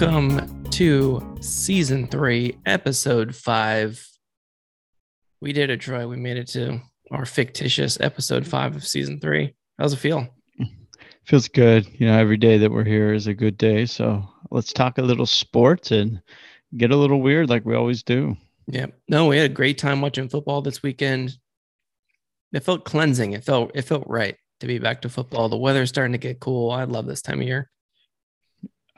Welcome 0.00 0.62
to 0.70 1.36
season 1.40 2.06
three, 2.06 2.56
episode 2.66 3.34
five. 3.34 4.08
We 5.40 5.52
did 5.52 5.70
it, 5.70 5.80
Troy. 5.80 6.06
We 6.06 6.14
made 6.14 6.36
it 6.36 6.46
to 6.50 6.80
our 7.10 7.26
fictitious 7.26 7.98
episode 8.00 8.46
five 8.46 8.76
of 8.76 8.86
season 8.86 9.18
three. 9.18 9.56
How's 9.76 9.92
it 9.92 9.96
feel? 9.96 10.28
Feels 11.24 11.48
good. 11.48 11.88
You 11.98 12.06
know, 12.06 12.16
every 12.16 12.36
day 12.36 12.58
that 12.58 12.70
we're 12.70 12.84
here 12.84 13.12
is 13.12 13.26
a 13.26 13.34
good 13.34 13.58
day. 13.58 13.86
So 13.86 14.22
let's 14.52 14.72
talk 14.72 14.98
a 14.98 15.02
little 15.02 15.26
sports 15.26 15.90
and 15.90 16.22
get 16.76 16.92
a 16.92 16.96
little 16.96 17.20
weird 17.20 17.50
like 17.50 17.64
we 17.64 17.74
always 17.74 18.04
do. 18.04 18.36
Yeah. 18.68 18.86
No, 19.08 19.26
we 19.26 19.36
had 19.36 19.50
a 19.50 19.52
great 19.52 19.78
time 19.78 20.00
watching 20.00 20.28
football 20.28 20.62
this 20.62 20.80
weekend. 20.80 21.36
It 22.52 22.60
felt 22.60 22.84
cleansing. 22.84 23.32
It 23.32 23.42
felt 23.42 23.72
it 23.74 23.82
felt 23.82 24.04
right 24.06 24.36
to 24.60 24.68
be 24.68 24.78
back 24.78 25.02
to 25.02 25.08
football. 25.08 25.48
The 25.48 25.56
weather's 25.56 25.88
starting 25.88 26.12
to 26.12 26.18
get 26.18 26.38
cool. 26.38 26.70
I 26.70 26.84
love 26.84 27.06
this 27.06 27.20
time 27.20 27.40
of 27.40 27.48
year. 27.48 27.68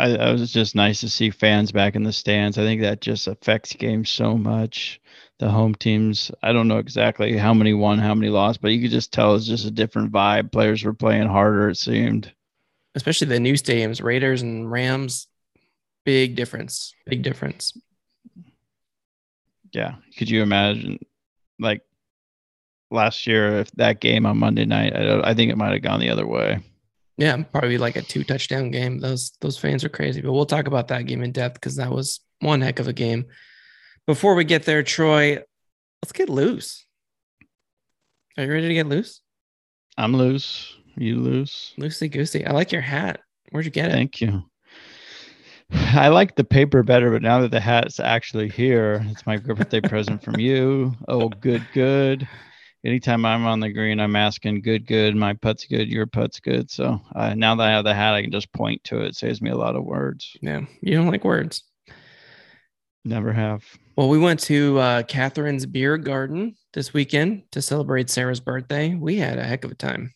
I, 0.01 0.17
I 0.17 0.33
was 0.33 0.51
just 0.51 0.75
nice 0.75 1.01
to 1.01 1.11
see 1.11 1.29
fans 1.29 1.73
back 1.73 1.95
in 1.95 2.05
the 2.05 2.13
stands. 2.13 2.57
I 2.57 2.63
think 2.63 2.81
that 2.81 3.03
just 3.03 3.27
affects 3.27 3.75
games 3.75 4.09
so 4.09 4.37
much. 4.37 4.99
The 5.39 5.51
home 5.51 5.75
teams, 5.75 6.31
I 6.43 6.53
don't 6.53 6.69
know 6.69 6.79
exactly 6.79 7.37
how 7.37 7.53
many 7.53 7.75
won, 7.75 7.99
how 7.99 8.15
many 8.15 8.31
lost, 8.31 8.63
but 8.63 8.73
you 8.73 8.81
could 8.81 8.91
just 8.91 9.13
tell 9.13 9.35
it's 9.35 9.47
just 9.47 9.67
a 9.67 9.71
different 9.71 10.11
vibe. 10.11 10.53
Players 10.53 10.85
were 10.85 10.95
playing 10.95 11.29
harder, 11.29 11.69
it 11.69 11.77
seemed. 11.77 12.33
Especially 12.95 13.27
the 13.27 13.39
new 13.39 13.55
stadiums, 13.55 14.03
Raiders 14.03 14.41
and 14.41 14.71
Rams. 14.71 15.29
Big 16.05 16.35
difference. 16.35 16.95
Big 17.07 17.23
difference. 17.23 17.77
Yeah. 19.73 19.97
Could 20.17 20.31
you 20.31 20.43
imagine 20.43 20.99
like 21.59 21.83
last 22.91 23.27
year 23.27 23.61
if 23.61 23.71
that 23.73 24.01
game 24.01 24.25
on 24.25 24.39
Monday 24.39 24.65
night, 24.65 24.97
I, 24.97 25.31
I 25.31 25.35
think 25.35 25.53
it 25.53 25.59
might 25.59 25.73
have 25.73 25.83
gone 25.83 26.01
the 26.01 26.11
other 26.11 26.27
way. 26.27 26.61
Yeah, 27.21 27.43
probably 27.53 27.77
like 27.77 27.97
a 27.97 28.03
two 28.03 28.25
touchdown 28.25 28.71
game. 28.71 28.99
Those 28.99 29.33
those 29.43 29.59
fans 29.59 29.85
are 29.85 29.91
crazy, 29.91 30.23
but 30.23 30.33
we'll 30.33 30.47
talk 30.47 30.67
about 30.67 30.89
that 30.89 31.05
game 31.05 31.23
in 31.23 31.33
depth 31.33 31.55
because 31.55 31.77
that 31.77 31.91
was 31.91 32.21
one 32.41 32.63
heck 32.63 32.79
of 32.79 32.89
a 32.89 32.95
game. 32.95 33.27
Before 34.07 34.35
we 34.35 34.43
get 34.45 34.63
there, 34.63 34.83
Troy, 34.83 35.37
let's 36.03 36.13
get 36.13 36.31
loose. 36.31 36.87
Are 38.39 38.45
you 38.45 38.51
ready 38.51 38.69
to 38.69 38.75
get 38.75 38.87
loose? 38.87 39.21
I'm 39.99 40.17
loose. 40.17 40.75
You 40.97 41.17
loose? 41.17 41.75
Loosey 41.79 42.11
goosey. 42.11 42.47
I 42.47 42.53
like 42.53 42.73
your 42.73 42.81
hat. 42.81 43.21
Where'd 43.51 43.67
you 43.67 43.71
get 43.71 43.91
it? 43.91 43.93
Thank 43.93 44.23
you. 44.23 44.43
I 45.71 46.09
like 46.09 46.37
the 46.37 46.45
paper 46.45 46.83
better, 46.83 47.11
but 47.11 47.21
now 47.21 47.43
that 47.43 47.51
the 47.51 47.61
hat's 47.61 48.01
actually 48.01 48.49
here, 48.49 49.05
it's 49.11 49.27
my 49.27 49.37
birthday 49.37 49.83
present 49.83 50.25
from 50.25 50.41
you. 50.41 50.95
Oh, 51.07 51.29
good, 51.29 51.67
good 51.75 52.27
anytime 52.85 53.25
I'm 53.25 53.47
on 53.47 53.61
the 53.61 53.73
green, 53.73 54.01
I'm 54.01 54.17
asking, 54.17 54.63
good, 54.63 54.87
good, 54.87 55.15
my 55.15 55.35
putt's 55.35 55.67
good, 55.67 55.89
your 55.89 56.07
putt's 56.07 56.41
good. 56.41 56.71
So 56.71 57.01
uh, 57.15 57.35
now 57.35 57.55
that 57.55 57.69
I 57.69 57.73
have 57.73 57.85
the 57.85 57.95
hat, 57.95 58.15
I 58.15 58.23
can 58.23 58.33
just 58.33 58.53
point 58.53 58.83
to 58.85 59.01
it. 59.01 59.09
it. 59.09 59.17
Saves 59.17 59.43
me 59.43 59.51
a 59.51 59.57
lot 59.57 59.77
of 59.77 59.85
words. 59.85 60.37
Yeah, 60.41 60.61
you 60.81 60.97
don't 60.97 61.09
like 61.09 61.25
words. 61.25 61.65
Never 63.05 63.33
have. 63.33 63.65
Well, 63.97 64.09
we 64.09 64.19
went 64.19 64.41
to 64.41 64.79
uh, 64.79 65.03
Catherine's 65.03 65.67
Beer 65.67 65.97
Garden 65.97 66.57
this 66.73 66.93
weekend 66.93 67.43
to 67.53 67.63
celebrate 67.63 68.11
Sarah's 68.11 68.41
birthday. 68.41 68.95
We 68.95 69.17
had 69.17 69.39
a 69.39 69.45
heck 69.45 69.65
of 69.65 69.71
a 69.71 69.75
time. 69.75 70.15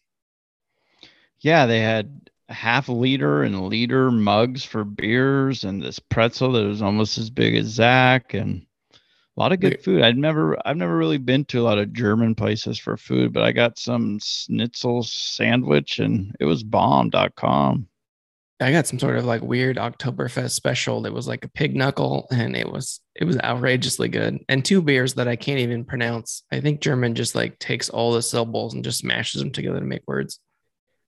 Yeah, 1.41 1.67
they 1.67 1.81
had 1.81 2.31
half 2.48 2.89
liter 2.89 3.42
and 3.42 3.69
liter 3.69 4.11
mugs 4.11 4.65
for 4.65 4.85
beers 4.85 5.65
and 5.65 5.83
this 5.83 5.98
pretzel 5.98 6.53
that 6.53 6.67
was 6.67 6.83
almost 6.83 7.17
as 7.17 7.31
big 7.31 7.57
as 7.57 7.67
Zach 7.67 8.35
and 8.35 8.67
a 9.37 9.41
lot 9.41 9.53
of 9.53 9.61
good 9.61 9.83
food. 9.83 10.03
I've 10.03 10.17
never 10.17 10.57
I've 10.67 10.77
never 10.77 10.97
really 10.97 11.19
been 11.19 11.45
to 11.47 11.61
a 11.61 11.64
lot 11.64 11.79
of 11.79 11.92
German 11.92 12.35
places 12.35 12.79
for 12.79 12.97
food, 12.97 13.33
but 13.33 13.42
I 13.42 13.53
got 13.53 13.79
some 13.79 14.19
schnitzel 14.23 15.03
sandwich 15.03 15.98
and 15.98 16.35
it 16.39 16.45
was 16.45 16.63
bomb.com. 16.63 17.89
I 18.61 18.70
got 18.70 18.86
some 18.86 19.01
sort 19.01 19.17
of 19.17 19.25
like 19.25 19.42
weird 19.42 19.77
Oktoberfest 19.77 20.53
special 20.53 21.03
that 21.03 21.13
was 21.13 21.27
like 21.27 21.45
a 21.45 21.51
pig 21.51 21.75
knuckle 21.75 22.29
and 22.31 22.57
it 22.57 22.70
was 22.70 23.01
it 23.17 23.25
was 23.25 23.39
outrageously 23.41 24.08
good. 24.08 24.39
And 24.48 24.64
two 24.64 24.81
beers 24.81 25.14
that 25.14 25.27
I 25.27 25.35
can't 25.35 25.58
even 25.58 25.85
pronounce. 25.85 26.45
I 26.53 26.61
think 26.61 26.81
German 26.81 27.17
just 27.17 27.35
like 27.35 27.58
takes 27.58 27.89
all 27.89 28.13
the 28.13 28.23
syllables 28.23 28.75
and 28.75 28.85
just 28.85 29.01
smashes 29.01 29.41
them 29.41 29.51
together 29.51 29.81
to 29.81 29.87
make 29.87 30.03
words. 30.07 30.39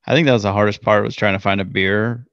I 0.04 0.14
think 0.14 0.26
that 0.26 0.32
was 0.32 0.42
the 0.42 0.52
hardest 0.52 0.82
part 0.82 1.04
was 1.04 1.16
trying 1.16 1.34
to 1.34 1.40
find 1.40 1.60
a 1.60 1.64
beer 1.64 2.26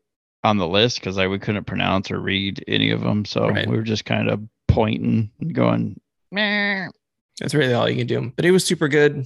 on 0.44 0.58
the 0.58 0.68
list 0.68 1.00
because 1.00 1.18
like 1.18 1.30
we 1.30 1.40
couldn't 1.40 1.66
pronounce 1.66 2.10
or 2.10 2.20
read 2.20 2.64
any 2.68 2.90
of 2.90 3.02
them. 3.02 3.26
So 3.26 3.48
right. 3.48 3.68
we 3.68 3.78
were 3.78 3.84
just 3.84 4.06
kind 4.06 4.30
of 4.30 4.42
pointing 4.74 5.30
and 5.40 5.54
going, 5.54 6.00
Meh. 6.32 6.88
That's 7.40 7.54
really 7.54 7.74
all 7.74 7.90
you 7.90 7.98
can 7.98 8.08
do. 8.08 8.32
But 8.36 8.46
it 8.46 8.52
was 8.52 8.64
super 8.66 8.88
good. 8.88 9.26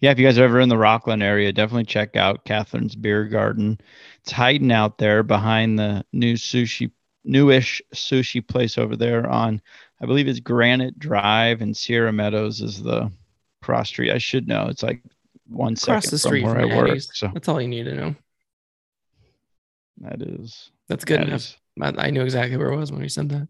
Yeah, 0.00 0.10
if 0.10 0.18
you 0.18 0.26
guys 0.26 0.38
are 0.38 0.44
ever 0.44 0.60
in 0.60 0.68
the 0.68 0.74
Rocklin 0.76 1.22
area, 1.22 1.52
definitely 1.52 1.84
check 1.84 2.16
out 2.16 2.44
Catherine's 2.44 2.94
Beer 2.96 3.24
Garden. 3.24 3.78
It's 4.22 4.32
hiding 4.32 4.72
out 4.72 4.98
there 4.98 5.22
behind 5.22 5.78
the 5.78 6.04
new 6.12 6.34
sushi, 6.34 6.90
newish 7.24 7.80
sushi 7.94 8.46
place 8.46 8.76
over 8.78 8.96
there 8.96 9.28
on, 9.28 9.60
I 10.00 10.06
believe 10.06 10.28
it's 10.28 10.40
Granite 10.40 10.98
Drive 10.98 11.62
and 11.62 11.76
Sierra 11.76 12.12
Meadows 12.12 12.60
is 12.60 12.82
the 12.82 13.10
cross 13.62 13.88
street. 13.88 14.10
I 14.10 14.18
should 14.18 14.48
know. 14.48 14.66
It's 14.68 14.82
like 14.82 15.02
one 15.48 15.74
Across 15.74 16.04
second 16.04 16.10
the 16.10 16.18
street 16.18 16.42
from 16.42 16.52
where 16.54 16.60
from 16.68 16.72
I 16.72 16.76
work. 16.76 17.00
So 17.00 17.30
That's 17.32 17.48
all 17.48 17.60
you 17.62 17.68
need 17.68 17.84
to 17.84 17.94
know. 17.94 18.14
that 19.98 20.20
is 20.22 20.70
That's 20.88 21.04
good 21.04 21.20
that 21.20 21.28
enough. 21.28 21.40
is- 21.40 21.56
I 21.80 22.08
I 22.08 22.10
knew 22.10 22.22
exactly 22.22 22.56
where 22.58 22.70
it 22.72 22.76
was 22.76 22.90
when 22.92 23.02
you 23.02 23.08
said 23.08 23.28
that. 23.30 23.48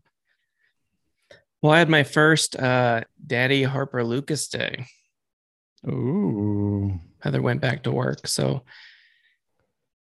Well, 1.62 1.72
I 1.72 1.78
had 1.78 1.88
my 1.88 2.02
first 2.02 2.56
uh, 2.56 3.02
Daddy 3.24 3.62
Harper 3.62 4.02
Lucas 4.02 4.48
day. 4.48 4.86
Ooh. 5.88 6.98
Heather 7.20 7.40
went 7.40 7.60
back 7.60 7.84
to 7.84 7.92
work, 7.92 8.26
so 8.26 8.64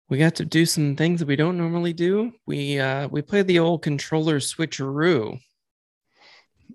we 0.09 0.19
got 0.19 0.35
to 0.37 0.45
do 0.45 0.67
some 0.67 0.97
things 0.97 1.21
that 1.21 1.29
we 1.29 1.37
don't 1.37 1.57
normally 1.57 1.93
do. 1.93 2.33
We 2.47 2.81
uh, 2.81 3.07
we 3.09 3.23
played 3.23 3.47
the 3.47 3.61
old 3.61 3.83
controller 3.83 4.41
switcheroo. 4.41 5.39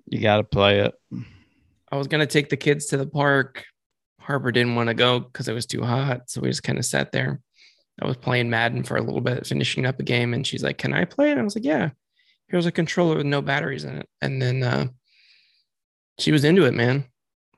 You 0.05 0.19
got 0.19 0.37
to 0.37 0.43
play 0.43 0.79
it. 0.79 0.93
I 1.91 1.97
was 1.97 2.07
gonna 2.07 2.25
take 2.25 2.49
the 2.49 2.57
kids 2.57 2.85
to 2.87 2.97
the 2.97 3.07
park. 3.07 3.65
Harper 4.21 4.53
didn't 4.53 4.75
want 4.75 4.87
to 4.87 4.93
go 4.93 5.19
because 5.19 5.49
it 5.49 5.53
was 5.53 5.65
too 5.65 5.81
hot, 5.81 6.29
so 6.29 6.39
we 6.39 6.47
just 6.47 6.63
kind 6.63 6.79
of 6.79 6.85
sat 6.85 7.11
there. 7.11 7.41
I 8.01 8.07
was 8.07 8.15
playing 8.15 8.49
Madden 8.49 8.83
for 8.83 8.95
a 8.95 9.01
little 9.01 9.19
bit, 9.19 9.45
finishing 9.45 9.85
up 9.85 9.99
a 9.99 10.03
game, 10.03 10.33
and 10.33 10.47
she's 10.47 10.63
like, 10.63 10.77
"Can 10.77 10.93
I 10.93 11.03
play?" 11.03 11.31
And 11.31 11.39
I 11.41 11.43
was 11.43 11.55
like, 11.55 11.65
"Yeah." 11.65 11.89
Here's 12.51 12.65
a 12.65 12.71
controller 12.71 13.15
with 13.15 13.25
no 13.25 13.41
batteries 13.41 13.85
in 13.85 13.97
it, 13.97 14.09
and 14.21 14.41
then 14.41 14.61
uh, 14.61 14.87
she 16.19 16.33
was 16.33 16.43
into 16.43 16.65
it, 16.65 16.73
man. 16.73 17.05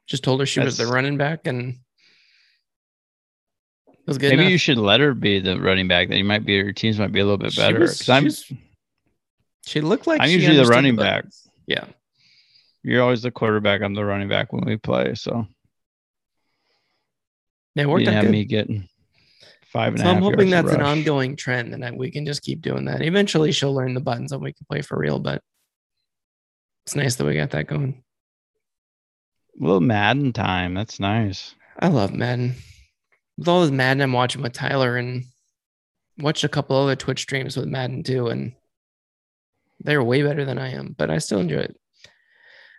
Just 0.05 0.23
told 0.23 0.39
her 0.39 0.45
she 0.45 0.59
was 0.59 0.77
the 0.77 0.85
running 0.85 1.17
back, 1.17 1.47
and 1.47 1.77
it 3.87 4.05
was 4.05 4.19
good. 4.19 4.29
Maybe 4.29 4.43
enough. 4.43 4.51
you 4.51 4.57
should 4.59 4.77
let 4.77 4.99
her 4.99 5.15
be 5.15 5.39
the 5.39 5.59
running 5.59 5.87
back. 5.87 6.09
Then 6.09 6.19
you 6.19 6.23
might 6.23 6.45
be 6.45 6.53
your 6.53 6.73
teams 6.73 6.99
might 6.99 7.11
be 7.11 7.21
a 7.21 7.23
little 7.23 7.39
bit 7.39 7.55
better. 7.55 7.79
was- 7.79 7.97
'Cause 7.99 8.09
I'm 8.09 8.21
she 8.23 8.25
was- 8.25 8.51
She 9.65 9.81
looked 9.81 10.05
like 10.05 10.21
I'm 10.21 10.29
usually 10.29 10.57
the 10.57 10.65
running 10.65 10.95
back. 10.95 11.25
Yeah, 11.65 11.85
you're 12.83 13.01
always 13.01 13.23
the 13.23 13.31
quarterback. 13.31 13.81
I'm 13.81 13.95
the 13.95 14.05
running 14.05 14.27
back 14.29 14.53
when 14.53 14.63
we 14.65 14.77
play. 14.77 15.15
So 15.15 15.47
yeah, 17.75 17.85
it 17.85 18.01
you 18.01 18.07
out 18.09 18.13
have 18.13 18.23
good. 18.25 18.31
me 18.31 18.45
getting 18.45 18.87
five 19.73 19.93
and 19.93 19.97
a 19.97 20.03
So 20.03 20.05
half. 20.05 20.15
I'm 20.15 20.23
hoping 20.23 20.49
that's 20.49 20.71
an 20.71 20.81
ongoing 20.81 21.35
trend, 21.35 21.73
and 21.73 21.83
that 21.83 21.97
we 21.97 22.11
can 22.11 22.25
just 22.25 22.43
keep 22.43 22.61
doing 22.61 22.85
that. 22.85 23.01
Eventually, 23.01 23.51
she'll 23.51 23.73
learn 23.73 23.95
the 23.95 23.99
buttons, 23.99 24.31
and 24.31 24.41
we 24.41 24.53
can 24.53 24.65
play 24.69 24.81
for 24.81 24.97
real. 24.97 25.19
But 25.19 25.41
it's 26.85 26.95
nice 26.95 27.15
that 27.15 27.25
we 27.25 27.33
got 27.33 27.49
that 27.51 27.67
going. 27.67 28.03
A 29.59 29.63
little 29.63 29.81
Madden 29.81 30.31
time. 30.31 30.75
That's 30.75 30.99
nice. 30.99 31.55
I 31.79 31.89
love 31.89 32.13
Madden. 32.13 32.55
With 33.37 33.47
all 33.47 33.61
this 33.61 33.71
Madden 33.71 34.01
I'm 34.01 34.13
watching 34.13 34.41
with 34.41 34.53
Tyler, 34.53 34.95
and 34.95 35.25
watched 36.19 36.43
a 36.43 36.49
couple 36.49 36.77
other 36.77 36.95
Twitch 36.95 37.21
streams 37.21 37.57
with 37.57 37.67
Madden 37.67 38.03
too, 38.03 38.27
and 38.27 38.53
they're 39.79 40.03
way 40.03 40.21
better 40.21 40.45
than 40.45 40.59
I 40.59 40.69
am. 40.73 40.95
But 40.97 41.09
I 41.09 41.17
still 41.17 41.39
enjoy 41.39 41.57
it. 41.57 41.75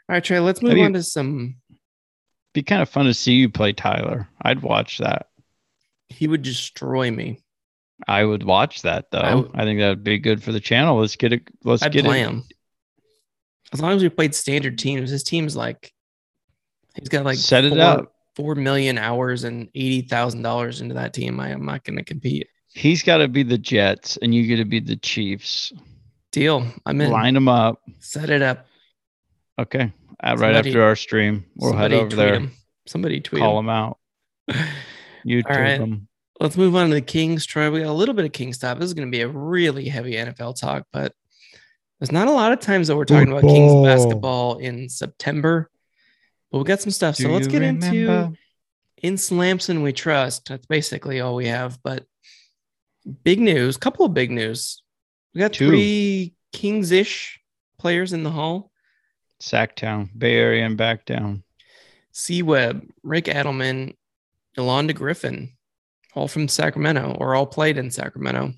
All 0.09 0.15
right, 0.15 0.23
Trey, 0.25 0.39
let's 0.39 0.63
move 0.63 0.79
on 0.79 0.93
to 0.93 1.03
some. 1.03 1.57
Be 2.53 2.63
kind 2.63 2.83
of 2.83 2.89
fun 2.89 3.07
to 3.07 3.15
see 3.15 3.33
you 3.33 3.49
play 3.49 3.73
Tyler. 3.73 4.29
I'd 4.43 4.63
watch 4.63 4.99
that. 4.99 5.27
He 6.09 6.27
would 6.29 6.43
destroy 6.43 7.11
me. 7.11 7.41
I 8.09 8.25
would 8.25 8.43
watch 8.43 8.83
that 8.83 9.11
though. 9.11 9.19
I 9.55 9.63
I, 9.63 9.65
think 9.65 9.81
that 9.81 9.89
would 9.89 10.05
be 10.05 10.19
good 10.19 10.43
for 10.43 10.53
the 10.53 10.61
channel. 10.61 10.99
Let's 11.01 11.17
get 11.17 11.33
it. 11.33 11.43
Let's 11.63 11.83
I'd 11.83 11.93
get 11.93 12.05
play 12.05 12.21
it. 12.21 12.27
him. 12.29 12.43
As 13.73 13.81
long 13.81 13.93
as 13.93 14.03
we 14.03 14.09
played 14.09 14.35
standard 14.35 14.79
teams, 14.79 15.11
his 15.11 15.23
team's 15.23 15.57
like 15.57 15.93
he's 16.95 17.09
got 17.09 17.25
like 17.25 17.39
Set 17.39 17.65
it 17.65 17.71
four, 17.71 17.81
up. 17.81 18.13
four 18.37 18.55
million 18.55 18.99
hours 18.99 19.45
and 19.45 19.69
eighty 19.75 20.03
thousand 20.03 20.43
dollars 20.43 20.81
into 20.81 20.95
that 20.95 21.15
team. 21.15 21.41
I 21.41 21.51
am 21.51 21.65
not 21.65 21.85
going 21.85 21.97
to 21.97 22.05
compete. 22.05 22.49
He's 22.69 23.03
got 23.03 23.19
to 23.19 23.29
be 23.29 23.45
the 23.45 23.59
Jets, 23.59 24.17
and 24.19 24.35
you 24.35 24.49
got 24.49 24.61
to 24.63 24.69
be 24.69 24.81
the 24.81 24.97
Chiefs. 24.97 25.73
Deal. 26.33 26.67
I'm 26.85 27.01
in. 27.01 27.11
Line 27.13 27.35
them 27.35 27.49
up. 27.49 27.81
Set 28.01 28.31
it 28.31 28.43
up. 28.43 28.67
Okay. 29.59 29.93
Uh, 30.23 30.37
right 30.39 30.57
after 30.57 30.83
our 30.83 30.97
stream, 30.97 31.45
we'll 31.55 31.73
head 31.75 31.93
over 31.93 32.15
there. 32.17 32.35
him. 32.35 32.53
Somebody 32.87 33.21
tweet 33.21 33.41
Call 33.41 33.59
him. 33.61 33.67
them 33.67 33.75
out. 33.75 33.99
YouTube 35.27 35.49
right. 35.49 35.79
them. 35.79 36.09
Let's 36.41 36.57
move 36.57 36.75
on 36.75 36.89
to 36.89 36.95
the 36.95 37.01
Kings. 37.01 37.47
Troy, 37.47 37.71
we 37.71 37.81
got 37.81 37.89
a 37.89 37.93
little 37.93 38.15
bit 38.15 38.25
of 38.25 38.33
Kings 38.33 38.57
stuff. 38.57 38.79
This 38.79 38.87
is 38.87 38.95
going 38.95 39.07
to 39.09 39.17
be 39.17 39.23
a 39.23 39.29
really 39.29 39.89
heavy 39.89 40.15
NFL 40.15 40.59
talk, 40.59 40.87
but 40.93 41.13
there's 41.99 42.13
not 42.13 42.29
a 42.29 42.33
lot 42.33 42.53
of 42.53 42.61
times 42.61 42.89
that 42.89 42.97
we're 42.97 43.05
talking 43.05 43.31
about 43.31 43.43
Kings 43.43 43.73
basketball 43.87 44.59
in 44.59 44.89
September. 44.89 45.71
But 46.51 46.59
we 46.59 46.65
got 46.65 46.81
some 46.81 46.91
stuff. 46.91 47.17
So 47.17 47.29
let's 47.29 47.47
you 47.47 47.53
get 47.53 47.63
into 47.63 47.91
remember? 47.91 48.39
in 49.03 49.17
Slamson 49.17 49.83
we 49.83 49.93
trust. 49.93 50.49
That's 50.49 50.67
basically 50.67 51.21
all 51.21 51.35
we 51.35 51.47
have. 51.47 51.79
But 51.83 52.05
big 53.23 53.41
news, 53.41 53.77
couple 53.77 54.05
of 54.07 54.15
big 54.15 54.31
news. 54.31 54.83
We 55.35 55.41
got 55.41 55.53
Two. 55.53 55.69
three 55.69 56.35
Kings-ish 56.53 57.41
players 57.79 58.13
in 58.13 58.23
the 58.23 58.31
hall. 58.31 58.71
Sacktown, 59.41 60.09
Bay 60.17 60.37
Area, 60.37 60.65
and 60.65 60.77
back 60.77 61.05
down. 61.05 61.43
C 62.13 62.43
Webb, 62.43 62.87
Rick 63.03 63.25
Adelman, 63.25 63.95
Yolanda 64.57 64.93
Griffith, 64.93 65.49
all 66.15 66.29
from 66.29 66.49
Sacramento 66.49 67.17
or 67.19 67.35
all 67.35 67.47
played 67.47 67.77
in 67.77 67.91
Sacramento. 67.91 68.53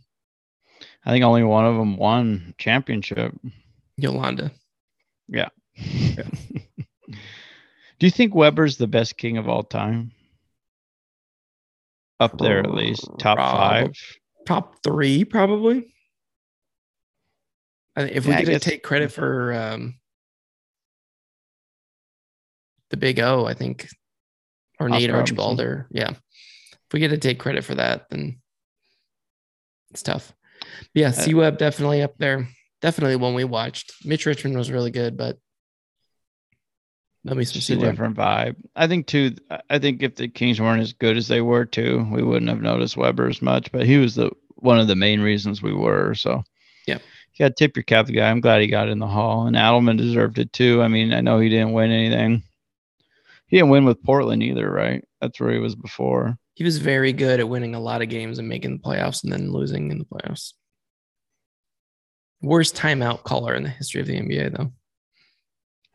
I 1.04 1.10
think 1.10 1.25
only 1.25 1.44
one 1.44 1.64
of 1.64 1.76
them 1.76 1.96
won 1.96 2.54
championship. 2.58 3.32
Yolanda. 3.96 4.50
Yeah. 5.28 5.48
Do 7.98 8.06
you 8.06 8.10
think 8.10 8.34
Webber's 8.34 8.76
the 8.76 8.87
best 8.87 9.16
king 9.16 9.38
of 9.38 9.48
all 9.48 9.62
time? 9.62 10.12
Up 12.19 12.38
there 12.38 12.60
at 12.60 12.72
least, 12.72 13.06
top 13.19 13.38
five. 13.38 13.92
Top 14.46 14.82
three, 14.82 15.25
probably. 15.25 15.92
If 17.96 18.26
we 18.26 18.32
Yeah, 18.32 18.42
to 18.42 18.58
take 18.58 18.82
credit 18.82 19.12
for 19.12 19.52
um, 19.52 19.96
the 22.90 22.96
Big 22.96 23.20
O, 23.20 23.46
I 23.46 23.54
think, 23.54 23.88
or 24.78 24.88
Nate. 24.88 25.11
Archibald, 25.11 25.61
or 25.61 25.87
yeah, 25.90 26.11
if 26.11 26.93
we 26.93 27.00
get 27.00 27.08
to 27.08 27.19
take 27.19 27.38
credit 27.38 27.64
for 27.64 27.75
that, 27.76 28.08
then 28.11 28.40
it's 29.90 30.02
tough. 30.02 30.32
But 30.61 31.00
yeah, 31.00 31.08
Uh, 31.08 31.12
C 31.12 31.34
Webb 31.34 31.58
definitely 31.58 32.02
up 32.02 32.17
there. 32.19 32.49
Definitely 32.82 33.17
one 33.17 33.34
we 33.34 33.44
watched. 33.44 33.93
Mitch 34.05 34.26
Richmond 34.26 34.56
was 34.56 34.70
really 34.70 34.90
good, 34.90 35.17
but 35.17 35.38
let 37.25 37.37
me 37.37 37.44
Just 37.44 37.70
a 37.70 37.76
different 37.76 38.17
vibe. 38.17 38.56
I 38.76 38.87
think 38.87 39.06
too. 39.06 39.34
I 39.69 39.78
think 39.78 40.02
if 40.02 40.14
the 40.14 40.28
Kings 40.28 40.61
weren't 40.61 40.82
as 40.82 40.93
good 40.93 41.17
as 41.17 41.26
they 41.26 41.40
were 41.40 41.64
too, 41.64 42.06
we 42.12 42.23
wouldn't 42.23 42.49
have 42.49 42.61
noticed 42.62 42.96
Webber 42.96 43.28
as 43.28 43.43
much. 43.43 43.73
But 43.73 43.87
he 43.87 43.96
was 43.96 44.14
the 44.14 44.31
one 44.56 44.78
of 44.78 44.87
the 44.87 44.94
main 44.96 45.20
reasons 45.20 45.61
we 45.62 45.73
were. 45.75 46.14
So 46.14 46.44
Yeah. 46.87 46.99
you 47.34 47.44
got 47.44 47.49
to 47.49 47.55
tip 47.55 47.76
your 47.76 47.82
cap 47.82 48.06
the 48.06 48.12
guy. 48.12 48.31
I'm 48.31 48.40
glad 48.40 48.61
he 48.61 48.69
got 48.69 48.88
in 48.88 49.00
the 49.00 49.06
hall, 49.08 49.46
and 49.46 49.56
Adelman 49.56 49.96
deserved 49.99 50.38
it 50.38 50.52
too. 50.52 50.82
I 50.82 50.88
mean, 50.88 51.12
I 51.12 51.20
know 51.20 51.40
he 51.40 51.49
didn't 51.49 51.73
win 51.73 51.90
anything. 51.90 52.43
He 53.46 53.56
didn't 53.56 53.70
win 53.70 53.84
with 53.84 54.02
Portland 54.02 54.43
either, 54.43 54.70
right? 54.70 55.04
That's 55.20 55.38
where 55.38 55.52
he 55.52 55.58
was 55.58 55.75
before. 55.75 56.37
He 56.54 56.64
was 56.64 56.78
very 56.78 57.12
good 57.12 57.38
at 57.38 57.48
winning 57.48 57.75
a 57.75 57.81
lot 57.81 58.02
of 58.02 58.08
games 58.08 58.38
and 58.38 58.48
making 58.48 58.72
the 58.72 58.82
playoffs 58.82 59.22
and 59.22 59.32
then 59.32 59.52
losing 59.52 59.90
in 59.90 59.98
the 59.98 60.04
playoffs. 60.04 60.54
Worst 62.43 62.76
timeout 62.76 63.22
caller 63.22 63.54
in 63.54 63.62
the 63.62 63.69
history 63.69 64.00
of 64.00 64.06
the 64.06 64.19
NBA, 64.19 64.56
though. 64.56 64.72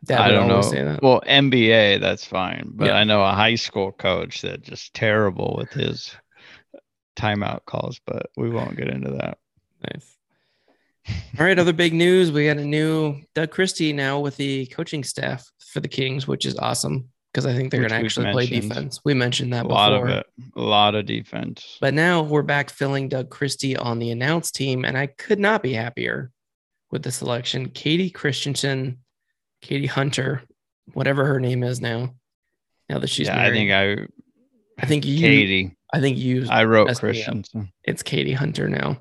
Dad 0.04 0.22
I 0.22 0.32
don't 0.32 0.48
know. 0.48 1.00
Well, 1.02 1.22
NBA, 1.28 2.00
that's 2.00 2.26
fine, 2.26 2.72
but 2.74 2.88
Yeah. 2.88 2.94
I 2.94 3.04
know 3.04 3.24
a 3.24 3.32
high 3.32 3.56
school 3.56 3.92
coach 3.92 4.42
that 4.42 4.64
just 4.64 4.94
terrible 4.94 5.56
with 5.58 5.72
his 5.72 6.16
timeout 7.16 7.66
calls. 7.66 8.00
But 8.06 8.28
we 8.38 8.50
won't 8.50 8.78
get 8.78 8.88
into 8.88 9.12
that. 9.12 9.38
Nice. 9.92 10.18
All 11.40 11.46
right, 11.46 11.58
other 11.58 11.74
big 11.74 11.94
news. 11.94 12.32
We 12.32 12.46
got 12.46 12.58
a 12.58 12.66
new 12.66 13.22
Doug 13.36 13.52
Christie 13.52 13.94
now 13.94 14.20
with 14.20 14.38
the 14.38 14.68
coaching 14.68 15.04
staff 15.04 15.50
for 15.60 15.80
the 15.80 15.88
Kings, 15.88 16.28
which 16.28 16.46
is 16.46 16.58
awesome 16.58 17.10
because 17.32 17.46
I 17.46 17.54
think 17.54 17.72
they're 17.72 17.82
going 17.82 17.92
to 17.92 17.96
actually 17.96 18.32
play 18.32 18.46
defense. 18.48 19.00
We 19.06 19.14
mentioned 19.14 19.54
that 19.54 19.62
A 19.66 19.68
before. 19.68 19.76
lot 19.78 19.94
of 19.94 20.10
it, 20.10 20.26
a 20.56 20.62
lot 20.62 20.96
of 20.96 21.06
defense. 21.06 21.78
But 21.80 21.94
now 21.94 22.24
we're 22.24 22.42
back 22.42 22.70
filling 22.70 23.08
Doug 23.10 23.30
Christie 23.30 23.78
on 23.78 24.00
the 24.00 24.12
announced 24.12 24.56
team, 24.56 24.84
and 24.86 24.98
I 24.98 25.08
could 25.08 25.40
not 25.40 25.64
be 25.64 25.74
happier 25.74 26.32
with 26.92 27.04
the 27.04 27.12
selection. 27.12 27.70
Kayte 27.70 28.14
Christensen, 28.14 28.98
Kayte 29.64 29.88
Hunter, 29.88 30.44
whatever 30.94 31.26
her 31.26 31.40
name 31.40 31.64
is 31.64 31.80
now. 31.80 32.14
Now 32.90 33.00
that 33.00 33.08
she's 33.08 33.28
yeah, 33.28 33.42
I 33.42 33.52
think 33.52 33.72
I 33.72 34.06
I 34.82 34.86
think 34.86 35.06
you, 35.06 35.26
Kayte. 35.26 35.76
I 35.94 36.02
think 36.02 36.18
you, 36.18 36.48
I 36.50 36.66
wrote. 36.66 36.94
Christensen. 36.98 37.72
it's 37.84 38.04
Kayte 38.04 38.36
Hunter 38.36 38.68
now. 38.68 39.00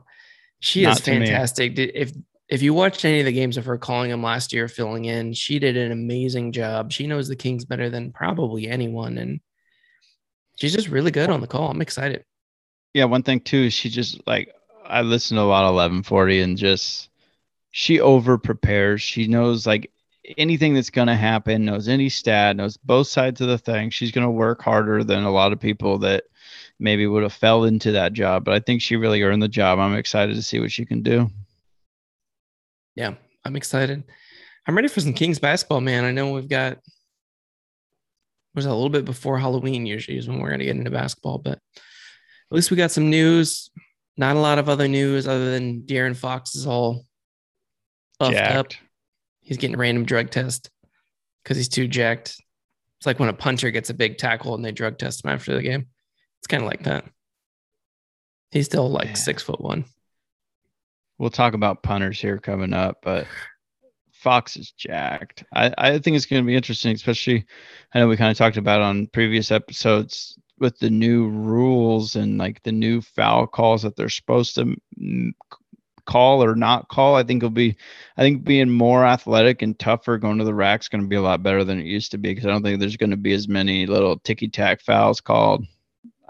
She 0.61 0.83
Not 0.83 0.99
is 0.99 1.05
fantastic. 1.05 1.79
If 1.79 2.13
if 2.51 2.63
you 2.63 2.75
watched 2.75 3.05
any 3.05 3.21
of 3.21 3.27
the 3.27 3.33
games 3.33 3.57
of 3.57 3.65
her 3.65 3.79
calling 3.79 4.11
him 4.11 4.23
last 4.25 4.53
year, 4.53 4.67
filling 4.67 5.05
in, 5.05 5.33
she 5.33 5.61
did 5.61 5.77
an 5.77 5.93
amazing 5.93 6.51
job. 6.51 6.91
She 6.91 7.07
knows 7.07 7.29
the 7.29 7.37
Kings 7.37 7.65
better 7.65 7.89
than 7.89 8.13
probably 8.13 8.69
anyone, 8.69 9.19
and 9.19 9.41
she's 10.59 10.75
just 10.75 10.89
really 10.89 11.13
good 11.13 11.31
on 11.31 11.41
the 11.41 11.47
call. 11.47 11.71
I'm 11.71 11.81
excited. 11.81 12.25
Yeah, 12.93 13.05
one 13.05 13.23
thing 13.23 13.39
too 13.39 13.65
is 13.65 13.73
she 13.73 13.89
just 13.89 14.21
like 14.27 14.53
I 14.85 15.03
listen 15.03 15.37
to 15.37 15.43
a 15.43 15.45
lot 15.45 15.65
of 15.65 15.75
1140 15.75 16.41
and 16.41 16.59
just 16.59 17.09
she 17.71 18.01
over 18.01 18.37
prepares. 18.37 19.01
She 19.01 19.29
knows 19.29 19.65
like 19.65 19.93
anything 20.37 20.75
that's 20.75 20.91
gonna 20.91 21.17
happen, 21.17 21.65
knows 21.65 21.87
any 21.87 22.09
stat, 22.09 22.57
knows 22.57 22.77
both 22.77 23.07
sides 23.07 23.41
of 23.41 23.47
the 23.47 23.59
thing. 23.59 23.91
She's 23.91 24.11
gonna 24.11 24.31
work 24.31 24.61
harder 24.61 25.05
than 25.05 25.23
a 25.23 25.31
lot 25.31 25.53
of 25.53 25.61
people 25.61 25.99
that 25.99 26.25
maybe 26.81 27.07
would 27.07 27.23
have 27.23 27.33
fell 27.33 27.63
into 27.63 27.93
that 27.93 28.13
job. 28.13 28.45
But 28.45 28.55
I 28.55 28.59
think 28.59 28.83
she 28.83 28.97
really 28.97 29.23
earned 29.23 29.43
the 29.43 29.49
job. 29.49 29.79
I'm 29.79 29.95
excited 29.95 30.35
to 30.35 30.43
see 30.43 30.59
what 30.59 30.73
she 30.73 30.85
can 30.85 31.03
do. 31.03 31.31
Yeah, 32.95 33.15
I'm 33.45 33.57
excited. 33.57 34.05
I'm 34.67 34.77
ready 34.77 34.89
for 34.89 35.01
some 35.01 35.15
Kings 35.15 35.39
basketball, 35.39 35.81
man. 35.81 36.05
I 36.05 36.13
know 36.13 36.33
we've 36.33 36.49
got 36.49 36.79
was 38.55 38.67
a 38.67 38.75
little 38.75 38.91
bit 38.91 39.05
before 39.05 39.39
Halloween 39.39 39.87
usually 39.87 40.19
is 40.19 40.29
when 40.29 40.41
we're 40.41 40.51
gonna 40.51 40.65
get 40.65 40.77
into 40.77 40.91
basketball, 40.91 41.39
but 41.39 41.59
at 41.77 42.57
least 42.57 42.71
we 42.71 42.77
got 42.77 42.91
some 42.91 43.11
news. 43.11 43.71
Not 44.17 44.37
a 44.37 44.41
lot 44.41 44.59
of 44.59 44.69
other 44.69 44.89
news 44.89 45.27
other 45.27 45.53
than 45.53 45.83
De'Aaron 45.83 46.17
Fox 46.17 46.55
is 46.55 46.67
all 46.67 47.05
buffed 48.19 48.35
up. 48.37 48.67
He's 49.41 49.57
getting 49.57 49.77
a 49.77 49.79
random 49.79 50.05
drug 50.05 50.31
test 50.31 50.71
because 51.43 51.57
he's 51.57 51.69
too 51.69 51.89
jacked. 51.89 52.37
It's 52.99 53.07
like 53.07 53.19
when 53.19 53.31
a 53.31 53.35
puncher 53.35 53.71
gets 53.71 53.89
a 53.89 53.95
big 53.95 54.19
tackle 54.19 54.55
and 54.55 54.65
they 54.65 54.73
drug 54.73 54.99
test 54.99 55.25
him 55.25 55.31
after 55.31 55.55
the 55.55 55.63
game. 55.63 55.87
It's 56.39 56.47
kind 56.47 56.63
of 56.63 56.69
like 56.69 56.83
that. 56.83 57.05
He's 58.51 58.67
still 58.67 58.91
like 58.91 59.07
Man. 59.07 59.17
six 59.17 59.43
foot 59.43 59.61
one. 59.61 59.85
We'll 61.21 61.29
talk 61.29 61.53
about 61.53 61.83
punters 61.83 62.19
here 62.19 62.39
coming 62.39 62.73
up, 62.73 63.01
but 63.03 63.27
Fox 64.11 64.57
is 64.57 64.71
jacked. 64.71 65.45
I, 65.53 65.71
I 65.77 65.99
think 65.99 66.17
it's 66.17 66.25
going 66.25 66.43
to 66.43 66.47
be 66.47 66.57
interesting, 66.57 66.95
especially 66.95 67.45
I 67.93 67.99
know 67.99 68.09
we 68.09 68.17
kind 68.17 68.31
of 68.31 68.39
talked 68.39 68.57
about 68.57 68.81
on 68.81 69.07
previous 69.09 69.51
episodes 69.51 70.39
with 70.59 70.79
the 70.79 70.89
new 70.89 71.29
rules 71.29 72.17
and 72.17 72.39
like 72.39 72.63
the 72.63 72.73
new 72.73 73.03
foul 73.03 73.47
calls 73.47 73.83
that 73.83 73.97
they're 73.97 74.09
supposed 74.09 74.55
to 74.55 74.75
call 76.07 76.43
or 76.43 76.57
not 76.57 76.89
call. 76.89 77.17
I 77.17 77.23
think 77.23 77.43
it'll 77.43 77.51
be, 77.51 77.77
I 78.17 78.23
think 78.23 78.43
being 78.43 78.71
more 78.71 79.05
athletic 79.05 79.61
and 79.61 79.79
tougher 79.79 80.17
going 80.17 80.39
to 80.39 80.45
the 80.45 80.55
rack's 80.55 80.89
going 80.89 81.03
to 81.03 81.09
be 81.09 81.17
a 81.17 81.23
lot 81.23 81.43
better 81.43 81.65
than 81.65 81.81
it 81.81 81.85
used 81.85 82.13
to 82.13 82.19
be 82.19 82.31
because 82.31 82.47
I 82.47 82.49
don't 82.49 82.63
think 82.63 82.81
there's 82.81 82.97
going 82.97 83.11
to 83.11 83.19
be 83.19 83.35
as 83.35 83.47
many 83.47 83.85
little 83.85 84.19
ticky 84.21 84.49
tack 84.49 84.81
fouls 84.81 85.21
called. 85.21 85.67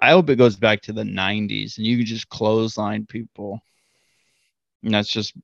I 0.00 0.10
hope 0.10 0.30
it 0.30 0.36
goes 0.36 0.56
back 0.56 0.82
to 0.82 0.92
the 0.92 1.04
90s 1.04 1.78
and 1.78 1.86
you 1.86 1.98
can 1.98 2.06
just 2.06 2.28
clothesline 2.28 3.06
people. 3.06 3.62
And 4.82 4.94
that's 4.94 5.12
just 5.12 5.34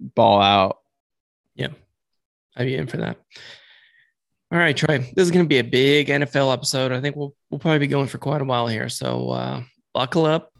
ball 0.00 0.40
out. 0.40 0.78
Yeah. 1.54 1.68
I'd 2.56 2.64
be 2.66 2.76
in 2.76 2.86
for 2.86 2.98
that. 2.98 3.18
All 4.52 4.58
right, 4.58 4.76
Troy. 4.76 4.98
This 4.98 5.24
is 5.24 5.30
going 5.30 5.44
to 5.44 5.48
be 5.48 5.58
a 5.58 5.64
big 5.64 6.08
NFL 6.08 6.52
episode. 6.52 6.92
I 6.92 7.00
think 7.00 7.16
we'll 7.16 7.34
we'll 7.50 7.58
probably 7.58 7.80
be 7.80 7.88
going 7.88 8.06
for 8.06 8.18
quite 8.18 8.40
a 8.40 8.44
while 8.44 8.68
here. 8.68 8.88
So 8.88 9.30
uh, 9.30 9.62
buckle 9.92 10.24
up. 10.24 10.52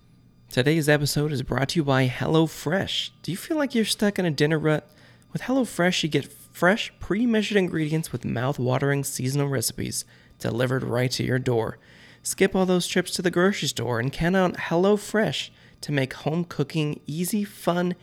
Today's 0.51 0.89
episode 0.89 1.33
is 1.33 1.43
brought 1.43 1.71
to 1.71 1.81
you 1.81 1.85
by 1.85 2.09
HelloFresh. 2.09 3.11
Do 3.23 3.31
you 3.31 3.37
feel 3.37 3.57
like 3.57 3.75
you're 3.75 3.85
stuck 3.85 4.19
in 4.19 4.25
a 4.25 4.31
dinner 4.31 4.59
rut? 4.59 4.89
With 5.33 5.43
HelloFresh, 5.43 6.03
you 6.03 6.09
get 6.09 6.33
fresh, 6.33 6.93
pre-measured 7.01 7.57
ingredients 7.57 8.13
with 8.13 8.25
mouth-watering 8.25 9.05
seasonal 9.05 9.49
recipes 9.49 10.05
delivered 10.39 10.83
right 10.83 11.11
to 11.11 11.25
your 11.25 11.39
door. 11.39 11.79
Skip 12.23 12.55
all 12.55 12.65
those 12.65 12.87
trips 12.87 13.11
to 13.13 13.23
the 13.23 13.31
grocery 13.31 13.69
store 13.69 14.01
and 14.01 14.13
count 14.13 14.37
on 14.37 14.55
HelloFresh 14.55 15.51
to 15.83 15.93
make 15.93 16.15
home 16.15 16.45
cooking 16.45 17.01
easy, 17.07 17.45
fun, 17.45 17.95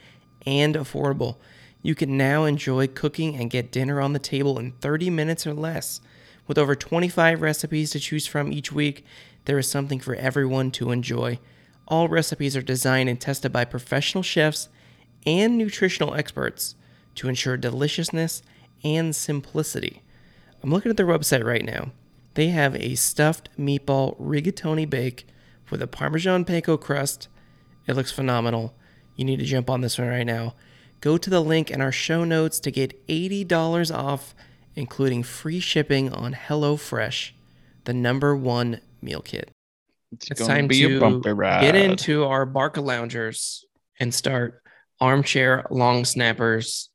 and 0.45 0.75
affordable. 0.75 1.37
You 1.81 1.95
can 1.95 2.17
now 2.17 2.45
enjoy 2.45 2.87
cooking 2.87 3.35
and 3.35 3.49
get 3.49 3.71
dinner 3.71 3.99
on 3.99 4.13
the 4.13 4.19
table 4.19 4.57
in 4.57 4.71
30 4.71 5.09
minutes 5.09 5.45
or 5.45 5.53
less. 5.53 5.99
With 6.47 6.57
over 6.57 6.75
25 6.75 7.41
recipes 7.41 7.91
to 7.91 7.99
choose 7.99 8.27
from 8.27 8.51
each 8.51 8.71
week, 8.71 9.05
there 9.45 9.57
is 9.57 9.69
something 9.69 9.99
for 9.99 10.15
everyone 10.15 10.71
to 10.71 10.91
enjoy. 10.91 11.39
All 11.87 12.07
recipes 12.07 12.55
are 12.55 12.61
designed 12.61 13.09
and 13.09 13.19
tested 13.19 13.51
by 13.51 13.65
professional 13.65 14.23
chefs 14.23 14.69
and 15.25 15.57
nutritional 15.57 16.13
experts 16.15 16.75
to 17.15 17.27
ensure 17.27 17.57
deliciousness 17.57 18.41
and 18.83 19.15
simplicity. 19.15 20.01
I'm 20.61 20.71
looking 20.71 20.89
at 20.89 20.97
their 20.97 21.05
website 21.05 21.43
right 21.43 21.63
now. 21.63 21.91
They 22.35 22.47
have 22.47 22.75
a 22.75 22.95
stuffed 22.95 23.49
meatball 23.57 24.19
rigatoni 24.19 24.89
bake 24.89 25.27
with 25.69 25.81
a 25.81 25.87
Parmesan 25.87 26.45
panko 26.45 26.79
crust. 26.79 27.27
It 27.87 27.95
looks 27.95 28.11
phenomenal. 28.11 28.73
You 29.15 29.25
need 29.25 29.39
to 29.39 29.45
jump 29.45 29.69
on 29.69 29.81
this 29.81 29.97
one 29.97 30.07
right 30.07 30.25
now. 30.25 30.55
Go 31.01 31.17
to 31.17 31.29
the 31.29 31.41
link 31.41 31.69
in 31.69 31.81
our 31.81 31.91
show 31.91 32.23
notes 32.23 32.59
to 32.61 32.71
get 32.71 33.07
$80 33.07 33.93
off, 33.93 34.33
including 34.75 35.23
free 35.23 35.59
shipping 35.59 36.11
on 36.11 36.33
HelloFresh, 36.33 37.31
the 37.83 37.93
number 37.93 38.35
one 38.35 38.79
meal 39.01 39.21
kit. 39.21 39.51
It's, 40.13 40.31
It's 40.31 40.47
time 40.47 40.67
be 40.67 40.83
a 40.83 40.99
to 40.99 41.33
ride. 41.33 41.61
get 41.61 41.75
into 41.75 42.23
our 42.23 42.45
Barca 42.45 42.81
loungers 42.81 43.65
and 43.99 44.13
start 44.13 44.61
armchair 45.01 45.65
long 45.69 46.05
snappers. 46.05 46.89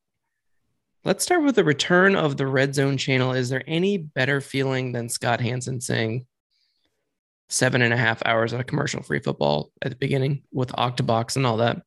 Let's 1.05 1.23
start 1.23 1.43
with 1.43 1.55
the 1.55 1.63
return 1.63 2.15
of 2.15 2.37
the 2.37 2.47
Red 2.47 2.75
Zone 2.75 2.97
channel. 2.97 3.33
Is 3.33 3.49
there 3.49 3.63
any 3.67 3.97
better 3.97 4.41
feeling 4.41 4.91
than 4.91 5.07
Scott 5.09 5.39
Hanson 5.39 5.79
saying 5.81 6.25
seven 7.47 7.81
and 7.81 7.93
a 7.93 7.97
half 7.97 8.21
hours 8.25 8.53
of 8.53 8.65
commercial 8.67 9.01
free 9.03 9.19
football 9.19 9.71
at 9.81 9.91
the 9.91 9.97
beginning 9.97 10.43
with 10.51 10.69
Octobox 10.71 11.35
and 11.35 11.45
all 11.45 11.57
that? 11.57 11.81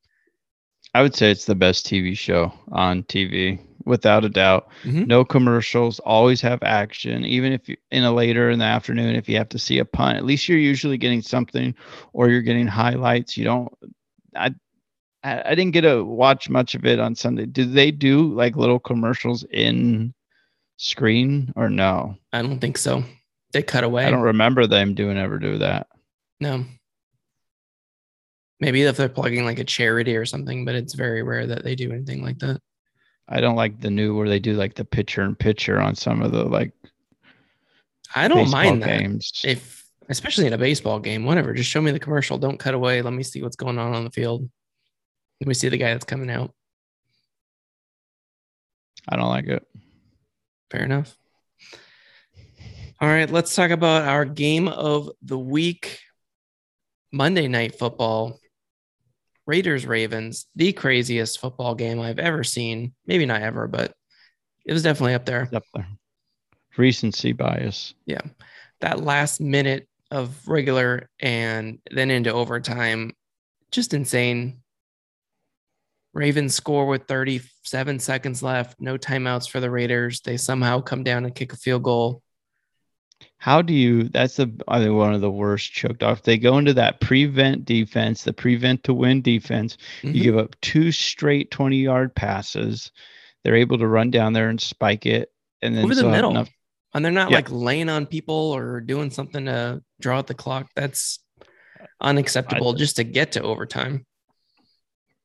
I 0.95 1.03
would 1.03 1.15
say 1.15 1.31
it's 1.31 1.47
the 1.47 1.55
best 1.55 1.87
TV 1.87 2.17
show 2.17 2.53
on 2.71 3.03
TV, 3.05 3.59
without 3.85 4.25
a 4.25 4.29
doubt. 4.29 4.69
Mhm. 4.85 5.07
No 5.07 5.25
commercials, 5.25 5.99
always 6.01 6.41
have 6.43 6.63
action. 6.63 7.25
Even 7.25 7.53
if 7.53 7.69
you, 7.69 7.77
in 7.91 8.05
a 8.05 8.13
later 8.13 8.51
in 8.51 8.59
the 8.59 8.65
afternoon, 8.65 9.15
if 9.17 9.29
you 9.29 9.37
have 9.39 9.49
to 9.51 9.59
see 9.59 9.79
a 9.79 9.85
punt, 9.85 10.19
at 10.19 10.25
least 10.25 10.49
you're 10.49 10.59
usually 10.59 10.99
getting 10.99 11.23
something, 11.23 11.75
or 12.13 12.29
you're 12.29 12.43
getting 12.43 12.67
highlights. 12.67 13.37
You 13.37 13.45
don't. 13.45 13.73
I 14.37 14.55
I 15.25 15.43
I 15.53 15.55
didn't 15.55 15.73
get 15.73 15.83
to 15.83 16.05
watch 16.05 16.49
much 16.51 16.75
of 16.75 16.85
it 16.85 16.99
on 17.01 17.15
Sunday. 17.15 17.47
Did 17.47 17.73
they 17.73 17.91
do 17.91 18.33
like 18.35 18.57
little 18.57 18.79
commercials 18.79 19.45
in 19.51 20.13
screen 20.77 21.53
or 21.57 21.71
no? 21.71 22.17
I 22.33 22.43
don't 22.43 22.59
think 22.61 22.77
so. 22.77 23.03
They 23.53 23.63
cut 23.63 23.85
away. 23.85 24.05
I 24.07 24.11
don't 24.11 24.21
remember 24.21 24.67
them 24.67 24.95
doing 24.95 25.17
ever 25.19 25.39
do 25.39 25.59
that. 25.59 25.87
No. 26.41 26.65
Maybe 28.63 28.83
if 28.83 28.97
they're 28.97 29.09
plugging 29.09 29.45
like 29.45 29.59
a 29.59 29.65
charity 29.65 30.17
or 30.17 30.25
something, 30.25 30.65
but 30.65 30.77
it's 30.77 30.95
very 30.95 31.25
rare 31.25 31.49
that 31.49 31.65
they 31.65 31.75
do 31.75 31.91
anything 31.91 32.23
like 32.23 32.39
that. 32.39 32.61
I 33.29 33.41
don't 33.41 33.57
like 33.57 33.81
the 33.81 33.91
new 33.91 34.17
where 34.17 34.29
they 34.29 34.39
do 34.39 34.53
like 34.53 34.75
the 34.75 34.85
picture 34.85 35.23
and 35.23 35.37
picture 35.37 35.81
on 35.81 35.97
some 35.97 36.23
of 36.23 36.31
the 36.31 36.45
like 36.45 36.71
I 38.15 38.29
don't 38.29 38.53
mind 38.53 38.85
that. 38.85 39.01
games. 39.01 39.43
If 39.45 39.85
especially 40.09 40.47
in 40.47 40.53
a 40.53 40.59
baseball 40.59 41.01
game, 41.01 41.25
whatever, 41.25 41.53
just 41.55 41.71
show 41.71 41.83
me 41.83 41.91
the 41.91 41.99
commercial. 41.99 42.39
Don't 42.39 42.57
cut 42.57 42.73
away. 42.73 43.03
Let 43.03 43.15
me 43.15 43.25
see 43.25 43.43
what's 43.43 43.57
going 43.57 43.81
on 43.81 43.95
on 43.95 44.05
the 44.05 44.13
field. 44.13 44.49
Let 45.41 45.49
me 45.49 45.55
see 45.55 45.69
the 45.69 45.77
guy 45.77 45.93
that's 45.93 46.05
coming 46.05 46.31
out. 46.31 46.55
I 49.09 49.17
don't 49.17 49.29
like 49.29 49.49
it. 49.49 49.67
Fair 50.71 50.85
enough. 50.85 51.17
All 53.01 53.09
right, 53.09 53.29
let's 53.29 53.57
talk 53.57 53.73
about 53.73 54.07
our 54.07 54.25
game 54.25 54.69
of 54.69 55.11
the 55.21 55.37
week. 55.37 55.99
Monday 57.11 57.49
night 57.49 57.77
football. 57.77 58.39
Raiders 59.47 59.87
Ravens, 59.87 60.47
the 60.55 60.73
craziest 60.73 61.41
football 61.41 61.75
game 61.75 62.01
I've 62.01 62.19
ever 62.19 62.45
seen. 62.45 62.95
Maybe 63.07 63.27
not 63.27 63.43
ever, 63.43 63.67
but 63.67 63.95
it 64.65 64.73
was 64.73 64.83
definitely 64.83 65.15
up 65.15 65.25
there. 65.25 65.49
Up 65.53 65.65
there. 65.75 65.89
Recency 66.77 67.33
bias. 67.33 67.95
Yeah. 68.07 68.21
That 68.81 69.01
last 69.01 69.41
minute 69.41 69.89
of 70.11 70.47
regular 70.47 71.09
and 71.21 71.79
then 71.91 72.11
into 72.11 72.33
overtime, 72.33 73.13
just 73.71 73.95
insane. 73.95 74.59
Ravens 76.15 76.55
score 76.55 76.87
with 76.87 77.05
37 77.05 77.99
seconds 77.99 78.43
left, 78.43 78.81
no 78.81 78.99
timeouts 78.99 79.49
for 79.49 79.61
the 79.61 79.71
Raiders. 79.71 80.21
They 80.21 80.37
somehow 80.37 80.81
come 80.81 81.03
down 81.03 81.25
and 81.25 81.35
kick 81.35 81.53
a 81.53 81.57
field 81.57 81.83
goal. 81.83 82.23
How 83.39 83.61
do 83.63 83.73
you? 83.75 84.05
That's 84.09 84.37
the 84.37 84.53
I 84.69 84.79
think 84.81 84.95
one 84.95 85.15
of 85.15 85.21
the 85.21 85.31
worst 85.31 85.73
choked 85.73 86.03
off. 86.03 86.23
They 86.23 86.39
go 86.39 86.59
into 86.59 86.75
that 86.75 87.01
prevent 87.01 87.65
defense, 87.65 88.23
the 88.25 88.33
prevent 88.33 88.85
to 88.85 88.95
win 88.95 89.21
defense. 89.23 89.77
Mhm. 90.03 90.15
You 90.15 90.23
give 90.23 90.39
up 90.39 90.55
two 90.61 90.93
straight 90.93 91.51
twenty 91.51 91.79
yard 91.79 92.15
passes. 92.15 92.91
They're 93.43 93.57
able 93.57 93.79
to 93.79 93.87
run 93.89 94.11
down 94.11 94.33
there 94.33 94.49
and 94.49 94.61
spike 94.61 95.07
it, 95.07 95.33
and 95.61 95.77
then 95.77 95.85
over 95.85 95.95
the 95.95 96.09
middle. 96.09 96.31
enough- 96.31 96.51
And 96.95 97.05
they're 97.05 97.11
not 97.11 97.31
Yeah. 97.31 97.37
like 97.37 97.51
laying 97.51 97.89
on 97.89 98.07
people 98.07 98.35
or 98.35 98.81
doing 98.81 99.11
something 99.11 99.47
to 99.47 99.83
draw 100.01 100.19
out 100.19 100.27
the 100.27 100.35
clock. 100.35 100.69
That's 100.77 101.19
unacceptable 102.01 102.75
just 102.75 102.97
to 102.97 103.05
get 103.05 103.33
to 103.33 103.43
overtime. 103.43 104.07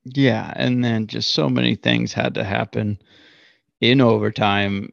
Yeah, 0.06 0.52
and 0.56 0.84
then 0.84 1.08
just 1.08 1.34
so 1.34 1.50
many 1.50 1.76
things 1.76 2.14
had 2.14 2.36
to 2.36 2.44
happen 2.44 3.00
in 3.82 4.00
overtime. 4.02 4.90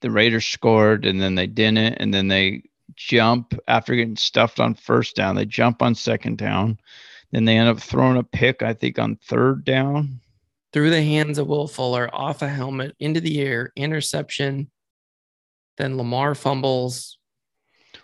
The 0.00 0.10
Raiders 0.10 0.46
scored, 0.46 1.04
and 1.04 1.20
then 1.20 1.34
they 1.34 1.46
didn't, 1.46 1.94
and 1.94 2.12
then 2.12 2.28
they 2.28 2.62
jump 2.94 3.54
after 3.68 3.94
getting 3.94 4.16
stuffed 4.16 4.60
on 4.60 4.74
first 4.74 5.16
down. 5.16 5.36
They 5.36 5.44
jump 5.44 5.82
on 5.82 5.94
second 5.94 6.38
down. 6.38 6.78
Then 7.32 7.44
they 7.44 7.56
end 7.56 7.68
up 7.68 7.80
throwing 7.80 8.16
a 8.16 8.24
pick, 8.24 8.62
I 8.62 8.74
think, 8.74 8.98
on 8.98 9.16
third 9.16 9.64
down. 9.64 10.20
Through 10.72 10.90
the 10.90 11.02
hands 11.02 11.38
of 11.38 11.46
Will 11.46 11.68
Fuller, 11.68 12.08
off 12.14 12.42
a 12.42 12.48
helmet, 12.48 12.94
into 12.98 13.20
the 13.20 13.40
air, 13.40 13.72
interception. 13.76 14.70
Then 15.76 15.96
Lamar 15.96 16.34
fumbles. 16.34 17.18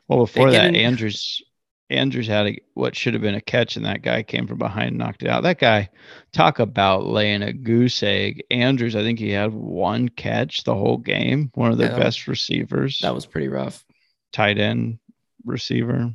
Well, 0.09 0.21
before 0.21 0.51
that, 0.51 0.69
in- 0.69 0.77
Andrews 0.77 1.43
Andrews 1.89 2.27
had 2.27 2.47
a, 2.49 2.59
what 2.75 2.97
should 2.97 3.15
have 3.15 3.23
been 3.23 3.37
a 3.37 3.41
catch, 3.41 3.77
and 3.77 3.87
that 3.87 4.03
guy 4.03 4.23
came 4.25 4.47
from 4.49 4.59
behind 4.59 4.89
and 4.89 4.99
knocked 4.99 5.23
it 5.23 5.29
out. 5.29 5.45
That 5.45 5.61
guy, 5.61 5.89
talk 6.33 6.59
about 6.59 7.05
laying 7.07 7.43
a 7.43 7.53
goose 7.53 8.03
egg. 8.03 8.43
Andrews, 8.51 8.97
I 8.97 9.03
think 9.03 9.19
he 9.21 9.31
had 9.31 9.53
one 9.53 10.09
catch 10.09 10.65
the 10.65 10.75
whole 10.75 10.97
game. 10.97 11.51
One 11.55 11.71
of 11.71 11.79
their 11.79 11.93
Yeah. 11.93 11.99
best 11.99 12.27
receivers, 12.27 12.99
That 13.03 13.15
was 13.15 13.25
pretty 13.27 13.47
rough. 13.49 13.85
tight 14.33 14.59
end 14.59 14.99
receiver. 15.45 16.13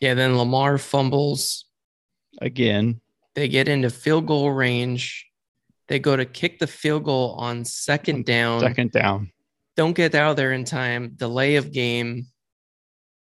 Yeah, 0.00 0.14
then 0.14 0.36
Lamar 0.36 0.78
fumbles. 0.78 1.66
Again, 2.40 3.00
They 3.34 3.46
get 3.48 3.68
into 3.68 3.90
field 3.90 4.26
goal 4.26 4.50
range. 4.50 5.26
They 5.86 5.98
go 6.00 6.16
to 6.16 6.24
kick 6.24 6.58
the 6.58 6.66
field 6.66 7.04
goal 7.04 7.34
on 7.38 7.64
second 7.64 8.24
down. 8.26 8.60
second 8.60 8.90
down. 8.92 9.30
Don't 9.76 9.94
get 9.94 10.14
out 10.16 10.36
there 10.36 10.52
in 10.52 10.64
time. 10.64 11.12
Delay 11.16 11.54
of 11.56 11.72
game. 11.72 12.26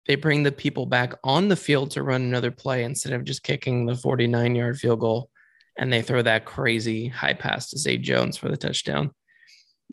They 0.07 0.15
bring 0.15 0.43
the 0.43 0.51
people 0.51 0.85
back 0.85 1.13
on 1.23 1.47
the 1.47 1.55
field 1.55 1.91
to 1.91 2.03
run 2.03 2.21
another 2.21 2.51
play 2.51 2.83
instead 2.83 3.13
of 3.13 3.23
just 3.23 3.43
kicking 3.43 3.85
the 3.85 3.95
49 3.95 4.55
yard 4.55 4.77
field 4.77 4.99
goal. 4.99 5.29
And 5.77 5.91
they 5.91 6.01
throw 6.01 6.21
that 6.21 6.45
crazy 6.45 7.07
high 7.07 7.33
pass 7.33 7.69
to 7.69 7.79
Zay 7.79 7.97
Jones 7.97 8.37
for 8.37 8.49
the 8.49 8.57
touchdown. 8.57 9.11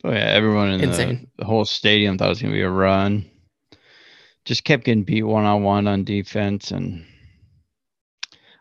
Oh 0.04 0.10
yeah, 0.10 0.18
everyone 0.18 0.70
in 0.70 0.80
the, 0.90 1.26
the 1.36 1.44
whole 1.44 1.64
stadium 1.64 2.16
thought 2.16 2.26
it 2.26 2.30
was 2.30 2.42
gonna 2.42 2.54
be 2.54 2.62
a 2.62 2.70
run. 2.70 3.30
Just 4.44 4.64
kept 4.64 4.84
getting 4.84 5.04
beat 5.04 5.22
one 5.22 5.44
on 5.44 5.62
one 5.62 5.86
on 5.86 6.04
defense, 6.04 6.70
and 6.70 7.04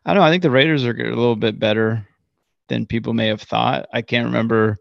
I 0.06 0.14
don't 0.14 0.22
know. 0.22 0.28
I 0.28 0.32
think 0.32 0.44
the 0.44 0.52
Raiders 0.52 0.86
are 0.86 0.92
a 0.92 1.16
little 1.16 1.36
bit 1.36 1.60
better 1.60 2.08
than 2.68 2.86
people 2.86 3.14
may 3.14 3.28
have 3.28 3.42
thought. 3.42 3.88
I 3.94 4.02
can't 4.02 4.26
remember 4.26 4.78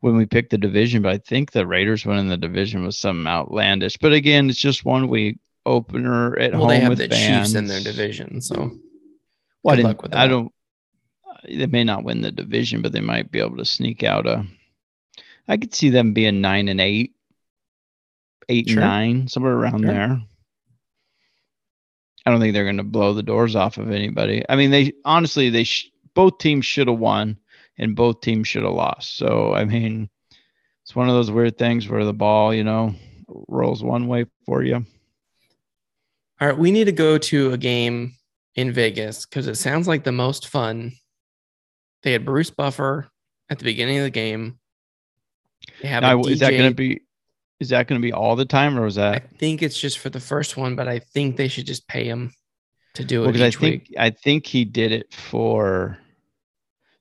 when 0.00 0.16
we 0.16 0.26
picked 0.26 0.50
the 0.50 0.58
division, 0.58 1.02
but 1.02 1.12
I 1.12 1.18
think 1.18 1.52
the 1.52 1.66
Raiders 1.66 2.04
winning 2.04 2.28
the 2.28 2.36
division 2.36 2.84
was 2.84 2.98
something 2.98 3.26
outlandish. 3.26 3.96
But 3.96 4.12
again, 4.12 4.50
it's 4.50 4.58
just 4.58 4.84
one 4.84 5.08
week 5.08 5.38
opener 5.66 6.38
at 6.38 6.52
Well, 6.52 6.60
home 6.62 6.68
they 6.70 6.80
have 6.80 6.88
with 6.90 6.98
the 6.98 7.08
fans. 7.08 7.48
Chiefs 7.48 7.54
in 7.54 7.66
their 7.66 7.80
division. 7.82 8.40
So 8.40 8.72
Well, 9.62 9.78
I 9.78 9.82
luck 9.82 10.02
with 10.02 10.14
I 10.14 10.26
don't. 10.28 10.52
They 11.48 11.66
may 11.66 11.84
not 11.84 12.02
win 12.04 12.22
the 12.22 12.32
division, 12.32 12.80
but 12.82 12.92
they 12.92 13.00
might 13.00 13.30
be 13.30 13.40
able 13.40 13.58
to 13.58 13.64
sneak 13.64 14.02
out 14.02 14.26
a. 14.26 14.44
I 15.48 15.56
could 15.56 15.74
see 15.74 15.90
them 15.90 16.12
being 16.12 16.40
nine 16.40 16.68
and 16.68 16.80
eight, 16.80 17.14
eight 18.48 18.68
Sure. 18.68 18.80
and 18.82 18.88
nine, 18.90 19.28
somewhere 19.28 19.52
around 19.52 19.82
Sure. 19.82 19.92
there. 19.92 20.22
I 22.24 22.30
don't 22.30 22.40
think 22.40 22.54
they're 22.54 22.64
going 22.64 22.78
to 22.78 22.82
blow 22.82 23.12
the 23.14 23.22
doors 23.22 23.54
off 23.54 23.78
of 23.78 23.90
anybody. 23.92 24.42
I 24.48 24.56
mean, 24.56 24.70
they 24.72 24.92
honestly, 25.04 25.50
they 25.50 25.62
sh- 25.64 25.90
both 26.14 26.38
teams 26.38 26.66
should 26.66 26.88
have 26.88 26.98
won, 26.98 27.36
and 27.78 27.94
both 27.94 28.20
teams 28.20 28.48
should 28.48 28.64
have 28.64 28.72
lost. 28.72 29.16
So 29.16 29.54
I 29.54 29.64
mean, 29.64 30.08
it's 30.82 30.96
one 30.96 31.08
of 31.08 31.14
those 31.14 31.30
weird 31.30 31.58
things 31.58 31.88
where 31.88 32.04
the 32.04 32.12
ball, 32.12 32.52
you 32.52 32.64
know, 32.64 32.94
rolls 33.48 33.84
one 33.84 34.08
way 34.08 34.24
for 34.44 34.62
you. 34.64 34.84
All 36.40 36.48
right, 36.48 36.58
we 36.58 36.70
need 36.70 36.84
to 36.84 36.92
go 36.92 37.16
to 37.18 37.52
a 37.52 37.58
game 37.58 38.14
in 38.54 38.72
Vegas 38.72 39.24
because 39.24 39.46
it 39.46 39.56
sounds 39.56 39.88
like 39.88 40.04
the 40.04 40.12
most 40.12 40.48
fun. 40.48 40.92
They 42.02 42.12
had 42.12 42.24
Bruce 42.24 42.50
Buffer 42.50 43.08
at 43.48 43.58
the 43.58 43.64
beginning 43.64 43.98
of 43.98 44.04
the 44.04 44.10
game. 44.10 44.58
They 45.80 45.88
have 45.88 46.02
Now, 46.02 46.20
is 46.22 46.40
that 46.40 46.50
going 46.50 46.70
to 46.70 46.74
be? 46.74 47.02
Is 47.58 47.70
that 47.70 47.86
going 47.86 48.00
to 48.00 48.06
be 48.06 48.12
all 48.12 48.36
the 48.36 48.44
time, 48.44 48.78
or 48.78 48.82
was 48.82 48.98
I 48.98 49.18
think 49.18 49.62
it's 49.62 49.80
just 49.80 49.98
for 49.98 50.10
the 50.10 50.20
first 50.20 50.58
one, 50.58 50.76
but 50.76 50.88
I 50.88 50.98
think 50.98 51.36
they 51.36 51.48
should 51.48 51.66
just 51.66 51.88
pay 51.88 52.04
him 52.04 52.34
to 52.94 53.04
do 53.04 53.20
Well, 53.20 53.30
it 53.30 53.32
'cause 53.32 53.40
I 53.40 53.50
think 53.50 53.88
week. 53.88 53.94
I 53.98 54.10
think 54.10 54.46
he 54.46 54.66
did 54.66 54.92
it 54.92 55.12
for 55.14 55.98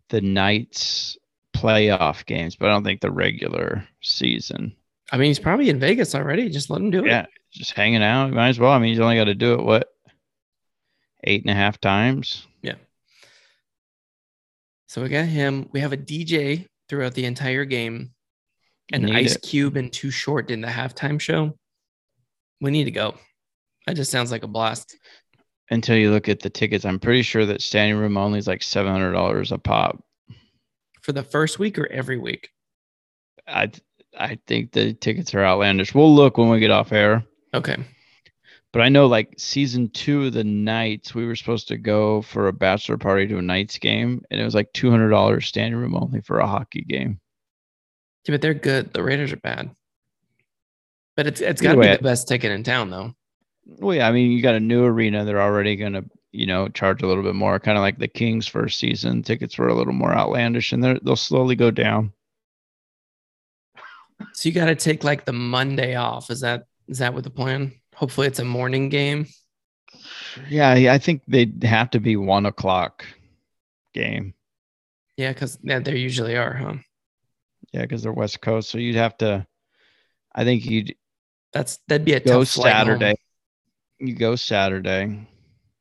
the 0.09 0.21
Knights 0.21 1.17
playoff 1.53 2.25
games, 2.25 2.55
but 2.55 2.69
I 2.69 2.71
don't 2.71 2.85
think 2.85 3.01
the 3.01 3.11
regular 3.11 3.85
season. 4.01 4.75
I 5.15 5.17
mean, 5.17 5.27
he's 5.27 5.39
probably 5.39 5.69
in 5.69 5.79
Vegas 5.79 6.13
already. 6.13 6.49
Just 6.49 6.69
let 6.69 6.81
him 6.81 6.91
do 6.91 7.05
it. 7.05 7.07
Yeah, 7.07 7.25
just 7.49 7.71
hanging 7.71 8.03
out. 8.03 8.33
Might 8.33 8.49
as 8.49 8.59
well. 8.59 8.73
I 8.73 8.79
mean, 8.79 8.89
he's 8.89 8.99
only 8.99 9.15
got 9.15 9.23
to 9.23 9.33
do 9.33 9.53
it 9.53 9.63
what 9.63 9.87
eight 11.23 11.43
and 11.43 11.49
a 11.49 11.53
half 11.53 11.79
times. 11.79 12.45
Yeah. 12.61 12.73
So 14.87 15.01
we 15.01 15.07
got 15.07 15.23
him. 15.23 15.69
We 15.71 15.79
have 15.79 15.93
a 15.93 15.97
DJ 15.97 16.67
throughout 16.89 17.13
the 17.13 17.23
entire 17.23 17.63
game, 17.63 18.11
and 18.91 19.03
Need 19.03 19.15
Ice 19.15 19.35
it. 19.37 19.43
Cube 19.43 19.77
and 19.77 19.89
Too 19.89 20.11
Short 20.11 20.51
in 20.51 20.59
the 20.59 20.67
halftime 20.67 21.17
show. 21.17 21.57
We 22.59 22.71
need 22.71 22.83
to 22.83 22.91
go. 22.91 23.15
That 23.87 23.95
just 23.95 24.11
sounds 24.11 24.31
like 24.31 24.43
a 24.43 24.47
blast. 24.47 24.97
Until 25.71 25.95
you 25.95 26.11
look 26.11 26.27
at 26.27 26.41
the 26.41 26.49
tickets, 26.49 26.83
I'm 26.83 26.99
pretty 26.99 27.21
sure 27.21 27.45
that 27.45 27.61
standing 27.61 27.97
room 27.97 28.17
only 28.17 28.39
is 28.39 28.47
like 28.47 28.61
seven 28.61 28.91
hundred 28.91 29.13
dollars 29.13 29.53
a 29.53 29.57
pop. 29.57 30.03
For 31.03 31.13
the 31.13 31.23
first 31.23 31.57
week 31.57 31.79
or 31.79 31.87
every 31.89 32.17
week? 32.17 32.49
I 33.47 33.71
I 34.17 34.39
think 34.47 34.71
the 34.71 34.93
tickets 34.93 35.33
are 35.33 35.43
outlandish. 35.43 35.93
We'll 35.93 36.13
look 36.13 36.37
when 36.37 36.49
we 36.49 36.59
get 36.59 36.71
off 36.71 36.91
air. 36.91 37.23
Okay. 37.53 37.77
But 38.71 38.81
I 38.81 38.89
know 38.89 39.05
like 39.05 39.35
season 39.37 39.89
two 39.89 40.25
of 40.25 40.33
the 40.33 40.43
Knights, 40.43 41.15
we 41.15 41.25
were 41.25 41.35
supposed 41.35 41.69
to 41.69 41.77
go 41.77 42.21
for 42.21 42.47
a 42.47 42.53
bachelor 42.53 42.97
party 42.97 43.25
to 43.27 43.37
a 43.37 43.41
Knights 43.41 43.77
game, 43.77 44.21
and 44.29 44.41
it 44.41 44.43
was 44.43 44.55
like 44.55 44.73
two 44.73 44.91
hundred 44.91 45.09
dollars 45.09 45.47
standing 45.47 45.79
room 45.79 45.95
only 45.95 46.19
for 46.19 46.39
a 46.39 46.47
hockey 46.47 46.81
game. 46.81 47.19
Yeah, 48.25 48.33
but 48.33 48.41
they're 48.41 48.53
good. 48.53 48.91
The 48.91 49.03
Raiders 49.03 49.31
are 49.31 49.37
bad. 49.37 49.73
But 51.15 51.27
it's 51.27 51.39
it's 51.39 51.61
Either 51.61 51.75
got 51.75 51.81
to 51.81 51.89
be 51.89 51.97
the 51.97 52.03
best 52.03 52.27
ticket 52.27 52.51
in 52.51 52.63
town, 52.63 52.89
though. 52.89 53.15
Well, 53.65 53.95
yeah, 53.95 54.07
I 54.07 54.11
mean, 54.11 54.31
you 54.31 54.41
got 54.41 54.55
a 54.55 54.59
new 54.59 54.83
arena. 54.83 55.23
They're 55.23 55.41
already 55.41 55.77
gonna, 55.77 56.03
you 56.33 56.45
know, 56.45 56.67
charge 56.67 57.01
a 57.01 57.07
little 57.07 57.23
bit 57.23 57.35
more, 57.35 57.59
kind 57.59 57.77
of 57.77 57.81
like 57.81 57.97
the 57.97 58.09
Kings 58.09 58.45
first 58.45 58.77
season. 58.77 59.23
Tickets 59.23 59.57
were 59.57 59.69
a 59.69 59.73
little 59.73 59.93
more 59.93 60.13
outlandish 60.13 60.73
and 60.73 60.83
they're, 60.83 60.99
they'll 60.99 61.15
slowly 61.15 61.55
go 61.55 61.71
down. 61.71 62.11
So 64.33 64.49
you 64.49 64.55
got 64.55 64.65
to 64.65 64.75
take 64.75 65.03
like 65.03 65.25
the 65.25 65.33
Monday 65.33 65.95
off. 65.95 66.29
Is 66.29 66.41
that 66.41 66.65
is 66.87 66.99
that 66.99 67.13
what 67.13 67.23
the 67.23 67.29
plan? 67.29 67.73
Hopefully, 67.95 68.27
it's 68.27 68.39
a 68.39 68.45
morning 68.45 68.89
game. 68.89 69.27
Yeah, 70.49 70.71
I 70.71 70.97
think 70.97 71.21
they'd 71.27 71.63
have 71.63 71.89
to 71.91 71.99
be 71.99 72.15
one 72.15 72.45
o'clock 72.45 73.05
game. 73.93 74.33
Yeah, 75.17 75.31
because 75.31 75.57
yeah, 75.63 75.79
they 75.79 75.97
usually 75.97 76.35
are, 76.35 76.53
huh? 76.53 76.73
Yeah, 77.71 77.81
because 77.81 78.03
they're 78.03 78.13
West 78.13 78.41
Coast, 78.41 78.69
so 78.69 78.77
you'd 78.77 78.95
have 78.95 79.17
to. 79.17 79.45
I 80.33 80.43
think 80.43 80.65
you'd. 80.65 80.95
That's 81.53 81.79
that'd 81.87 82.05
be 82.05 82.13
a 82.13 82.19
go 82.19 82.39
tough 82.39 82.49
flight 82.49 82.73
home. 82.73 82.85
Saturday. 82.87 83.15
You 83.99 84.13
go 84.13 84.35
Saturday. 84.35 85.27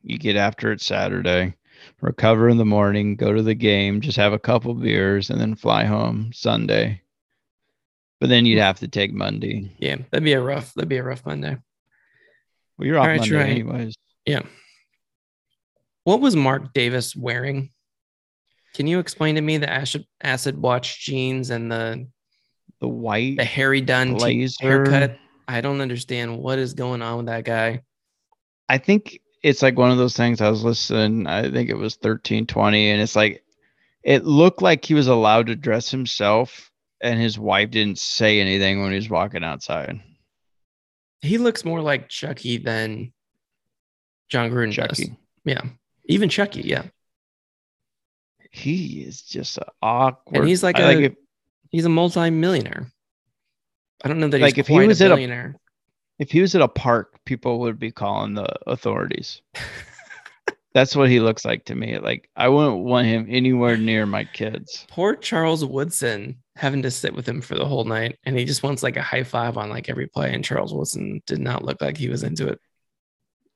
You 0.03 0.19
get 0.19 0.37
after 0.37 0.71
it 0.71 0.81
Saturday. 0.81 1.55
Recover 2.01 2.49
in 2.49 2.57
the 2.57 2.65
morning. 2.65 3.17
Go 3.17 3.33
to 3.33 3.43
the 3.43 3.55
game. 3.55 4.01
Just 4.01 4.17
have 4.17 4.33
a 4.33 4.39
couple 4.39 4.73
beers 4.75 5.31
and 5.31 5.41
then 5.41 5.57
fly 5.57 5.85
home 5.85 6.31
Sunday. 6.33 7.03
But 8.21 8.29
then 8.29 8.47
you'd 8.47 8.59
mm. 8.59 8.63
have 8.63 8.81
to 8.81 8.89
take 8.89 9.13
Monday. 9.13 9.75
Yeah, 9.79 9.97
that'd 10.11 10.25
be 10.25 10.33
a 10.33 10.41
rough. 10.41 10.73
That'd 10.75 10.89
be 10.89 10.97
a 10.97 11.03
rough 11.03 11.27
Monday. 11.27 11.57
Well, 12.79 12.87
you're 12.87 12.99
off 12.99 13.07
right, 13.07 13.21
Monday 13.21 13.37
right. 13.37 13.51
anyways. 13.51 13.95
Yeah. 14.27 14.43
What 16.05 16.21
was 16.21 16.37
Mark 16.37 16.73
Davis 16.73 17.15
wearing? 17.17 17.71
Can 18.75 18.87
you 18.87 18.99
explain 18.99 19.37
to 19.37 19.41
me 19.41 19.59
the 19.59 19.71
acid 19.71 20.07
acid 20.23 20.61
watch 20.61 21.05
jeans 21.05 21.51
and 21.51 21.71
the 21.71 22.07
The 22.81 22.89
white 22.89 23.37
the 23.37 23.45
Harry 23.45 23.81
Dunn 23.81 24.19
haircut? 24.61 25.17
I 25.47 25.61
don't 25.61 25.81
understand 25.81 26.39
what 26.39 26.59
is 26.59 26.75
going 26.75 27.03
on 27.03 27.19
with 27.19 27.27
that 27.27 27.45
guy. 27.45 27.83
I 28.69 28.79
think 28.79 29.21
it's 29.43 29.63
like 29.63 29.79
one 29.79 29.91
of 29.91 29.99
those 29.99 30.17
things. 30.17 30.41
I 30.41 30.51
was 30.51 30.65
listening. 30.65 31.27
I 31.27 31.51
think 31.51 31.71
it 31.71 31.77
was 31.77 31.97
thirteen 31.97 32.47
twenty, 32.47 32.91
and 32.91 33.01
it's 33.01 33.15
like 33.15 33.45
it 34.03 34.25
looked 34.25 34.63
like 34.63 34.85
he 34.85 34.95
was 34.95 35.07
allowed 35.07 35.47
to 35.47 35.57
dress 35.57 35.91
himself, 35.91 36.71
and 37.05 37.21
his 37.21 37.39
wife 37.39 37.71
didn't 37.71 37.99
say 37.99 38.41
anything 38.41 38.81
when 38.83 38.91
he 38.91 38.97
was 38.97 39.09
walking 39.11 39.45
outside. 39.45 40.01
He 41.21 41.39
looks 41.39 41.65
more 41.65 41.81
like 41.81 42.09
Chucky 42.09 42.57
than 42.59 43.13
Jon 44.29 44.51
Gruden 44.51 44.75
does. 44.75 45.09
Yeah, 45.45 45.63
even 46.07 46.29
Chucky. 46.29 46.63
Yeah, 46.63 46.83
He 48.51 49.03
is 49.03 49.23
just 49.23 49.59
awkward. 49.83 50.41
and 50.41 50.49
he's 50.49 50.63
like 50.63 50.77
I 50.77 50.81
a 50.83 50.87
like 50.95 51.05
if, 51.13 51.15
he's 51.71 51.85
a 51.85 51.89
multi-millionaire. 51.91 52.89
I 54.05 54.09
don't 54.09 54.21
know 54.21 54.29
that 54.29 54.41
Like, 54.41 54.59
if 54.59 54.67
he 54.67 54.87
was 54.87 55.01
a 55.01 55.05
at 55.07 55.11
a- 55.11 55.15
billionaire. 55.15 55.57
if 56.19 56.31
he 56.31 56.41
was 56.41 56.55
at 56.55 56.61
a 56.63 56.69
park, 56.69 57.19
people 57.25 57.61
would 57.61 57.79
be 57.79 57.91
calling 57.91 58.35
the 58.35 58.49
authorities. 58.71 59.41
That's 60.75 60.97
what 60.97 61.09
he 61.09 61.21
looks 61.21 61.45
like 61.45 61.65
to 61.67 61.75
me. 61.75 61.99
Like 61.99 62.29
I 62.37 62.49
wouldn't 62.49 62.85
want 62.85 63.07
him 63.07 63.27
anywhere 63.29 63.77
near 63.77 64.07
my 64.07 64.25
kids. 64.25 64.87
Poor 64.91 65.15
Charles 65.15 65.65
Woodson 65.65 66.43
having 66.57 66.83
to 66.83 66.91
sit 66.91 67.15
with 67.15 67.29
him 67.29 67.41
for 67.41 67.57
the 67.57 67.67
whole 67.67 67.85
night, 67.85 68.19
and 68.25 68.39
he 68.39 68.45
just 68.45 68.63
wants 68.63 68.83
like 68.83 68.97
a 68.97 69.03
high 69.03 69.25
five 69.25 69.57
on 69.57 69.71
like 69.71 69.89
every 69.89 70.07
play. 70.07 70.33
And 70.35 70.45
Charles 70.45 70.73
Woodson 70.75 71.23
did 71.27 71.41
not 71.41 71.65
look 71.65 71.81
like 71.81 71.97
he 71.97 72.09
was 72.09 72.23
into 72.23 72.49
it. 72.49 72.61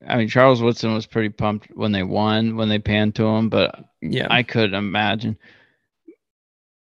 I 0.07 0.17
mean, 0.17 0.28
Charles 0.28 0.62
Woodson 0.62 0.95
was 0.95 1.07
pretty 1.07 1.28
pumped 1.31 1.69
when 1.75 1.93
they 1.93 2.02
won, 2.05 2.57
when 2.57 2.69
they 2.69 2.78
panned 2.78 3.17
to 3.17 3.26
him, 3.26 3.49
but 3.49 3.85
Yeah, 4.00 4.28
I 4.31 4.43
could 4.45 4.73
imagine. 4.75 5.37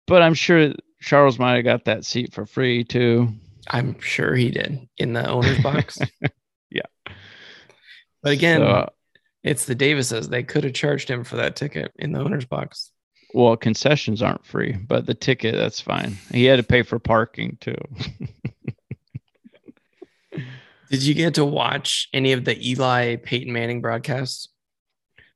But 0.07 0.23
I'm 0.23 0.35
sure 0.35 0.73
Charles 1.01 1.39
might 1.39 1.57
have 1.57 1.65
got 1.65 1.85
that 1.87 2.05
seat 2.05 2.33
for 2.33 2.47
free 2.47 2.85
too. 2.85 3.29
I'm 3.69 4.01
sure 4.01 4.35
he 4.35 4.51
did 4.51 4.89
in 4.99 5.13
the 5.13 5.29
owner's 5.29 5.59
box. 5.59 5.99
Yeah. 6.71 6.87
But 8.23 8.33
again, 8.33 8.61
So, 8.61 8.67
uh, 8.67 8.87
it's 9.43 9.67
the 9.67 9.75
Davises. 9.75 10.29
They 10.29 10.43
could 10.43 10.65
have 10.65 10.73
charged 10.75 11.11
him 11.11 11.25
for 11.25 11.37
that 11.37 11.57
ticket 11.57 11.93
in 11.97 12.13
the 12.13 12.21
owner's 12.21 12.47
box. 12.47 12.92
Well, 13.35 13.57
concessions 13.57 14.23
aren't 14.23 14.45
free, 14.45 14.73
but 14.73 15.07
the 15.07 15.15
ticket 15.15 15.55
that's 15.55 15.81
fine. 15.81 16.19
He 16.33 16.45
had 16.45 16.57
to 16.57 16.63
pay 16.63 16.83
for 16.83 16.99
parking 16.99 17.59
too. 17.61 17.77
Did 20.91 21.03
you 21.03 21.15
get 21.15 21.35
to 21.35 21.45
watch 21.45 22.09
any 22.13 22.33
of 22.33 22.45
the 22.45 22.69
Eli 22.69 23.17
Peyton 23.17 23.53
Manning 23.53 23.81
broadcasts? 23.81 24.49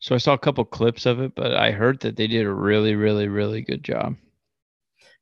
so 0.06 0.14
I 0.14 0.18
saw 0.18 0.34
a 0.34 0.38
couple 0.38 0.64
clips 0.64 1.06
of 1.06 1.20
it, 1.20 1.34
but 1.34 1.56
I 1.56 1.72
heard 1.72 2.00
that 2.00 2.16
they 2.16 2.26
did 2.26 2.46
a 2.46 2.52
really, 2.52 2.94
really, 2.94 3.28
really 3.28 3.62
good 3.62 3.82
job. 3.82 4.14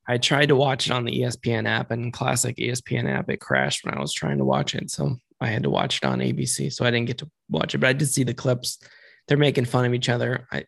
I 0.06 0.18
tried 0.18 0.46
to 0.46 0.56
watch 0.56 0.86
it 0.86 0.92
on 0.92 1.04
the 1.04 1.20
ESPN 1.20 1.66
app 1.66 1.90
and 1.90 2.12
classic 2.12 2.56
ESPN 2.56 3.08
app. 3.08 3.30
It 3.30 3.40
crashed 3.40 3.84
when 3.84 3.94
I 3.94 4.00
was 4.00 4.12
trying 4.12 4.36
to 4.38 4.44
watch 4.44 4.74
it. 4.74 4.90
So 4.90 5.16
I 5.40 5.46
had 5.46 5.62
to 5.62 5.70
watch 5.70 5.98
it 5.98 6.04
on 6.04 6.18
ABC. 6.18 6.70
So 6.72 6.84
I 6.84 6.90
didn't 6.90 7.06
get 7.06 7.18
to 7.18 7.30
watch 7.48 7.74
it, 7.74 7.78
but 7.78 7.88
I 7.88 7.92
did 7.94 8.08
see 8.08 8.24
the 8.24 8.34
clips. 8.34 8.78
They're 9.26 9.38
making 9.38 9.64
fun 9.64 9.86
of 9.86 9.94
each 9.94 10.10
other. 10.10 10.46
I, 10.52 10.64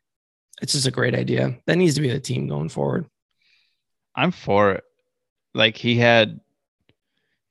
it's 0.62 0.72
just 0.72 0.86
a 0.86 0.90
great 0.92 1.14
idea. 1.14 1.58
That 1.66 1.76
needs 1.76 1.94
to 1.96 2.00
be 2.00 2.10
the 2.10 2.20
team 2.20 2.48
going 2.48 2.68
forward. 2.68 3.06
I'm 4.14 4.30
for 4.32 4.72
it. 4.72 4.84
Like 5.54 5.76
he 5.76 5.96
had 5.96 6.40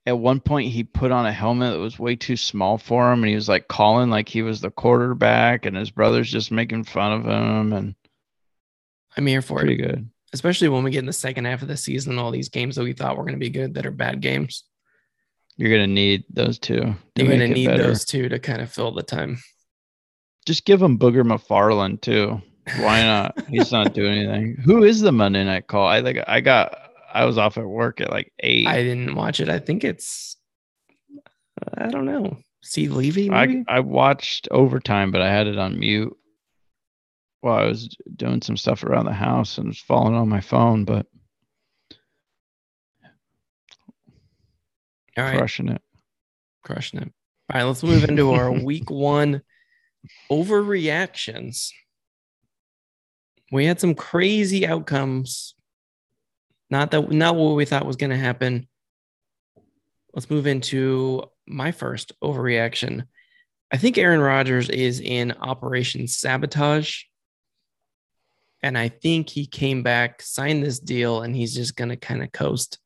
at 0.06 0.18
one 0.18 0.40
point 0.40 0.72
he 0.72 0.84
put 0.84 1.12
on 1.12 1.26
a 1.26 1.32
helmet 1.32 1.74
that 1.74 1.80
was 1.80 1.98
way 1.98 2.16
too 2.16 2.38
small 2.38 2.78
for 2.78 3.12
him 3.12 3.20
and 3.24 3.30
he 3.30 3.36
was 3.36 3.50
like 3.50 3.68
calling 3.68 4.10
like 4.10 4.30
he 4.30 4.42
was 4.44 4.62
the 4.62 4.70
quarterback 4.70 5.66
and 5.66 5.76
his 5.76 5.90
brother's 5.90 6.32
just 6.32 6.52
making 6.52 6.84
fun 6.84 7.12
of 7.12 7.26
him 7.26 7.74
and 7.74 7.96
I'm 9.18 9.26
here 9.26 9.42
for 9.42 9.60
pretty 9.60 9.76
it, 9.76 9.88
good. 9.88 10.10
especially 10.34 10.70
when 10.70 10.84
we 10.84 10.92
get 10.92 11.00
in 11.00 11.06
the 11.06 11.14
second 11.14 11.46
half 11.46 11.62
of 11.62 11.68
the 11.68 11.78
season. 11.78 12.20
All 12.20 12.32
these 12.32 12.50
games 12.50 12.76
that 12.76 12.84
we 12.84 12.94
thought 12.94 13.18
were 13.18 13.24
going 13.24 13.34
to 13.36 13.40
be 13.40 13.50
good 13.50 13.74
that 13.76 13.86
are 13.86 13.92
bad 13.92 14.22
games. 14.22 14.64
You're 15.58 15.72
gonna 15.72 15.88
need 15.88 16.26
those 16.30 16.60
two. 16.60 16.82
to 16.82 16.96
You're 17.16 17.28
going 17.28 17.40
to 17.40 17.48
need 17.48 17.68
better. 17.68 17.84
those 17.84 18.04
two 18.04 18.28
to 18.28 18.40
kind 18.40 18.62
of 18.62 18.70
fill 18.72 18.92
the 18.92 19.04
time. 19.04 19.38
Just 20.46 20.66
give 20.66 20.82
him 20.82 21.00
Booger 21.00 21.24
McFarland 21.24 22.02
too. 22.02 22.42
Why 22.80 23.02
not? 23.04 23.38
He's 23.48 23.72
not 23.72 23.94
doing 23.94 24.20
anything. 24.28 24.58
Who 24.66 24.84
is 24.84 25.02
the 25.02 25.12
Monday 25.12 25.44
night 25.44 25.68
call? 25.68 25.88
I 25.88 26.00
like 26.00 26.18
I 26.28 26.42
got 26.42 26.76
I 27.14 27.26
was 27.26 27.38
off 27.38 27.58
at 27.58 27.66
work 27.66 28.02
at 28.02 28.10
like 28.10 28.34
eight. 28.40 28.68
I 28.68 28.84
didn't 28.84 29.16
watch 29.16 29.40
it. 29.40 29.50
I 29.50 29.60
think 29.60 29.84
it's, 29.84 30.36
uh, 31.62 31.86
I 31.86 31.88
don't 31.88 32.06
know. 32.06 32.38
Steve 32.62 32.94
Levy, 32.94 33.30
I. 33.30 33.64
I 33.68 33.80
watched 33.80 34.48
overtime, 34.52 35.12
but 35.12 35.22
I 35.22 35.32
had 35.32 35.48
it 35.48 35.58
on 35.58 35.80
mute 35.80 36.18
while 37.42 37.60
I 37.60 37.68
was 37.68 37.96
doing 38.16 38.42
some 38.42 38.58
stuff 38.58 38.84
around 38.84 39.06
the 39.06 39.14
house 39.14 39.60
and 39.60 39.68
was 39.68 39.80
falling 39.80 40.16
on 40.16 40.28
my 40.28 40.42
phone, 40.42 40.84
but 40.84 41.06
All 45.18 45.24
right. 45.24 45.38
crushing 45.38 45.70
it. 45.70 45.82
crushing 46.64 47.00
it. 47.02 47.14
All 47.54 47.60
right, 47.62 47.68
let's 47.68 47.84
move 47.84 48.04
into 48.04 48.32
our 48.32 48.52
week 48.66 48.90
one 48.90 49.44
overreactions. 50.32 51.70
We 53.52 53.66
had 53.66 53.80
some 53.80 53.96
crazy 53.96 54.66
outcomes. 54.68 55.56
Not 56.70 56.92
that 56.92 57.12
not 57.12 57.36
what 57.36 57.56
we 57.56 57.66
thought 57.66 57.86
was 57.86 57.96
going 57.96 58.10
to 58.10 58.18
happen. 58.18 58.68
Let's 60.14 60.30
move 60.30 60.48
into 60.48 61.24
my 61.48 61.72
first 61.72 62.14
overreaction. 62.24 63.06
I 63.72 63.78
think 63.78 63.98
Aaron 63.98 64.20
Rodgers 64.20 64.70
is 64.70 65.00
in 65.00 65.34
Operation 65.34 66.08
Sabotage. 66.08 67.04
And 68.64 68.78
I 68.78 68.90
think 68.90 69.30
he 69.30 69.46
came 69.46 69.84
back, 69.84 70.22
signed 70.22 70.64
this 70.64 70.80
deal, 70.80 71.22
and 71.22 71.36
he's 71.36 71.54
just 71.54 71.76
going 71.76 71.90
to 71.90 71.98
kind 71.98 72.24
of 72.24 72.32
coast. 72.32 72.80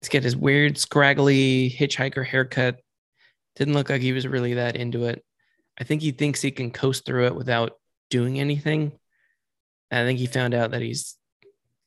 He's 0.00 0.08
got 0.08 0.22
his 0.22 0.36
weird, 0.36 0.78
scraggly 0.78 1.68
hitchhiker 1.70 2.24
haircut. 2.24 2.80
Didn't 3.56 3.74
look 3.74 3.90
like 3.90 4.00
he 4.00 4.12
was 4.12 4.26
really 4.26 4.54
that 4.54 4.76
into 4.76 5.04
it. 5.04 5.22
I 5.78 5.84
think 5.84 6.00
he 6.00 6.12
thinks 6.12 6.40
he 6.40 6.50
can 6.52 6.70
coast 6.70 7.04
through 7.04 7.26
it 7.26 7.34
without 7.34 7.72
doing 8.08 8.40
anything. 8.40 8.92
I 9.90 10.04
think 10.04 10.18
he 10.18 10.26
found 10.26 10.54
out 10.54 10.70
that 10.70 10.82
he's 10.82 11.16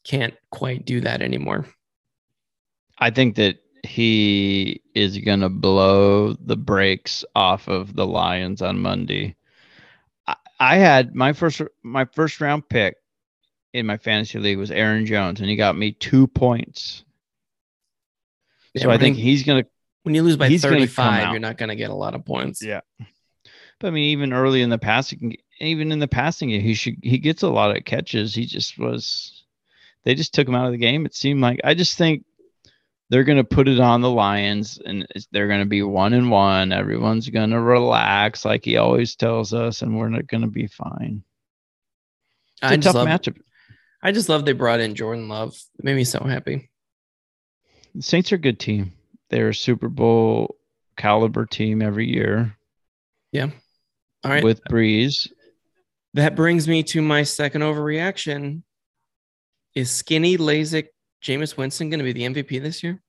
can't 0.04 0.34
quite 0.50 0.86
do 0.86 1.02
that 1.02 1.22
anymore. 1.22 1.66
I 2.98 3.10
think 3.10 3.36
that 3.36 3.58
he 3.84 4.82
is 4.94 5.18
going 5.18 5.42
to 5.42 5.50
blow 5.50 6.34
the 6.34 6.56
brakes 6.56 7.26
off 7.36 7.68
of 7.68 7.96
the 7.96 8.06
Lions 8.06 8.62
on 8.62 8.80
Monday. 8.80 9.36
I, 10.28 10.36
I 10.60 10.76
had 10.78 11.16
my 11.16 11.34
first 11.34 11.62
my 11.84 12.06
first 12.06 12.40
round 12.42 12.68
pick 12.70 12.96
in 13.74 13.86
my 13.86 13.98
fantasy 13.98 14.40
league 14.40 14.58
was 14.58 14.72
Aaron 14.72 15.06
Jones, 15.06 15.40
and 15.40 15.50
he 15.50 15.56
got 15.56 15.78
me 15.78 15.92
two 15.94 16.28
points. 16.28 17.04
Yeah, 18.74 18.84
so 18.84 18.92
I 18.92 18.98
think 18.98 19.16
when- 19.16 19.24
he's 19.24 19.44
going 19.44 19.64
to 19.64 19.70
when 20.04 20.16
you 20.16 20.22
lose 20.24 20.36
by 20.36 20.50
he's 20.50 20.62
gonna 20.62 20.76
come 20.76 20.88
35, 20.88 21.32
you're 21.32 21.40
not 21.40 21.58
going 21.58 21.70
to 21.70 21.76
get 21.76 21.90
a 21.90 21.96
lot 21.96 22.14
of 22.14 22.26
points. 22.26 22.62
Yeah. 22.62 22.82
But 23.80 23.88
I 23.88 23.92
mean, 23.92 24.04
even 24.12 24.34
early 24.34 24.62
in 24.62 24.70
the 24.70 24.78
passing, 24.78 25.38
even 25.60 25.92
in 25.92 26.00
the 26.00 26.08
passing 26.08 26.50
game, 26.50 26.62
he 26.62 26.74
should 26.74 26.98
he 27.02 27.18
gets 27.18 27.44
a 27.44 27.50
lot 27.50 27.76
of 27.76 27.86
catches. 27.86 28.36
He 28.36 28.46
just 28.46 28.78
was. 28.78 29.44
They 30.04 30.16
just 30.16 30.34
took 30.34 30.48
him 30.48 30.56
out 30.56 30.66
of 30.66 30.74
the 30.74 30.78
game. 30.78 31.06
It 31.06 31.16
seemed 31.16 31.42
like 31.42 31.62
I 31.64 31.74
just 31.74 31.98
think 31.98 32.26
they're 33.10 33.24
going 33.24 33.38
to 33.38 33.44
put 33.44 33.68
it 33.68 33.80
on 33.80 34.02
the 34.02 34.10
Lions, 34.10 34.80
and 34.84 35.08
they're 35.32 35.48
going 35.48 35.62
to 35.62 35.66
be 35.66 35.84
one 35.84 36.14
and 36.14 36.32
one. 36.32 36.72
Everyone's 36.72 37.30
going 37.30 37.52
to 37.52 37.60
relax, 37.60 38.44
like 38.44 38.66
he 38.66 38.78
always 38.78 39.16
tells 39.16 39.54
us, 39.54 39.82
and 39.82 39.98
we're 39.98 40.10
not 40.10 40.28
going 40.28 40.42
to 40.42 40.48
be 40.48 40.68
fine. 40.68 41.24
It's 42.62 42.72
I 42.72 42.74
a 42.74 42.78
just 42.78 42.86
tough 42.86 42.96
love, 42.96 43.08
matchup. 43.08 43.38
I 44.02 44.12
just 44.12 44.30
love 44.30 44.46
they 44.46 44.54
brought 44.54 44.80
in 44.80 44.96
Jordan 44.96 45.30
Love. 45.30 45.56
It 45.78 45.86
made 45.86 45.96
me 45.96 46.04
so 46.04 46.24
happy. 46.24 46.70
The 47.96 48.02
Saints 48.02 48.32
are 48.32 48.36
a 48.36 48.40
good 48.40 48.60
team. 48.60 48.94
They're 49.30 49.50
a 49.50 49.56
Super 49.56 49.90
Bowl 49.90 50.56
caliber 50.98 51.46
team 51.46 51.82
every 51.82 52.10
year. 52.10 52.58
Yeah. 53.32 53.50
All 54.24 54.32
right. 54.32 54.44
with 54.44 54.64
Brees. 54.66 55.32
That 56.14 56.36
brings 56.36 56.68
me 56.68 56.84
to 56.84 57.02
my 57.02 57.24
second 57.24 57.62
overreaction. 57.62 58.62
Is 59.76 59.90
skinny 59.90 60.38
LASIK 60.38 60.88
Jameis 61.24 61.58
Winston 61.58 61.90
going 61.90 62.00
to 62.00 62.04
be 62.04 62.14
the 62.14 62.24
MVP 62.24 62.62
this 62.62 62.84
year? 62.84 63.02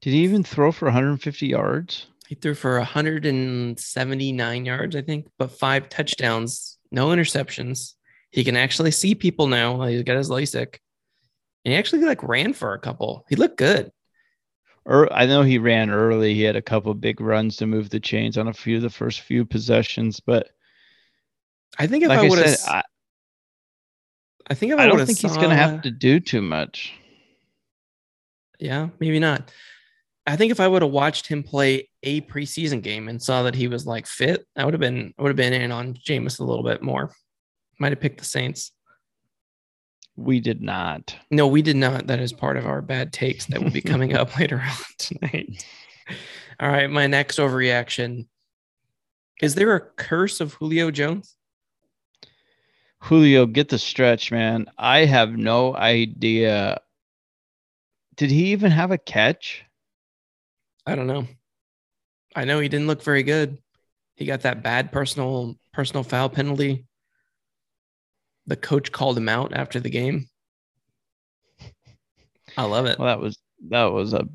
Did 0.00 0.10
he 0.10 0.22
even 0.24 0.42
throw 0.42 0.72
for 0.72 0.86
150 0.86 1.46
yards? 1.46 2.06
He 2.28 2.34
threw 2.34 2.54
for 2.54 2.78
179 2.78 4.64
yards, 4.64 4.96
I 4.96 5.02
think, 5.02 5.26
but 5.38 5.50
five 5.50 5.88
touchdowns, 5.90 6.78
no 6.90 7.08
interceptions. 7.08 7.94
He 8.30 8.44
can 8.44 8.56
actually 8.56 8.92
see 8.92 9.14
people 9.14 9.46
now. 9.48 9.82
He's 9.82 10.02
got 10.02 10.16
his 10.16 10.30
LASIK. 10.30 10.78
And 11.64 11.72
he 11.72 11.78
actually 11.78 12.04
like 12.04 12.22
ran 12.22 12.54
for 12.54 12.72
a 12.72 12.78
couple. 12.78 13.26
He 13.28 13.36
looked 13.36 13.58
good. 13.58 13.92
Or 14.84 15.12
I 15.12 15.26
know 15.26 15.42
he 15.42 15.58
ran 15.58 15.90
early. 15.90 16.34
He 16.34 16.42
had 16.42 16.56
a 16.56 16.62
couple 16.62 16.92
big 16.94 17.20
runs 17.20 17.56
to 17.56 17.66
move 17.66 17.90
the 17.90 18.00
chains 18.00 18.38
on 18.38 18.48
a 18.48 18.54
few 18.54 18.76
of 18.76 18.82
the 18.82 18.90
first 18.90 19.20
few 19.20 19.44
possessions, 19.44 20.18
but 20.18 20.48
I 21.78 21.86
think 21.86 22.04
if 22.04 22.08
like 22.08 22.18
I 22.18 22.28
would 22.28 22.38
have, 22.38 22.58
I, 22.68 22.82
I 24.48 24.54
think 24.54 24.72
if 24.72 24.78
I, 24.78 24.84
I 24.84 24.86
don't 24.86 25.06
think 25.06 25.18
he's 25.18 25.36
going 25.36 25.50
to 25.50 25.56
have 25.56 25.82
to 25.82 25.90
do 25.90 26.20
too 26.20 26.42
much. 26.42 26.92
Yeah, 28.58 28.88
maybe 29.00 29.18
not. 29.18 29.50
I 30.26 30.36
think 30.36 30.52
if 30.52 30.60
I 30.60 30.68
would 30.68 30.82
have 30.82 30.90
watched 30.90 31.26
him 31.26 31.42
play 31.42 31.88
a 32.02 32.20
preseason 32.22 32.82
game 32.82 33.08
and 33.08 33.20
saw 33.20 33.42
that 33.42 33.56
he 33.56 33.66
was 33.66 33.86
like 33.86 34.06
fit, 34.06 34.46
I 34.56 34.64
would 34.64 34.74
have 34.74 34.80
been 34.80 35.12
I 35.18 35.22
would 35.22 35.30
have 35.30 35.36
been 35.36 35.52
in 35.52 35.72
on 35.72 35.94
Jameis 35.94 36.38
a 36.38 36.44
little 36.44 36.62
bit 36.62 36.82
more. 36.82 37.12
Might 37.80 37.92
have 37.92 38.00
picked 38.00 38.18
the 38.18 38.24
Saints. 38.24 38.72
We 40.14 40.40
did 40.40 40.60
not. 40.60 41.16
No, 41.30 41.48
we 41.48 41.62
did 41.62 41.76
not. 41.76 42.06
That 42.06 42.20
is 42.20 42.32
part 42.32 42.56
of 42.56 42.66
our 42.66 42.82
bad 42.82 43.12
takes 43.12 43.46
that 43.46 43.62
will 43.62 43.70
be 43.70 43.80
coming 43.80 44.14
up 44.14 44.38
later 44.38 44.60
on 44.60 44.76
tonight. 44.98 45.64
All 46.60 46.68
right, 46.68 46.90
my 46.90 47.06
next 47.06 47.38
overreaction. 47.38 48.26
Is 49.40 49.54
there 49.54 49.74
a 49.74 49.80
curse 49.80 50.40
of 50.40 50.52
Julio 50.54 50.90
Jones? 50.90 51.34
Julio, 53.02 53.46
get 53.46 53.68
the 53.68 53.78
stretch, 53.78 54.30
man. 54.30 54.66
I 54.78 55.04
have 55.04 55.36
no 55.36 55.74
idea. 55.74 56.80
Did 58.16 58.30
he 58.30 58.52
even 58.52 58.70
have 58.70 58.92
a 58.92 58.98
catch? 58.98 59.64
I 60.86 60.94
don't 60.94 61.08
know. 61.08 61.26
I 62.36 62.44
know 62.44 62.60
he 62.60 62.68
didn't 62.68 62.86
look 62.86 63.02
very 63.02 63.24
good. 63.24 63.58
He 64.14 64.24
got 64.24 64.42
that 64.42 64.62
bad 64.62 64.92
personal 64.92 65.58
personal 65.72 66.04
foul 66.04 66.28
penalty. 66.28 66.86
The 68.46 68.56
coach 68.56 68.92
called 68.92 69.18
him 69.18 69.28
out 69.28 69.52
after 69.52 69.80
the 69.80 69.90
game. 69.90 70.28
I 72.56 72.64
love 72.64 72.86
it. 72.86 73.00
Well, 73.00 73.08
that 73.08 73.20
was 73.20 73.36
that 73.68 73.86
was 73.86 74.14
a 74.14 74.28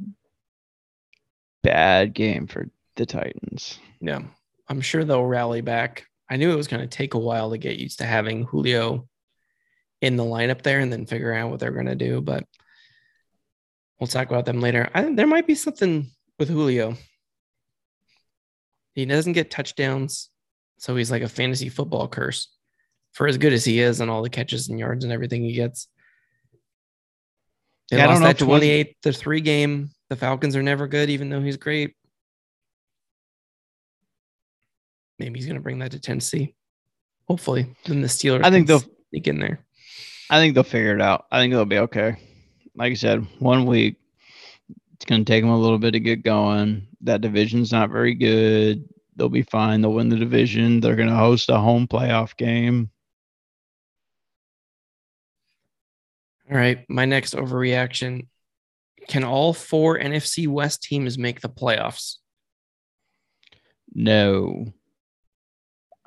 bad 1.63 2.13
game 2.13 2.47
for 2.47 2.67
the 2.97 3.05
Titans. 3.05 3.79
Yeah. 4.01 4.23
I'm 4.67 4.81
sure 4.81 5.05
they'll 5.05 5.23
rally 5.23 5.61
back. 5.61 6.05
I 6.29 6.37
knew 6.37 6.51
it 6.51 6.57
was 6.57 6.67
going 6.67 6.81
to 6.81 6.97
take 6.97 7.13
a 7.13 7.19
while 7.19 7.51
to 7.51 7.57
get 7.57 7.77
used 7.77 7.99
to 7.99 8.05
having 8.05 8.43
Julio 8.43 9.07
in 10.01 10.15
the 10.15 10.23
lineup 10.23 10.61
there 10.61 10.79
and 10.79 10.91
then 10.91 11.05
figure 11.05 11.33
out 11.33 11.49
what 11.49 11.59
they're 11.59 11.71
going 11.71 11.85
to 11.87 11.95
do, 11.95 12.21
but 12.21 12.43
we'll 13.99 14.07
talk 14.07 14.29
about 14.29 14.45
them 14.45 14.61
later. 14.61 14.89
I, 14.93 15.13
there 15.13 15.27
might 15.27 15.47
be 15.47 15.55
something 15.55 16.09
with 16.37 16.49
Julio. 16.49 16.95
He 18.93 19.05
doesn't 19.05 19.33
get 19.33 19.51
touchdowns, 19.51 20.29
so 20.77 20.95
he's 20.95 21.11
like 21.11 21.21
a 21.21 21.29
fantasy 21.29 21.69
football 21.69 22.07
curse 22.07 22.49
for 23.13 23.27
as 23.27 23.37
good 23.37 23.53
as 23.53 23.65
he 23.65 23.79
is 23.79 23.99
and 23.99 24.11
all 24.11 24.21
the 24.21 24.29
catches 24.29 24.69
and 24.69 24.79
yards 24.79 25.03
and 25.03 25.13
everything 25.13 25.43
he 25.43 25.53
gets. 25.53 25.87
They 27.89 27.97
Yeah, 27.97 28.03
I 28.03 28.07
lost 28.07 28.15
don't 28.15 28.21
know 28.23 28.55
that 28.55 28.59
28 28.59 28.95
to 29.03 29.13
3 29.13 29.41
game. 29.41 29.89
The 30.09 30.15
Falcons 30.15 30.55
are 30.55 30.63
never 30.63 30.87
good, 30.87 31.09
even 31.09 31.29
though 31.29 31.41
he's 31.41 31.57
great. 31.57 31.95
Maybe 35.19 35.39
he's 35.39 35.47
going 35.47 35.55
to 35.57 35.61
bring 35.61 35.79
that 35.79 35.91
to 35.91 35.99
Tennessee. 35.99 36.53
Hopefully. 37.27 37.67
Then 37.85 38.01
the 38.01 38.07
Steelers 38.07 38.45
I 38.45 38.51
think 38.51 38.67
they'll 38.67 38.83
sneak 39.09 39.27
in 39.27 39.39
there. 39.39 39.59
I 40.29 40.39
think 40.39 40.53
they'll 40.53 40.63
figure 40.63 40.95
it 40.95 41.01
out. 41.01 41.25
I 41.31 41.39
think 41.39 41.53
they'll 41.53 41.65
be 41.65 41.79
okay. 41.79 42.17
Like 42.75 42.91
I 42.91 42.95
said, 42.95 43.25
one 43.39 43.65
week. 43.65 43.97
It's 44.95 45.05
going 45.05 45.23
to 45.23 45.31
take 45.31 45.43
them 45.43 45.51
a 45.51 45.59
little 45.59 45.77
bit 45.77 45.91
to 45.91 45.99
get 45.99 46.23
going. 46.23 46.87
That 47.01 47.21
division's 47.21 47.71
not 47.71 47.91
very 47.91 48.15
good. 48.15 48.87
They'll 49.15 49.29
be 49.29 49.43
fine. 49.43 49.81
They'll 49.81 49.93
win 49.93 50.09
the 50.09 50.15
division. 50.15 50.79
They're 50.79 50.95
going 50.95 51.09
to 51.09 51.15
host 51.15 51.49
a 51.49 51.57
home 51.57 51.87
playoff 51.87 52.35
game. 52.35 52.89
All 56.49 56.57
right. 56.57 56.83
My 56.89 57.05
next 57.05 57.35
overreaction. 57.35 58.27
Can 59.07 59.23
all 59.23 59.53
four 59.53 59.99
NFC 59.99 60.47
West 60.47 60.83
teams 60.83 61.17
make 61.17 61.41
the 61.41 61.49
playoffs? 61.49 62.15
No. 63.93 64.73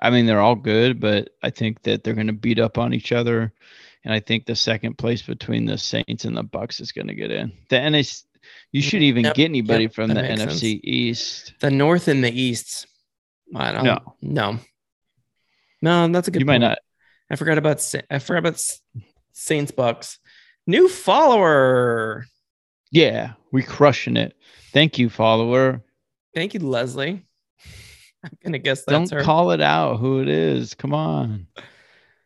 I 0.01 0.11
mean, 0.11 0.27
they're 0.27 0.41
all 0.41 0.55
good, 0.55 0.99
but 1.01 1.31
I 1.43 1.51
think 1.51 1.83
that 1.83 2.03
they're 2.03 2.15
going 2.15 2.27
to 2.27 2.33
beat 2.33 2.59
up 2.59 2.79
on 2.79 2.95
each 2.95 3.13
other. 3.13 3.53
And 4.05 4.15
I 4.15 4.21
think 4.21 4.47
the 4.47 4.57
second 4.57 4.97
place 4.97 5.21
between 5.23 5.67
the 5.67 5.77
Saints 5.77 6.25
and 6.25 6.37
the 6.37 6.43
Bucs 6.45 6.81
is 6.81 6.91
going 6.93 7.09
to 7.09 7.15
get 7.15 7.31
in. 7.31 7.53
The 7.69 7.91
NS, 7.91 8.25
you 8.73 8.81
should 8.81 9.03
even 9.03 9.25
Yep, 9.25 9.35
get 9.35 9.45
anybody 9.45 9.85
yep, 9.85 9.93
from 9.95 10.09
the 10.09 10.23
NFC 10.23 10.49
sense. 10.49 10.63
East. 10.65 11.55
The 11.61 11.71
North 11.71 12.09
and 12.09 12.25
the 12.25 12.31
East. 12.33 12.87
I 13.55 13.73
don't 13.73 13.85
No. 13.85 13.99
No. 14.23 14.59
No, 15.83 16.09
that's 16.09 16.29
a 16.29 16.31
good 16.31 16.41
You 16.41 16.47
might 16.47 16.55
point. 16.55 16.63
not. 16.63 16.79
I 17.31 17.37
forgot 17.37 17.59
about 17.59 17.95
I 18.11 18.19
forgot 18.19 18.39
about 18.39 18.63
Saints 19.33 19.71
Bucs. 19.73 20.19
New 20.67 20.89
follower. 20.89 22.27
Yeah, 22.91 23.33
we 23.53 23.63
crushing 23.63 24.17
it. 24.17 24.35
Thank 24.73 24.99
you, 24.99 25.09
follower. 25.11 25.83
Thank 26.35 26.55
you, 26.55 26.61
Leslie. 26.61 27.25
I'm 28.25 28.37
gonna 28.45 28.59
guess 28.59 28.85
that's 28.85 29.11
Don't 29.11 29.19
her. 29.19 29.25
call 29.25 29.51
it 29.53 29.61
out 29.61 29.99
who 29.99 30.21
it 30.21 30.29
is. 30.29 30.75
Come 30.75 30.95
on. 30.95 31.47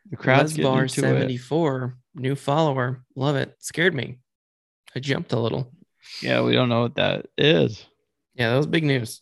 The 0.09 0.17
crowd's 0.17 0.53
getting 0.53 0.71
Lesbar 0.71 0.81
into 0.83 0.99
it. 1.15 1.19
74, 1.19 1.97
new 2.15 2.35
follower. 2.35 3.03
Love 3.15 3.35
it. 3.35 3.55
Scared 3.59 3.95
me. 3.95 4.19
I 4.95 4.99
jumped 4.99 5.33
a 5.33 5.39
little. 5.39 5.71
Yeah, 6.21 6.41
we 6.41 6.53
don't 6.53 6.69
know 6.69 6.81
what 6.81 6.95
that 6.95 7.27
is. 7.37 7.85
Yeah, 8.35 8.51
that 8.51 8.57
was 8.57 8.67
big 8.67 8.83
news. 8.83 9.21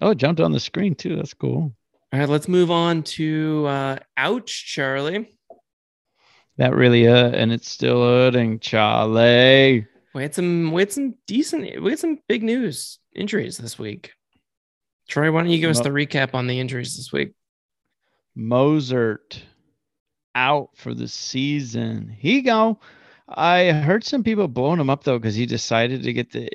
Oh, 0.00 0.10
it 0.10 0.18
jumped 0.18 0.40
on 0.40 0.52
the 0.52 0.60
screen 0.60 0.94
too. 0.94 1.16
That's 1.16 1.34
cool. 1.34 1.74
All 2.12 2.20
right, 2.20 2.28
let's 2.28 2.48
move 2.48 2.70
on 2.70 3.02
to 3.02 3.66
uh 3.66 3.96
ouch, 4.16 4.66
Charlie. 4.66 5.34
That 6.56 6.74
really 6.74 7.08
uh, 7.08 7.30
and 7.30 7.52
it's 7.52 7.68
still 7.68 8.02
hurting, 8.02 8.60
Charlie. 8.60 9.86
We 10.14 10.22
had 10.22 10.34
some 10.34 10.70
we 10.70 10.82
had 10.82 10.92
some 10.92 11.14
decent 11.26 11.82
we 11.82 11.90
had 11.90 11.98
some 11.98 12.20
big 12.28 12.42
news 12.42 12.98
injuries 13.14 13.58
this 13.58 13.78
week. 13.78 14.12
Troy, 15.08 15.30
why 15.30 15.40
don't 15.42 15.50
you 15.50 15.58
give 15.58 15.70
us 15.70 15.78
Mo- 15.78 15.84
the 15.84 15.90
recap 15.90 16.34
on 16.34 16.46
the 16.46 16.58
injuries 16.58 16.96
this 16.96 17.12
week? 17.12 17.32
Mostert 18.36 19.42
out 20.34 20.70
for 20.76 20.94
the 20.94 21.08
season. 21.08 22.14
He 22.18 22.42
go. 22.42 22.78
I 23.28 23.70
heard 23.70 24.04
some 24.04 24.22
people 24.22 24.48
blowing 24.48 24.80
him 24.80 24.90
up 24.90 25.04
though 25.04 25.18
because 25.18 25.34
he 25.34 25.46
decided 25.46 26.02
to 26.02 26.12
get 26.12 26.30
the 26.32 26.50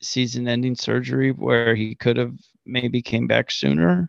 season-ending 0.00 0.76
surgery 0.76 1.32
where 1.32 1.74
he 1.74 1.94
could 1.94 2.16
have 2.16 2.34
maybe 2.66 3.02
came 3.02 3.26
back 3.26 3.50
sooner. 3.50 4.08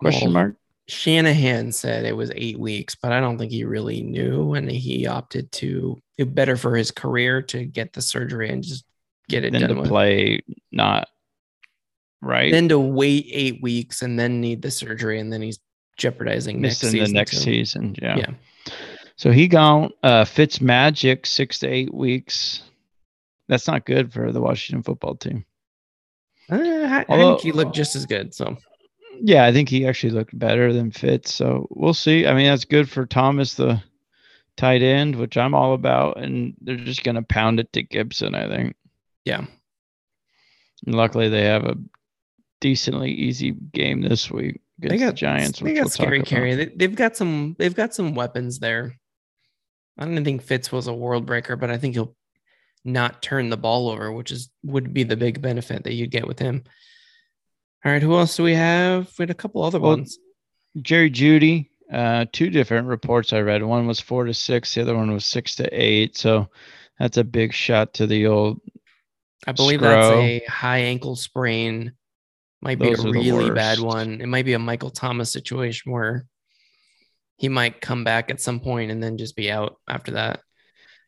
Question 0.00 0.32
Well, 0.32 0.44
mark. 0.44 0.56
Shanahan 0.88 1.70
said 1.72 2.04
it 2.04 2.16
was 2.16 2.32
eight 2.34 2.58
weeks, 2.58 2.94
but 2.96 3.12
I 3.12 3.20
don't 3.20 3.38
think 3.38 3.52
he 3.52 3.64
really 3.64 4.02
knew, 4.02 4.54
and 4.54 4.68
he 4.70 5.06
opted 5.06 5.52
to 5.52 6.00
it 6.18 6.34
better 6.34 6.56
for 6.56 6.76
his 6.76 6.90
career 6.90 7.40
to 7.42 7.64
get 7.64 7.92
the 7.92 8.02
surgery 8.02 8.50
and 8.50 8.62
just 8.64 8.84
get 9.28 9.44
it 9.44 9.52
Then 9.52 9.62
done 9.62 9.70
to 9.76 9.80
with. 9.82 9.88
play 9.88 10.40
not 10.72 11.08
right. 12.22 12.50
Then 12.50 12.68
to 12.70 12.78
wait 12.78 13.26
eight 13.30 13.60
weeks 13.62 14.00
and 14.00 14.18
then 14.18 14.40
need 14.40 14.62
the 14.62 14.70
surgery, 14.70 15.20
and 15.20 15.30
then 15.32 15.42
he's 15.42 15.58
jeopardizing 15.98 16.60
next 16.60 16.82
missing 16.82 17.02
the 17.02 17.12
next 17.12 17.32
too. 17.32 17.40
season. 17.40 17.94
Yeah. 18.00 18.16
Yeah. 18.16 18.30
So 19.16 19.30
he 19.30 19.46
gone. 19.46 19.90
Uh, 20.02 20.24
Fitz 20.24 20.60
Magic 20.60 21.26
six 21.26 21.58
to 21.60 21.68
eight 21.68 21.92
weeks. 21.92 22.62
That's 23.48 23.66
not 23.66 23.84
good 23.84 24.12
for 24.12 24.32
the 24.32 24.40
Washington 24.40 24.82
football 24.82 25.14
team. 25.16 25.44
Uh, 26.50 26.56
I, 26.56 27.04
I 27.08 27.16
think 27.16 27.40
he 27.40 27.52
looked 27.52 27.74
just 27.74 27.94
as 27.94 28.06
good. 28.06 28.34
So 28.34 28.56
Yeah, 29.20 29.44
I 29.44 29.52
think 29.52 29.68
he 29.68 29.86
actually 29.86 30.10
looked 30.10 30.36
better 30.38 30.72
than 30.72 30.90
Fitz. 30.90 31.34
So 31.34 31.66
we'll 31.70 31.94
see. 31.94 32.26
I 32.26 32.34
mean, 32.34 32.46
that's 32.46 32.64
good 32.64 32.88
for 32.88 33.04
Thomas, 33.06 33.54
the 33.54 33.82
tight 34.56 34.82
end, 34.82 35.16
which 35.16 35.36
I'm 35.36 35.54
all 35.54 35.74
about. 35.74 36.18
And 36.18 36.54
they're 36.60 36.76
just 36.76 37.04
gonna 37.04 37.22
pound 37.22 37.60
it 37.60 37.72
to 37.74 37.82
Gibson, 37.82 38.34
I 38.34 38.48
think. 38.48 38.74
yeah, 39.24 39.44
And 40.86 40.94
luckily, 40.94 41.28
they 41.28 41.44
have 41.44 41.64
a 41.64 41.76
decently 42.62 43.10
easy 43.10 43.50
game 43.50 44.00
this 44.00 44.30
week 44.30 44.60
against 44.78 44.90
they 44.92 44.98
got 44.98 45.10
the 45.10 45.16
Giants. 45.16 45.58
They 45.58 45.74
got 45.74 45.80
we'll 45.82 45.90
scary 45.90 46.22
carry. 46.22 46.54
They, 46.54 46.66
they've 46.66 46.94
got 46.94 47.16
some. 47.16 47.56
They've 47.58 47.74
got 47.74 47.92
some 47.92 48.14
weapons 48.14 48.60
there. 48.60 48.96
I 49.98 50.06
don't 50.06 50.24
think 50.24 50.42
Fitz 50.42 50.72
was 50.72 50.86
a 50.86 50.94
world 50.94 51.26
breaker, 51.26 51.56
but 51.56 51.70
I 51.70 51.76
think 51.76 51.94
he'll 51.94 52.16
not 52.84 53.20
turn 53.20 53.50
the 53.50 53.56
ball 53.56 53.90
over, 53.90 54.10
which 54.12 54.30
is 54.30 54.48
would 54.62 54.94
be 54.94 55.02
the 55.02 55.16
big 55.16 55.42
benefit 55.42 55.84
that 55.84 55.92
you'd 55.92 56.12
get 56.12 56.26
with 56.26 56.38
him. 56.38 56.62
All 57.84 57.90
right, 57.92 58.00
who 58.00 58.16
else 58.16 58.36
do 58.36 58.44
we 58.44 58.54
have? 58.54 59.12
We 59.18 59.24
had 59.24 59.30
a 59.30 59.34
couple 59.34 59.62
other 59.62 59.80
Well, 59.80 59.96
ones. 59.96 60.16
Jerry 60.80 61.10
Jeudy, 61.10 61.68
uh, 61.92 62.26
two 62.32 62.48
different 62.48 62.86
reports 62.86 63.32
I 63.32 63.40
read. 63.40 63.64
One 63.64 63.88
was 63.88 63.98
four 63.98 64.24
to 64.24 64.32
six, 64.32 64.72
the 64.72 64.82
other 64.82 64.96
one 64.96 65.12
was 65.12 65.26
six 65.26 65.56
to 65.56 65.68
eight. 65.72 66.16
So 66.16 66.48
that's 67.00 67.16
a 67.16 67.24
big 67.24 67.52
shot 67.52 67.94
to 67.94 68.06
the 68.06 68.28
old. 68.28 68.60
I 69.48 69.52
believe 69.52 69.80
that's 69.80 70.14
a 70.14 70.44
high 70.48 70.78
ankle 70.78 71.16
sprain 71.16 71.92
Might 72.62 72.78
be 72.78 72.86
Those 72.94 73.04
a 73.04 73.10
really 73.10 73.50
bad 73.50 73.80
one. 73.80 74.20
It 74.20 74.26
might 74.28 74.44
be 74.44 74.52
a 74.52 74.58
Michael 74.58 74.90
Thomas 74.90 75.32
situation 75.32 75.90
where 75.90 76.26
he 77.36 77.48
might 77.48 77.80
come 77.80 78.04
back 78.04 78.30
at 78.30 78.40
some 78.40 78.60
point 78.60 78.92
and 78.92 79.02
then 79.02 79.18
just 79.18 79.34
be 79.34 79.50
out 79.50 79.76
after 79.88 80.12
that. 80.12 80.40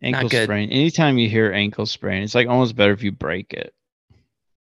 ankle 0.02 0.28
sprain. 0.28 0.70
Anytime 0.70 1.16
you 1.16 1.28
hear 1.30 1.52
ankle 1.52 1.86
sprain, 1.86 2.24
it's 2.24 2.34
like 2.34 2.48
almost 2.48 2.74
better 2.74 2.92
if 2.92 3.04
you 3.04 3.12
break 3.12 3.52
it. 3.52 3.72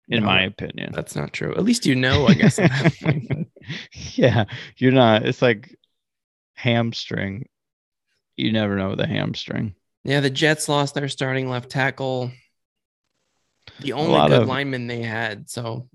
In 0.10 0.20
No, 0.20 0.26
my 0.28 0.42
opinion. 0.42 0.92
That's 0.94 1.16
not 1.16 1.32
true. 1.34 1.56
At 1.56 1.64
least 1.64 1.86
you 1.86 1.96
know, 1.96 2.28
I 2.28 2.34
guess. 2.34 2.60
at 2.60 2.70
that 2.70 2.94
point. 3.02 3.48
yeah, 4.16 4.44
you're 4.78 4.92
not. 4.92 5.26
It's 5.26 5.42
like 5.42 5.76
hamstring. 6.56 7.48
You 8.36 8.52
never 8.52 8.76
know 8.76 8.96
the 8.96 9.08
hamstring. 9.08 9.76
yeah, 10.04 10.20
the 10.20 10.30
Jets 10.30 10.68
lost 10.68 10.94
their 10.94 11.08
starting 11.08 11.50
left 11.50 11.70
tackle. 11.70 12.32
The 13.80 13.94
only 13.94 14.30
good 14.30 14.42
of- 14.42 14.48
lineman 14.50 14.88
they 14.88 15.02
had. 15.02 15.50
So 15.50 15.88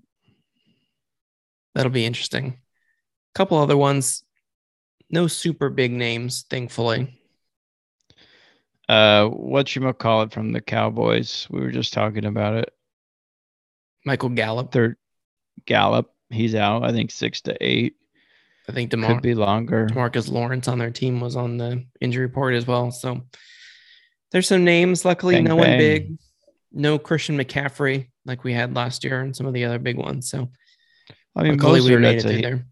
that'll 1.81 1.93
be 1.93 2.07
interesting. 2.07 2.47
A 2.47 3.35
couple 3.35 3.59
other 3.59 3.77
ones. 3.77 4.23
No 5.11 5.27
super 5.27 5.71
big 5.71 5.93
names, 5.93 6.45
thankfully. 6.49 7.19
Uh, 8.89 9.27
what 9.29 9.75
you 9.75 9.93
call 9.93 10.23
it 10.23 10.33
from 10.33 10.53
the 10.53 10.61
Cowboys? 10.61 11.47
We 11.51 11.61
were 11.61 11.71
just 11.71 11.93
talking 11.93 12.25
about 12.25 12.55
it. 12.55 12.73
Michael 14.05 14.29
Gallup. 14.31 14.73
Third 14.73 14.97
Gallup, 15.67 16.13
he's 16.31 16.55
out. 16.55 16.85
I 16.85 16.93
think 16.93 17.11
six 17.11 17.41
to 17.43 17.57
eight. 17.61 17.97
I 18.69 18.73
think 18.73 18.91
Could 18.91 19.23
be 19.23 19.35
longer. 19.35 19.89
Marcus 19.95 20.29
Lawrence 20.29 20.69
on 20.69 20.79
their 20.79 20.91
team 20.91 21.21
was 21.21 21.35
on 21.35 21.57
the 21.57 21.85
injury 22.01 22.25
report 22.25 22.55
as 22.55 22.67
well. 22.67 22.93
So 22.93 23.23
there's 24.31 24.47
some 24.47 24.65
names. 24.65 25.05
Luckily, 25.05 25.37
Bang, 25.37 25.45
no 25.45 25.57
one 25.57 25.79
big. 25.79 26.19
No 26.73 26.99
Christian 26.99 27.37
McCaffrey 27.37 28.09
like 28.25 28.45
we 28.45 28.53
had 28.53 28.77
last 28.77 29.03
year 29.03 29.23
and 29.23 29.35
some 29.35 29.47
of 29.47 29.55
the 29.55 29.65
other 29.65 29.81
big 29.81 29.97
ones. 29.97 30.31
So 30.31 30.51
I 31.37 31.43
mean, 31.45 31.57
luckily 31.57 31.81
we 31.81 31.91
Mostert, 31.91 32.01
made 32.01 32.21
that's 32.21 32.25
a 32.25 32.41
there. 32.43 32.67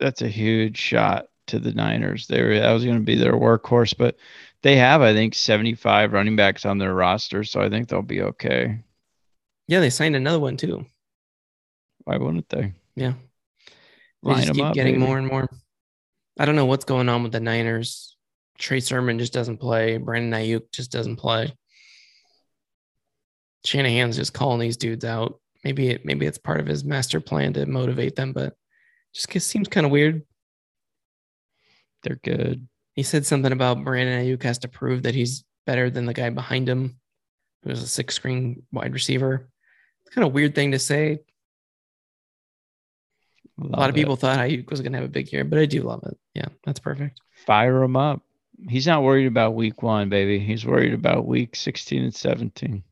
that's 0.00 0.22
a 0.22 0.28
huge 0.28 0.76
shot 0.76 1.26
to 1.48 1.58
the 1.58 1.72
Niners. 1.72 2.26
They 2.26 2.42
were 2.42 2.58
that 2.58 2.72
was 2.72 2.84
going 2.84 2.98
to 2.98 3.04
be 3.04 3.16
their 3.16 3.34
workhorse, 3.34 3.96
but 3.96 4.16
they 4.62 4.76
have 4.76 5.02
I 5.02 5.12
think 5.12 5.34
75 5.34 6.12
running 6.12 6.36
backs 6.36 6.64
on 6.64 6.78
their 6.78 6.94
roster, 6.94 7.44
so 7.44 7.60
I 7.60 7.68
think 7.68 7.88
they'll 7.88 8.02
be 8.02 8.22
okay. 8.22 8.80
Yeah, 9.68 9.80
they 9.80 9.90
signed 9.90 10.16
another 10.16 10.40
one 10.40 10.56
too. 10.56 10.84
Why 12.04 12.16
wouldn't 12.16 12.48
they? 12.48 12.72
Yeah. 12.96 13.14
They 14.22 14.30
Line 14.30 14.42
just 14.42 14.54
keep 14.54 14.64
up, 14.64 14.74
getting 14.74 14.94
baby. 14.94 15.06
more 15.06 15.18
and 15.18 15.26
more. 15.26 15.48
I 16.38 16.44
don't 16.44 16.56
know 16.56 16.66
what's 16.66 16.84
going 16.84 17.08
on 17.08 17.22
with 17.22 17.32
the 17.32 17.40
Niners. 17.40 18.16
Trey 18.58 18.80
Sermon 18.80 19.18
just 19.18 19.32
doesn't 19.32 19.58
play. 19.58 19.96
Brandon 19.98 20.38
Aiyuk 20.40 20.72
just 20.72 20.90
doesn't 20.90 21.16
play. 21.16 21.54
Shanahan's 23.64 24.16
just 24.16 24.34
calling 24.34 24.60
these 24.60 24.76
dudes 24.76 25.04
out. 25.04 25.40
Maybe 25.64 25.88
it 25.88 26.04
maybe 26.04 26.26
it's 26.26 26.38
part 26.38 26.60
of 26.60 26.66
his 26.66 26.84
master 26.84 27.20
plan 27.20 27.54
to 27.54 27.66
motivate 27.66 28.16
them, 28.16 28.32
but 28.32 28.54
just 29.14 29.48
seems 29.48 29.68
kind 29.68 29.86
of 29.86 29.92
weird. 29.92 30.22
They're 32.02 32.20
good. 32.22 32.68
He 32.94 33.02
said 33.02 33.24
something 33.26 33.52
about 33.52 33.82
Brandon 33.82 34.24
Aiyuk 34.24 34.42
has 34.42 34.58
to 34.58 34.68
prove 34.68 35.02
that 35.04 35.14
he's 35.14 35.44
better 35.66 35.90
than 35.90 36.06
the 36.06 36.14
guy 36.14 36.30
behind 36.30 36.68
him, 36.68 36.96
who 37.62 37.70
was 37.70 37.82
a 37.82 37.88
six 37.88 38.14
screen 38.14 38.62
wide 38.72 38.92
receiver. 38.92 39.48
It's 40.04 40.14
kind 40.14 40.26
of 40.26 40.34
weird 40.34 40.54
thing 40.54 40.72
to 40.72 40.78
say. 40.78 41.20
a 43.60 43.66
lot 43.66 43.88
of 43.88 43.94
people 43.94 44.16
thought 44.16 44.38
Aiyuk 44.38 44.70
was 44.70 44.80
going 44.80 44.92
to 44.92 44.98
have 44.98 45.06
a 45.06 45.12
big 45.12 45.32
year, 45.32 45.44
but 45.44 45.58
I 45.58 45.64
do 45.66 45.82
love 45.82 46.02
it. 46.04 46.16
Yeah, 46.34 46.48
that's 46.64 46.80
perfect. 46.80 47.20
fire 47.46 47.82
him 47.82 47.96
up. 47.96 48.20
He's 48.68 48.86
not 48.86 49.02
worried 49.02 49.26
about 49.26 49.54
week 49.54 49.82
one, 49.82 50.08
baby. 50.08 50.38
He's 50.38 50.64
worried 50.64 50.94
about 50.94 51.26
week 51.26 51.56
16 51.56 52.04
and 52.04 52.14
17. 52.14 52.84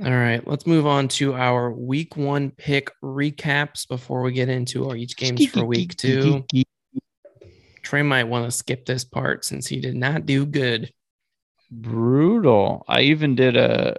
All 0.00 0.10
right, 0.10 0.46
let's 0.48 0.66
move 0.66 0.86
on 0.86 1.08
to 1.08 1.34
our 1.34 1.70
week 1.70 2.16
one 2.16 2.50
pick 2.50 2.90
recaps 3.02 3.86
before 3.86 4.22
we 4.22 4.32
get 4.32 4.48
into 4.48 4.88
our 4.88 4.96
each 4.96 5.16
games 5.16 5.46
for 5.50 5.66
week 5.66 5.96
two. 5.96 6.44
Trey 7.82 8.02
might 8.02 8.24
want 8.24 8.46
to 8.46 8.50
skip 8.50 8.86
this 8.86 9.04
part 9.04 9.44
since 9.44 9.66
he 9.66 9.80
did 9.80 9.94
not 9.94 10.24
do 10.24 10.46
good. 10.46 10.90
Brutal. 11.70 12.84
I 12.88 13.02
even 13.02 13.34
did 13.34 13.56
a. 13.56 13.98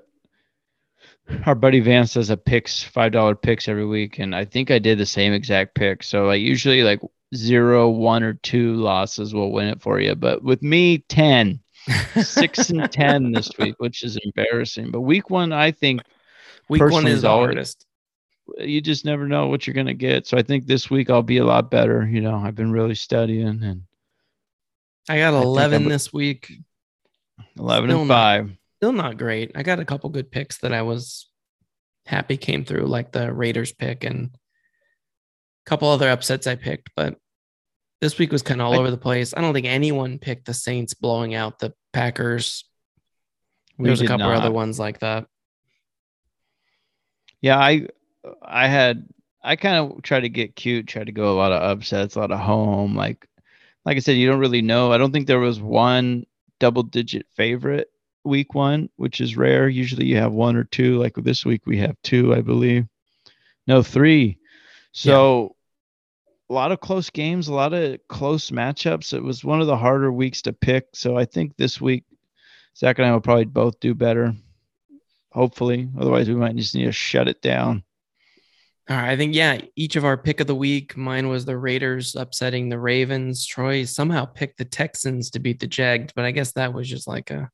Our 1.46 1.56
buddy 1.56 1.80
Vance 1.80 2.16
does 2.16 2.32
a 2.32 2.38
picks 2.38 2.82
five 2.82 3.12
dollar 3.12 3.36
picks 3.36 3.68
every 3.68 3.86
week, 3.86 4.18
and 4.18 4.36
I 4.36 4.46
think 4.46 4.72
I 4.72 4.80
did 4.80 4.98
the 4.98 5.06
same 5.06 5.32
exact 5.32 5.76
pick. 5.76 6.02
So 6.02 6.30
I 6.30 6.36
usually 6.36 6.82
like 6.82 7.02
zero, 7.36 7.88
one, 7.90 8.24
or 8.24 8.34
two 8.34 8.76
losses 8.76 9.34
will 9.34 9.52
win 9.52 9.68
it 9.68 9.82
for 9.82 10.00
you. 10.00 10.16
But 10.16 10.44
with 10.44 10.64
me, 10.64 11.00
ten. 11.08 11.60
Six 12.22 12.70
and 12.70 12.90
ten 12.92 13.32
this 13.32 13.50
week, 13.60 13.76
which 13.80 14.04
is 14.04 14.18
embarrassing. 14.24 14.92
But 14.92 15.02
week 15.02 15.30
one, 15.30 15.52
I 15.52 15.72
think 15.72 16.02
week 16.70 16.82
one 16.82 16.90
personally 16.90 17.12
is 17.12 17.18
is 17.18 17.22
the 17.24 17.30
hardest. 17.30 17.86
you 18.60 18.82
just 18.82 19.06
never 19.06 19.28
know 19.28 19.48
what 19.48 19.66
you're 19.68 19.74
gonna 19.74 19.94
get. 19.94 20.28
So 20.28 20.38
I 20.38 20.44
think 20.44 20.66
this 20.66 20.90
week 20.90 21.10
I'll 21.10 21.24
be 21.24 21.38
a 21.38 21.46
lot 21.46 21.70
better. 21.72 22.06
You 22.08 22.22
know, 22.22 22.36
I've 22.36 22.56
been 22.56 22.72
really 22.72 22.96
studying 22.96 23.64
and 23.64 23.84
I 25.10 25.18
got 25.18 25.34
11 25.34 25.84
I'm- 25.84 25.90
this 25.90 26.14
week. 26.14 26.52
eleven 27.58 27.90
Still 27.90 28.00
and 28.00 28.08
not- 28.08 28.14
five. 28.16 28.52
Still 28.78 28.94
not 28.94 29.18
great. 29.18 29.52
I 29.56 29.64
got 29.64 29.80
a 29.80 29.86
couple 29.86 30.10
good 30.10 30.30
picks 30.30 30.58
that 30.60 30.74
I 30.74 30.82
was 30.82 31.30
happy 32.06 32.36
came 32.36 32.66
through, 32.66 32.86
like 32.88 33.14
the 33.14 33.32
Raiders 33.34 33.72
pick 33.72 34.04
and 34.04 34.32
a 34.34 35.70
couple 35.70 35.88
other 35.88 36.10
upsets 36.10 36.48
I 36.48 36.56
picked. 36.56 36.90
But 36.96 37.18
this 38.04 38.20
week 38.20 38.34
was 38.34 38.42
kind 38.42 38.60
of 38.60 38.68
all 38.68 38.74
I- 38.74 38.78
over 38.80 38.92
the 38.92 38.98
place. 38.98 39.34
I 39.36 39.40
don't 39.40 39.54
think 39.54 39.66
anyone 39.66 40.20
picked 40.20 40.46
the 40.46 40.54
Saints 40.54 40.94
blowing 40.94 41.34
out 41.36 41.60
the 41.60 41.74
Packers. 41.94 42.66
There's 43.80 44.02
a 44.02 44.08
couple 44.08 44.28
other 44.28 44.52
ones 44.52 44.78
like 44.78 45.00
that. 45.00 45.26
Yeah, 47.40 47.58
I 47.58 47.88
I 48.42 48.68
had 48.68 49.08
I 49.42 49.56
kind 49.56 49.78
of 49.78 50.02
tried 50.02 50.22
to 50.22 50.30
get 50.30 50.56
cute, 50.56 50.86
tried 50.86 51.06
to 51.06 51.14
go 51.14 51.32
a 51.32 51.38
lot 51.38 51.54
of 51.54 51.64
upsets, 51.64 52.16
a 52.16 52.20
lot 52.20 52.32
of 52.32 52.40
home. 52.40 52.94
Like 52.94 53.26
like 53.86 53.96
I 53.96 54.00
said, 54.02 54.18
you 54.18 54.28
don't 54.28 54.40
really 54.40 54.62
know. 54.62 54.92
I 54.92 54.98
don't 54.98 55.14
think 55.14 55.28
there 55.28 55.40
was 55.40 55.62
one 55.62 56.26
double 56.60 56.84
digit 56.84 57.26
favorite 57.36 57.90
week 58.26 58.54
one, 58.54 58.90
which 58.98 59.22
is 59.22 59.38
rare. 59.38 59.70
Usually 59.70 60.06
you 60.06 60.18
have 60.18 60.34
one 60.34 60.58
or 60.58 60.66
two. 60.66 61.00
Like 61.00 61.16
this 61.16 61.46
week 61.46 61.66
we 61.66 61.78
have 61.78 61.96
two, 62.04 62.36
I 62.36 62.42
believe. 62.42 62.86
No, 63.66 63.82
three. 63.82 64.40
So 64.92 65.56
a 66.50 66.54
lot 66.54 66.72
of 66.72 66.80
close 66.80 67.10
games, 67.10 67.48
a 67.48 67.54
lot 67.54 67.74
of 67.74 68.00
close 68.08 68.52
matchups. 68.52 69.14
It 69.14 69.24
was 69.24 69.44
one 69.44 69.62
of 69.62 69.68
the 69.68 69.78
harder 69.78 70.12
weeks 70.12 70.42
to 70.44 70.54
pick. 70.54 70.88
So 70.94 71.18
I 71.18 71.26
think 71.26 71.56
this 71.58 71.80
week 71.80 72.04
Zach 72.78 73.00
and 73.00 73.08
I 73.08 73.12
will 73.12 73.22
probably 73.22 73.46
both 73.46 73.80
do 73.80 73.94
better. 73.94 74.36
Hopefully. 75.32 75.90
Otherwise 76.00 76.28
we 76.30 76.36
might 76.36 76.56
just 76.56 76.76
need 76.76 76.86
to 76.86 76.92
shut 76.92 77.28
it 77.28 77.42
down. 77.42 77.84
All 78.90 78.98
right, 78.98 79.12
I 79.12 79.18
think 79.18 79.34
yeah, 79.34 79.62
each 79.78 79.96
of 79.96 80.04
our 80.04 80.18
pick 80.18 80.42
of 80.42 80.48
the 80.48 80.56
week. 80.56 80.98
Mine 80.98 81.30
was 81.30 81.46
the 81.46 81.58
Raiders 81.58 82.16
upsetting 82.16 82.68
the 82.68 82.78
Ravens. 82.78 83.46
Troy 83.46 83.86
somehow 83.86 84.26
picked 84.26 84.58
the 84.58 84.66
Texans 84.66 85.30
to 85.32 85.40
beat 85.40 85.62
the 85.62 85.68
Jags, 85.68 86.12
but 86.14 86.26
I 86.26 86.32
guess 86.32 86.52
that 86.54 86.74
was 86.74 86.90
just 86.90 87.08
like 87.08 87.32
a 87.32 87.50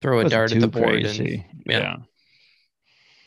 throw 0.00 0.20
a 0.20 0.28
dart 0.28 0.52
at 0.52 0.60
the 0.60 0.68
board. 0.68 1.04
And, 1.04 1.18
yeah. 1.18 1.42
yeah. 1.66 1.96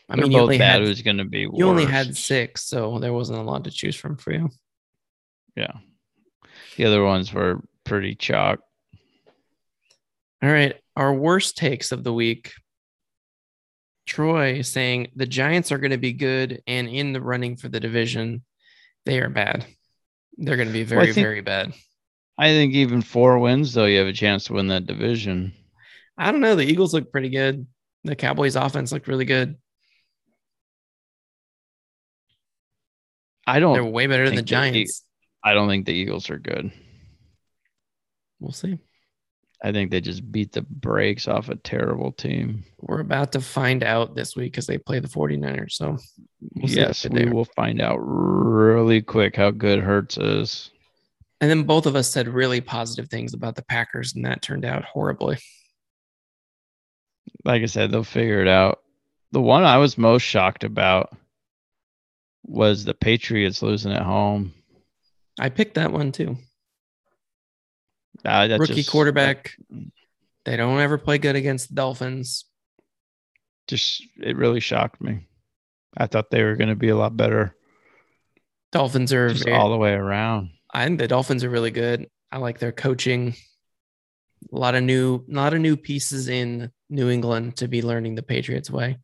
I 0.10 0.15
They're 0.15 0.23
mean, 0.23 0.31
you 0.31 0.38
both 0.38 0.43
only 0.43 0.57
bad. 0.57 0.71
had 0.71 0.81
it 0.81 0.88
was 0.88 1.03
going 1.03 1.17
to 1.17 1.25
be 1.25 1.41
you 1.41 1.67
only 1.67 1.86
had 1.86 2.17
six, 2.17 2.63
so 2.63 2.97
there 2.97 3.13
wasn't 3.13 3.38
a 3.38 3.43
lot 3.43 3.65
to 3.65 3.71
choose 3.71 3.95
from 3.95 4.17
for 4.17 4.33
you. 4.33 4.49
Yeah. 5.57 5.73
The 6.77 6.85
other 6.85 7.03
ones 7.03 7.33
were 7.33 7.61
pretty 7.83 8.15
chalk. 8.15 8.59
All 10.43 10.49
right, 10.49 10.75
our 10.95 11.13
worst 11.13 11.57
takes 11.57 11.91
of 11.91 12.03
the 12.03 12.13
week. 12.13 12.53
Troy 14.05 14.61
saying 14.61 15.07
the 15.15 15.25
Giants 15.25 15.71
are 15.71 15.79
going 15.79 15.91
to 15.91 15.97
be 15.97 16.13
good 16.13 16.61
and 16.67 16.87
in 16.87 17.11
the 17.11 17.21
running 17.21 17.57
for 17.57 17.67
the 17.69 17.79
division. 17.79 18.43
They 19.05 19.19
are 19.19 19.29
bad. 19.29 19.65
They're 20.37 20.55
going 20.55 20.67
to 20.67 20.73
be 20.73 20.83
Well, 20.83 20.89
very, 21.01 21.13
think- 21.13 21.25
very 21.25 21.41
bad. 21.41 21.73
I 22.37 22.49
think 22.49 22.75
even 22.75 23.01
four 23.01 23.39
wins, 23.39 23.73
though, 23.73 23.85
you 23.85 23.97
have 23.97 24.07
a 24.07 24.13
chance 24.13 24.43
to 24.45 24.53
win 24.53 24.67
that 24.67 24.85
division. 24.85 25.53
I 26.19 26.31
don't 26.31 26.39
know. 26.41 26.55
The 26.55 26.63
Eagles 26.65 26.93
look 26.93 27.11
pretty 27.11 27.29
good. 27.29 27.65
The 28.03 28.15
Cowboys 28.15 28.55
offense 28.55 28.91
looked 28.91 29.07
really 29.07 29.25
good. 29.25 29.55
I 33.47 33.59
don't. 33.59 33.73
They're 33.73 33.83
way 33.83 34.07
better 34.07 34.25
than 34.27 34.35
the 34.35 34.41
Giants. 34.43 35.03
I 35.47 35.53
don't 35.53 35.69
think 35.69 35.86
the 35.86 35.93
Eagles 35.93 36.29
are 36.29 36.38
good. 36.38 36.73
We'll 38.41 38.51
see. 38.51 38.77
I 39.63 39.71
think 39.71 39.91
they 39.91 40.01
just 40.01 40.29
beat 40.29 40.51
the 40.51 40.62
brakes 40.62 41.25
off 41.25 41.47
a 41.47 41.55
terrible 41.55 42.12
team. 42.12 42.65
We're 42.81 42.99
about 42.99 43.31
to 43.31 43.39
find 43.39 43.81
out 43.81 44.13
this 44.13 44.36
week 44.36 44.51
because 44.51 44.67
they 44.67 44.77
play 44.77 44.99
the 44.99 45.07
49ers. 45.07 45.71
So 45.71 45.97
We'll 46.53 46.69
yes, 46.69 47.03
they 47.03 47.25
we 47.25 47.31
will 47.31 47.45
find 47.45 47.81
out 47.81 47.95
really 47.97 49.01
quick 49.01 49.38
how 49.38 49.51
good 49.51 49.79
Hurts 49.79 50.17
is. 50.17 50.69
And 51.39 51.49
then 51.49 51.63
both 51.63 51.86
of 51.86 51.95
us 51.95 52.10
said 52.10 52.27
really 52.27 52.60
positive 52.60 53.07
things 53.10 53.33
about 53.33 53.55
the 53.55 53.63
Packers, 53.63 54.15
and 54.15 54.25
that 54.25 54.41
turned 54.41 54.65
out 54.65 54.83
horribly. 54.83 55.38
Like 57.45 57.63
I 57.63 57.67
said, 57.67 57.89
they'll 57.89 58.03
figure 58.03 58.41
it 58.41 58.49
out. 58.49 58.81
The 59.31 59.41
one 59.41 59.63
I 59.63 59.77
was 59.77 59.97
most 59.97 60.23
shocked 60.23 60.65
about 60.65 61.15
was 62.43 62.83
the 62.83 62.93
Patriots 62.93 63.62
losing 63.62 63.93
at 63.93 64.03
home. 64.03 64.53
I 65.39 65.50
picked 65.50 65.76
that 65.76 65.91
one 65.91 66.12
too. 66.12 66.38
Uh, 68.26 68.47
that 68.47 68.60
Rookie 68.60 68.76
just- 68.76 68.91
quarterback. 68.91 69.54
They 70.45 70.56
don't 70.56 70.80
ever 70.80 70.97
play 70.97 71.17
good 71.17 71.36
against 71.36 71.69
the 71.69 71.76
Dolphins. 71.76 72.45
Just 73.67 74.02
it 74.17 74.38
really 74.38 74.62
shocked 74.62 75.02
me. 75.02 75.28
I 75.95 76.08
thought 76.08 76.32
they 76.32 76.43
were 76.43 76.56
going 76.56 76.69
to 76.69 76.76
be 76.76 76.89
a 76.89 76.95
lot 76.95 77.17
better. 77.17 77.54
Dolphins 78.71 79.12
are 79.12 79.30
very, 79.30 79.56
all 79.56 79.69
the 79.69 79.78
way 79.78 79.91
around. 79.91 80.52
I 80.73 80.86
think 80.86 81.00
the 81.00 81.08
Dolphins 81.08 81.43
are 81.43 81.50
really 81.50 81.71
good. 81.71 82.08
I 82.32 82.38
like 82.38 82.60
their 82.60 82.71
coaching. 82.71 83.36
A 84.54 84.58
lot 84.58 84.76
of 84.76 84.84
new, 84.84 85.26
a 85.30 85.34
lot 85.34 85.54
of 85.54 85.60
new 85.60 85.76
pieces 85.76 86.30
in 86.30 86.71
New 86.89 87.10
England 87.10 87.58
to 87.58 87.67
be 87.67 87.82
learning 87.82 88.15
the 88.15 88.23
Patriots 88.23 88.69
way. 88.69 89.00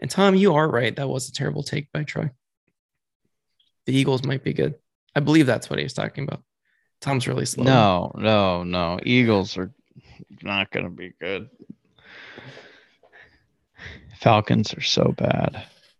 And 0.00 0.10
Tom, 0.10 0.34
you 0.34 0.54
are 0.54 0.70
right. 0.70 0.94
That 0.94 1.08
was 1.08 1.28
a 1.28 1.32
terrible 1.32 1.62
take 1.62 1.90
by 1.92 2.04
Troy. 2.04 2.30
The 3.86 3.94
Eagles 3.94 4.24
might 4.24 4.44
be 4.44 4.52
good. 4.52 4.76
I 5.16 5.20
believe 5.20 5.46
that's 5.46 5.70
what 5.70 5.78
he 5.78 5.82
was 5.82 5.94
talking 5.94 6.24
about. 6.24 6.42
Tom's 7.00 7.26
really 7.26 7.46
slow. 7.46 7.64
No, 7.64 8.12
no, 8.16 8.64
no. 8.64 9.00
Eagles 9.02 9.56
are 9.56 9.72
not 10.42 10.70
going 10.70 10.84
to 10.84 10.90
be 10.90 11.14
good. 11.18 11.48
Falcons 14.20 14.74
are 14.74 14.82
so 14.82 15.14
bad. 15.16 15.56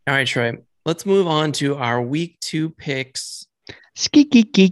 All 0.07 0.14
right, 0.14 0.26
Troy. 0.26 0.52
Let's 0.85 1.07
move 1.07 1.26
on 1.26 1.52
to 1.52 1.76
our 1.76 2.00
week 2.02 2.38
two 2.40 2.68
picks. 2.70 3.46
Ski 3.94 4.29
Is 4.31 4.70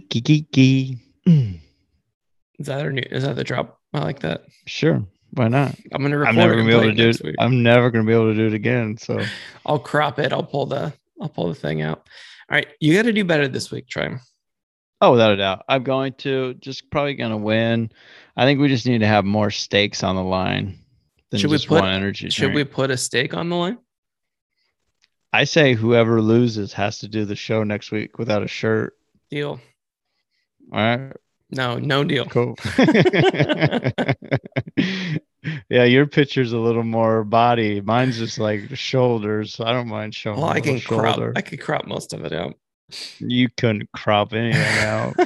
Is 1.25 2.67
that 2.67 2.81
our 2.81 2.91
new? 2.91 3.03
Is 3.09 3.23
that 3.23 3.35
the 3.35 3.43
drop? 3.43 3.79
I 3.93 3.99
like 4.01 4.19
that. 4.19 4.43
Sure. 4.67 5.03
Why 5.31 5.47
not? 5.47 5.75
I'm 5.91 6.03
gonna 6.03 6.17
record 6.19 6.29
I'm 6.29 6.35
never 6.35 6.55
gonna 6.55 6.67
be 6.67 6.73
able 6.73 6.83
to 6.83 6.93
do 6.93 7.09
it. 7.09 7.21
week. 7.23 7.35
I'm 7.39 7.63
never 7.63 7.89
gonna 7.89 8.05
be 8.05 8.13
able 8.13 8.31
to 8.31 8.35
do 8.35 8.45
it 8.45 8.53
again. 8.53 8.97
So 8.97 9.19
I'll 9.65 9.79
crop 9.79 10.19
it. 10.19 10.31
I'll 10.31 10.43
pull 10.43 10.67
the. 10.67 10.93
I'll 11.19 11.29
pull 11.29 11.49
the 11.49 11.55
thing 11.55 11.81
out. 11.81 12.07
All 12.49 12.55
right, 12.55 12.67
you 12.79 12.93
got 12.93 13.03
to 13.03 13.13
do 13.13 13.25
better 13.25 13.47
this 13.47 13.71
week, 13.71 13.87
Troy. 13.87 14.17
Oh, 15.01 15.11
without 15.11 15.31
a 15.31 15.37
doubt. 15.37 15.65
I'm 15.67 15.83
going 15.83 16.13
to 16.19 16.53
just 16.55 16.89
probably 16.89 17.15
going 17.15 17.31
to 17.31 17.37
win. 17.37 17.91
I 18.37 18.45
think 18.45 18.59
we 18.59 18.67
just 18.69 18.85
need 18.87 18.99
to 18.99 19.07
have 19.07 19.25
more 19.25 19.51
stakes 19.51 20.03
on 20.03 20.15
the 20.15 20.23
line 20.23 20.79
than 21.31 21.39
Should 21.39 21.49
we 21.51 21.57
put- 21.57 21.81
one 21.81 21.89
energy. 21.89 22.29
Should 22.29 22.53
we 22.53 22.63
put 22.63 22.91
a 22.91 22.97
stake 22.97 23.33
on 23.33 23.49
the 23.49 23.55
line? 23.55 23.77
I 25.33 25.43
say 25.43 25.73
whoever 25.73 26.21
loses 26.21 26.71
has 26.73 26.99
to 26.99 27.09
do 27.09 27.25
the 27.25 27.35
show 27.35 27.63
next 27.63 27.91
week 27.91 28.17
without 28.17 28.41
a 28.43 28.47
shirt. 28.47 28.93
Deal. 29.29 29.59
All 30.71 30.79
right, 30.79 31.11
No, 31.51 31.77
no 31.77 32.03
deal. 32.05 32.25
cool. 32.25 32.55
yeah, 35.69 35.83
your 35.83 36.07
picture's 36.07 36.53
a 36.53 36.57
little 36.57 36.83
more 36.83 37.23
body. 37.23 37.81
Mine's 37.81 38.17
just 38.17 38.39
like 38.39 38.75
shoulders. 38.75 39.59
I 39.59 39.71
don't 39.71 39.87
mind 39.87 40.15
showing. 40.15 40.39
Well, 40.39 40.49
I 40.49 40.61
can 40.61 40.79
crop. 40.79 41.15
shoulder. 41.15 41.33
I 41.35 41.41
could 41.41 41.61
crop 41.61 41.85
most 41.85 42.13
of 42.13 42.25
it 42.25 42.33
out. 42.33 42.55
You 43.19 43.49
couldn't 43.57 43.91
crop 43.91 44.33
anything 44.33 44.77
out. 44.79 45.15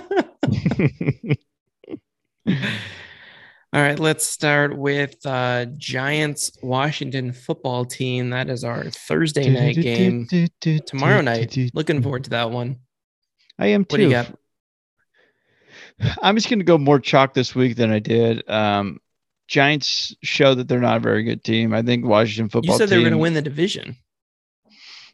All 3.72 3.82
right, 3.82 4.00
let's 4.00 4.26
start 4.26 4.76
with 4.76 5.24
uh, 5.26 5.66
Giants 5.78 6.52
Washington 6.64 7.32
football 7.32 7.86
team. 7.86 8.32
That 8.32 8.50
is 8.50 8.64
our 8.64 8.86
Thursday 8.86 9.50
night 9.50 9.76
game 9.76 10.28
tomorrow 10.88 11.22
night. 11.22 11.56
Looking 11.74 12.02
forward 12.02 12.24
to 12.24 12.32
that 12.32 12.50
one. 12.50 12.78
I 13.60 13.68
am 13.68 13.86
too. 13.86 13.94
What 13.94 13.98
do 13.98 14.04
you 14.04 14.10
got? 14.10 14.34
I'm 16.22 16.36
just 16.36 16.50
going 16.50 16.60
to 16.60 16.66
go 16.66 16.78
more 16.78 17.00
chalk 17.00 17.34
this 17.34 17.54
week 17.54 17.76
than 17.76 17.92
I 17.92 18.00
did. 18.00 18.50
Um, 18.50 19.00
Giants 19.48 20.16
show 20.24 20.56
that 20.56 20.68
they're 20.68 20.80
not 20.80 20.98
a 20.98 21.02
very 21.02 21.24
good 21.24 21.44
team. 21.44 21.74
I 21.74 21.82
think 21.82 22.06
Washington 22.06 22.50
football. 22.50 22.74
You 22.74 22.80
said 22.80 22.90
they 22.90 22.98
were 22.98 23.04
going 23.04 23.12
to 23.12 23.18
win 23.18 23.34
the 23.34 23.42
division. 23.42 23.98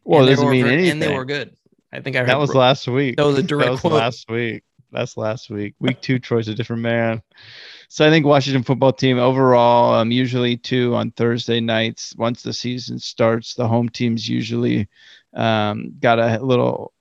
Well, 0.04 0.26
it 0.26 0.30
doesn't 0.30 0.50
mean 0.50 0.68
anything. 0.68 0.92
And 0.92 1.02
they 1.02 1.14
were 1.14 1.26
good. 1.26 1.56
I 1.96 2.02
think 2.02 2.16
I 2.16 2.20
heard 2.20 2.30
that 2.30 2.40
was 2.40 2.54
last 2.54 2.88
week. 2.88 3.18
that 3.18 3.26
was 3.26 3.38
a 3.38 3.44
direct 3.44 3.66
that 3.66 3.72
was 3.72 3.82
quote. 3.82 3.94
last 3.94 4.30
week. 4.30 4.64
That's 4.92 5.18
last 5.18 5.50
week. 5.50 5.76
Week 5.80 6.02
two, 6.02 6.20
Troy's 6.20 6.48
a 6.48 6.56
different 6.56 6.82
man. 6.82 7.22
So 7.90 8.06
I 8.06 8.10
think 8.10 8.26
Washington 8.26 8.64
football 8.64 8.94
team 8.94 9.18
overall, 9.18 9.96
um, 9.96 10.12
usually 10.12 10.58
two 10.58 10.96
on 10.96 11.12
Thursday 11.12 11.60
nights. 11.60 12.14
Once 12.18 12.42
the 12.42 12.54
season 12.54 13.00
starts, 13.00 13.56
the 13.56 13.68
home 13.68 13.90
teams 13.90 14.28
usually 14.28 14.88
um, 15.34 15.94
got 16.00 16.20
a 16.20 16.40
little, 16.44 16.94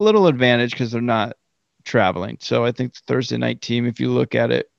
little 0.00 0.26
advantage 0.26 0.72
because 0.72 0.90
they're 0.90 1.00
not 1.00 1.36
traveling. 1.84 2.38
So 2.40 2.64
I 2.64 2.72
think 2.72 2.94
the 2.94 3.00
Thursday 3.06 3.36
night 3.36 3.60
team, 3.60 3.86
if 3.86 4.00
you 4.00 4.10
look 4.10 4.34
at 4.34 4.50
it 4.50 4.71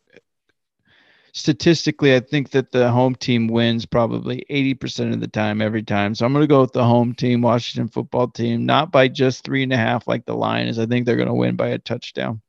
statistically, 1.34 2.16
I 2.16 2.20
think 2.20 2.52
that 2.52 2.72
the 2.72 2.90
home 2.90 3.16
team 3.16 3.48
wins 3.48 3.86
probably 3.86 4.46
80% 4.50 5.14
of 5.14 5.20
the 5.20 5.28
time, 5.28 5.62
every 5.62 5.84
time. 5.84 6.16
So 6.16 6.26
I'm 6.26 6.34
going 6.34 6.44
to 6.44 6.48
go 6.48 6.62
with 6.62 6.74
the 6.74 6.84
home 6.84 7.14
team, 7.14 7.42
Washington 7.42 7.90
football 7.90 8.28
team, 8.28 8.66
not 8.66 8.92
by 8.92 9.08
just 9.08 9.44
three 9.44 9.64
and 9.64 9.74
a 9.74 9.78
half 9.78 10.08
like 10.08 10.26
the 10.26 10.36
line 10.36 10.68
is. 10.68 10.80
I 10.80 10.86
think 10.86 11.06
they're 11.06 11.18
going 11.18 11.28
to 11.28 11.34
win 11.34 11.56
by 11.56 11.70
a 11.70 11.80
touchdown. 11.80 12.42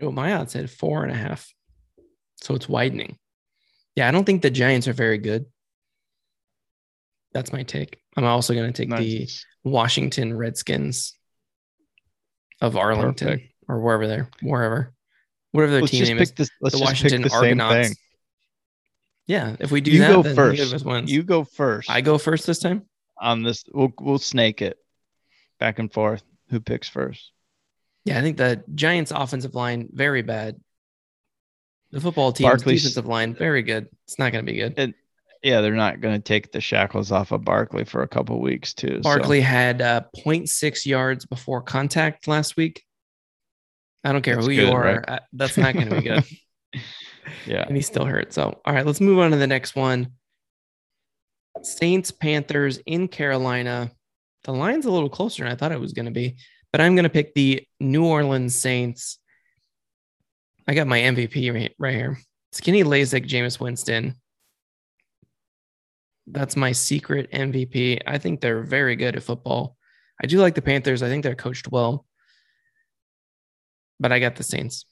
Oh, 0.00 0.12
my 0.12 0.32
odds 0.32 0.52
said 0.52 0.70
four 0.70 1.02
and 1.02 1.12
a 1.12 1.16
half. 1.16 1.52
So 2.36 2.54
it's 2.54 2.68
widening. 2.68 3.18
Yeah, 3.96 4.08
I 4.08 4.12
don't 4.12 4.24
think 4.24 4.40
the 4.40 4.50
Giants 4.50 4.88
are 4.88 4.94
very 4.94 5.18
good. 5.18 5.46
That's 7.32 7.52
my 7.52 7.64
take. 7.64 8.00
I'm 8.16 8.24
also 8.24 8.54
going 8.54 8.72
to 8.72 8.86
take 8.86 8.96
the 8.96 9.28
Washington 9.62 10.36
Redskins 10.36 11.16
of 12.60 12.76
Arlington 12.76 13.28
Perfect. 13.28 13.54
or 13.68 13.80
wherever 13.80 14.06
they're 14.06 14.30
wherever 14.42 14.92
whatever 15.52 15.72
their 15.72 15.80
Let's 15.82 15.90
team 15.92 16.04
name 16.04 16.18
is. 16.18 16.32
this. 16.32 16.50
The 16.60 16.70
just 16.70 16.82
Washington 16.82 17.22
pick 17.22 17.30
the 17.32 17.38
same 17.40 17.60
Argonauts. 17.60 17.88
thing. 17.88 17.96
Yeah, 19.26 19.56
if 19.60 19.70
we 19.70 19.80
do 19.80 19.90
You 19.92 20.00
that, 20.00 20.12
go 20.12 20.22
then 20.22 20.34
first. 20.34 20.62
of 20.62 20.72
us 20.72 20.84
wins. 20.84 21.10
You 21.12 21.22
go 21.22 21.44
first. 21.44 21.88
I 21.90 22.00
go 22.00 22.18
first 22.18 22.46
this 22.46 22.58
time. 22.58 22.82
on 23.20 23.42
this. 23.42 23.64
We'll 23.72 23.92
we'll 24.00 24.18
snake 24.18 24.62
it 24.62 24.76
back 25.58 25.78
and 25.78 25.92
forth. 25.92 26.22
Who 26.50 26.58
picks 26.60 26.88
first? 26.88 27.30
Yeah, 28.04 28.18
I 28.18 28.22
think 28.22 28.38
the 28.38 28.64
Giants' 28.74 29.12
offensive 29.14 29.54
line 29.54 29.88
very 29.92 30.22
bad. 30.22 30.56
The 31.92 32.00
football 32.00 32.32
team's 32.32 32.48
Barkley's- 32.48 32.82
defensive 32.82 33.06
line 33.06 33.34
very 33.34 33.62
good. 33.62 33.88
It's 34.06 34.18
not 34.18 34.32
going 34.32 34.44
to 34.46 34.52
be 34.52 34.58
good. 34.58 34.94
Yeah, 35.42 35.60
they're 35.60 35.72
not 35.74 36.00
going 36.00 36.14
to 36.14 36.20
take 36.22 36.50
the 36.52 36.60
shackles 36.60 37.12
off 37.12 37.30
of 37.32 37.44
Barkley 37.44 37.84
for 37.84 38.02
a 38.02 38.08
couple 38.08 38.40
weeks 38.40 38.74
too. 38.74 38.96
so- 38.96 39.00
Barkley 39.02 39.40
had 39.40 39.80
uh, 39.82 40.02
0.6 40.16 40.86
yards 40.86 41.24
before 41.26 41.62
contact 41.62 42.26
last 42.28 42.56
week. 42.56 42.82
I 44.04 44.12
don't 44.12 44.22
care 44.22 44.36
That's 44.36 44.46
who 44.46 44.52
you 44.52 44.70
are. 44.70 44.82
right? 44.82 45.08
uh, 45.08 45.18
That's 45.32 45.56
not 45.56 45.74
going 45.74 45.88
to 45.90 45.96
be 45.96 46.02
good. 46.02 46.24
yeah. 47.46 47.64
and 47.66 47.76
he's 47.76 47.86
still 47.86 48.04
hurt. 48.04 48.32
So, 48.32 48.60
all 48.64 48.72
right, 48.72 48.86
let's 48.86 49.00
move 49.00 49.18
on 49.18 49.30
to 49.32 49.36
the 49.36 49.46
next 49.46 49.76
one. 49.76 50.12
Saints 51.62 52.10
Panthers 52.10 52.78
in 52.86 53.08
Carolina. 53.08 53.90
The 54.44 54.52
line's 54.52 54.86
a 54.86 54.90
little 54.90 55.10
closer 55.10 55.42
than 55.42 55.52
I 55.52 55.56
thought 55.56 55.72
it 55.72 55.80
was 55.80 55.92
going 55.92 56.06
to 56.06 56.12
be, 56.12 56.36
but 56.72 56.80
I'm 56.80 56.94
going 56.94 57.02
to 57.04 57.10
pick 57.10 57.34
the 57.34 57.62
New 57.78 58.06
Orleans 58.06 58.54
Saints. 58.54 59.18
I 60.66 60.74
got 60.74 60.86
my 60.86 61.00
MVP 61.00 61.52
right, 61.52 61.74
right 61.78 61.94
here. 61.94 62.18
Skinny 62.52 62.84
Lasik, 62.84 63.26
Jameis 63.28 63.60
Winston. 63.60 64.14
That's 66.26 66.56
my 66.56 66.72
secret 66.72 67.30
MVP. 67.32 68.00
I 68.06 68.18
think 68.18 68.40
they're 68.40 68.62
very 68.62 68.96
good 68.96 69.16
at 69.16 69.22
football. 69.22 69.76
I 70.22 70.26
do 70.26 70.38
like 70.38 70.54
the 70.54 70.62
Panthers. 70.62 71.02
I 71.02 71.08
think 71.08 71.24
they're 71.24 71.34
coached 71.34 71.70
well, 71.70 72.06
but 74.00 74.10
I 74.10 74.18
got 74.18 74.34
the 74.34 74.42
Saints. 74.42 74.86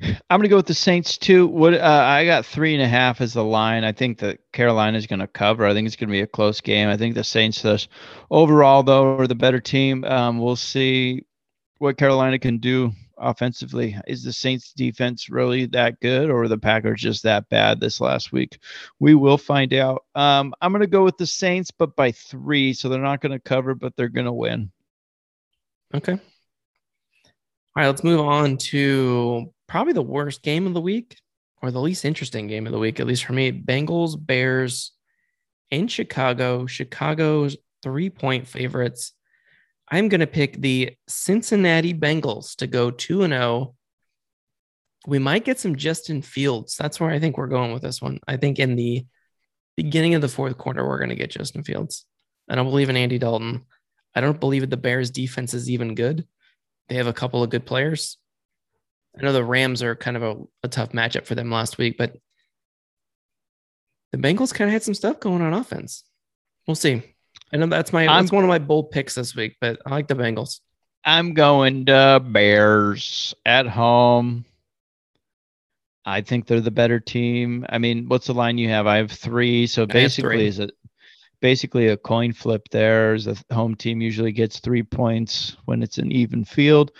I'm 0.00 0.38
gonna 0.38 0.48
go 0.48 0.56
with 0.56 0.66
the 0.66 0.74
Saints 0.74 1.18
too. 1.18 1.46
What 1.46 1.74
uh, 1.74 2.04
I 2.06 2.24
got 2.24 2.46
three 2.46 2.74
and 2.74 2.82
a 2.82 2.88
half 2.88 3.20
as 3.20 3.32
the 3.32 3.44
line. 3.44 3.84
I 3.84 3.92
think 3.92 4.18
that 4.18 4.38
Carolina 4.52 4.98
is 4.98 5.06
gonna 5.06 5.26
cover. 5.26 5.66
I 5.66 5.72
think 5.72 5.86
it's 5.86 5.96
gonna 5.96 6.12
be 6.12 6.20
a 6.20 6.26
close 6.26 6.60
game. 6.60 6.88
I 6.88 6.96
think 6.96 7.14
the 7.14 7.24
Saints, 7.24 7.62
thus, 7.62 7.88
overall 8.30 8.82
though, 8.82 9.16
are 9.18 9.26
the 9.26 9.34
better 9.34 9.60
team. 9.60 10.04
Um, 10.04 10.38
we'll 10.38 10.56
see 10.56 11.26
what 11.78 11.96
Carolina 11.96 12.38
can 12.38 12.58
do 12.58 12.92
offensively. 13.16 13.96
Is 14.06 14.24
the 14.24 14.32
Saints 14.32 14.72
defense 14.72 15.30
really 15.30 15.66
that 15.66 16.00
good, 16.00 16.28
or 16.28 16.48
the 16.48 16.58
Packers 16.58 17.00
just 17.00 17.22
that 17.22 17.48
bad 17.48 17.80
this 17.80 18.00
last 18.00 18.32
week? 18.32 18.58
We 18.98 19.14
will 19.14 19.38
find 19.38 19.72
out. 19.72 20.04
Um, 20.14 20.54
I'm 20.60 20.72
gonna 20.72 20.86
go 20.86 21.04
with 21.04 21.18
the 21.18 21.26
Saints, 21.26 21.70
but 21.70 21.94
by 21.96 22.10
three, 22.10 22.72
so 22.72 22.88
they're 22.88 23.00
not 23.00 23.20
gonna 23.20 23.40
cover, 23.40 23.74
but 23.74 23.94
they're 23.96 24.08
gonna 24.08 24.34
win. 24.34 24.70
Okay. 25.94 26.18
All 27.76 27.82
right, 27.82 27.88
let's 27.88 28.04
move 28.04 28.20
on 28.20 28.56
to 28.58 29.52
probably 29.66 29.94
the 29.94 30.02
worst 30.02 30.42
game 30.42 30.68
of 30.68 30.74
the 30.74 30.80
week 30.80 31.16
or 31.60 31.72
the 31.72 31.80
least 31.80 32.04
interesting 32.04 32.46
game 32.46 32.66
of 32.66 32.72
the 32.72 32.78
week, 32.78 33.00
at 33.00 33.06
least 33.06 33.24
for 33.24 33.32
me. 33.32 33.50
Bengals, 33.50 34.14
Bears 34.16 34.92
in 35.72 35.88
Chicago. 35.88 36.66
Chicago's 36.66 37.56
three 37.82 38.10
point 38.10 38.46
favorites. 38.46 39.12
I'm 39.90 40.08
going 40.08 40.20
to 40.20 40.28
pick 40.28 40.60
the 40.60 40.96
Cincinnati 41.08 41.92
Bengals 41.92 42.54
to 42.56 42.68
go 42.68 42.92
2 42.92 43.24
and 43.24 43.32
0. 43.32 43.74
We 45.08 45.18
might 45.18 45.44
get 45.44 45.58
some 45.58 45.74
Justin 45.74 46.22
Fields. 46.22 46.76
That's 46.76 47.00
where 47.00 47.10
I 47.10 47.18
think 47.18 47.36
we're 47.36 47.48
going 47.48 47.72
with 47.72 47.82
this 47.82 48.00
one. 48.00 48.20
I 48.28 48.36
think 48.36 48.60
in 48.60 48.76
the 48.76 49.04
beginning 49.76 50.14
of 50.14 50.22
the 50.22 50.28
fourth 50.28 50.56
quarter, 50.58 50.86
we're 50.86 50.98
going 50.98 51.10
to 51.10 51.16
get 51.16 51.30
Justin 51.32 51.64
Fields. 51.64 52.06
I 52.48 52.54
don't 52.54 52.70
believe 52.70 52.88
in 52.88 52.96
Andy 52.96 53.18
Dalton. 53.18 53.64
I 54.14 54.20
don't 54.20 54.38
believe 54.38 54.62
that 54.62 54.70
the 54.70 54.76
Bears 54.76 55.10
defense 55.10 55.54
is 55.54 55.68
even 55.68 55.96
good. 55.96 56.26
They 56.88 56.96
have 56.96 57.06
a 57.06 57.12
couple 57.12 57.42
of 57.42 57.50
good 57.50 57.64
players. 57.66 58.18
I 59.18 59.22
know 59.22 59.32
the 59.32 59.44
Rams 59.44 59.82
are 59.82 59.94
kind 59.94 60.16
of 60.16 60.22
a, 60.22 60.36
a 60.64 60.68
tough 60.68 60.92
matchup 60.92 61.24
for 61.26 61.34
them 61.34 61.50
last 61.50 61.78
week, 61.78 61.96
but 61.96 62.16
the 64.12 64.18
Bengals 64.18 64.52
kind 64.52 64.68
of 64.68 64.72
had 64.72 64.82
some 64.82 64.94
stuff 64.94 65.20
going 65.20 65.42
on 65.42 65.54
offense. 65.54 66.04
We'll 66.66 66.74
see. 66.74 67.02
I 67.52 67.56
know 67.56 67.66
that's 67.66 67.92
my 67.92 68.06
I'm- 68.06 68.22
that's 68.24 68.32
one 68.32 68.44
of 68.44 68.48
my 68.48 68.58
bold 68.58 68.90
picks 68.90 69.14
this 69.14 69.34
week, 69.34 69.56
but 69.60 69.80
I 69.86 69.90
like 69.90 70.08
the 70.08 70.14
Bengals. 70.14 70.60
I'm 71.04 71.34
going 71.34 71.86
to 71.86 72.22
Bears 72.24 73.34
at 73.44 73.66
home. 73.66 74.44
I 76.06 76.20
think 76.22 76.46
they're 76.46 76.60
the 76.60 76.70
better 76.70 76.98
team. 77.00 77.64
I 77.68 77.78
mean, 77.78 78.08
what's 78.08 78.26
the 78.26 78.34
line 78.34 78.58
you 78.58 78.68
have? 78.70 78.86
I 78.86 78.96
have 78.98 79.10
three. 79.10 79.66
So 79.66 79.82
I 79.82 79.86
basically, 79.86 80.36
three. 80.38 80.46
is 80.46 80.58
it 80.58 80.70
basically 81.44 81.88
a 81.88 81.96
coin 81.98 82.32
flip 82.32 82.66
there. 82.70 83.18
The 83.18 83.38
home 83.52 83.74
team 83.74 84.00
usually 84.00 84.32
gets 84.32 84.60
three 84.60 84.82
points 84.82 85.58
when 85.66 85.82
it's 85.82 85.98
an 85.98 86.10
even 86.10 86.42
field. 86.42 86.90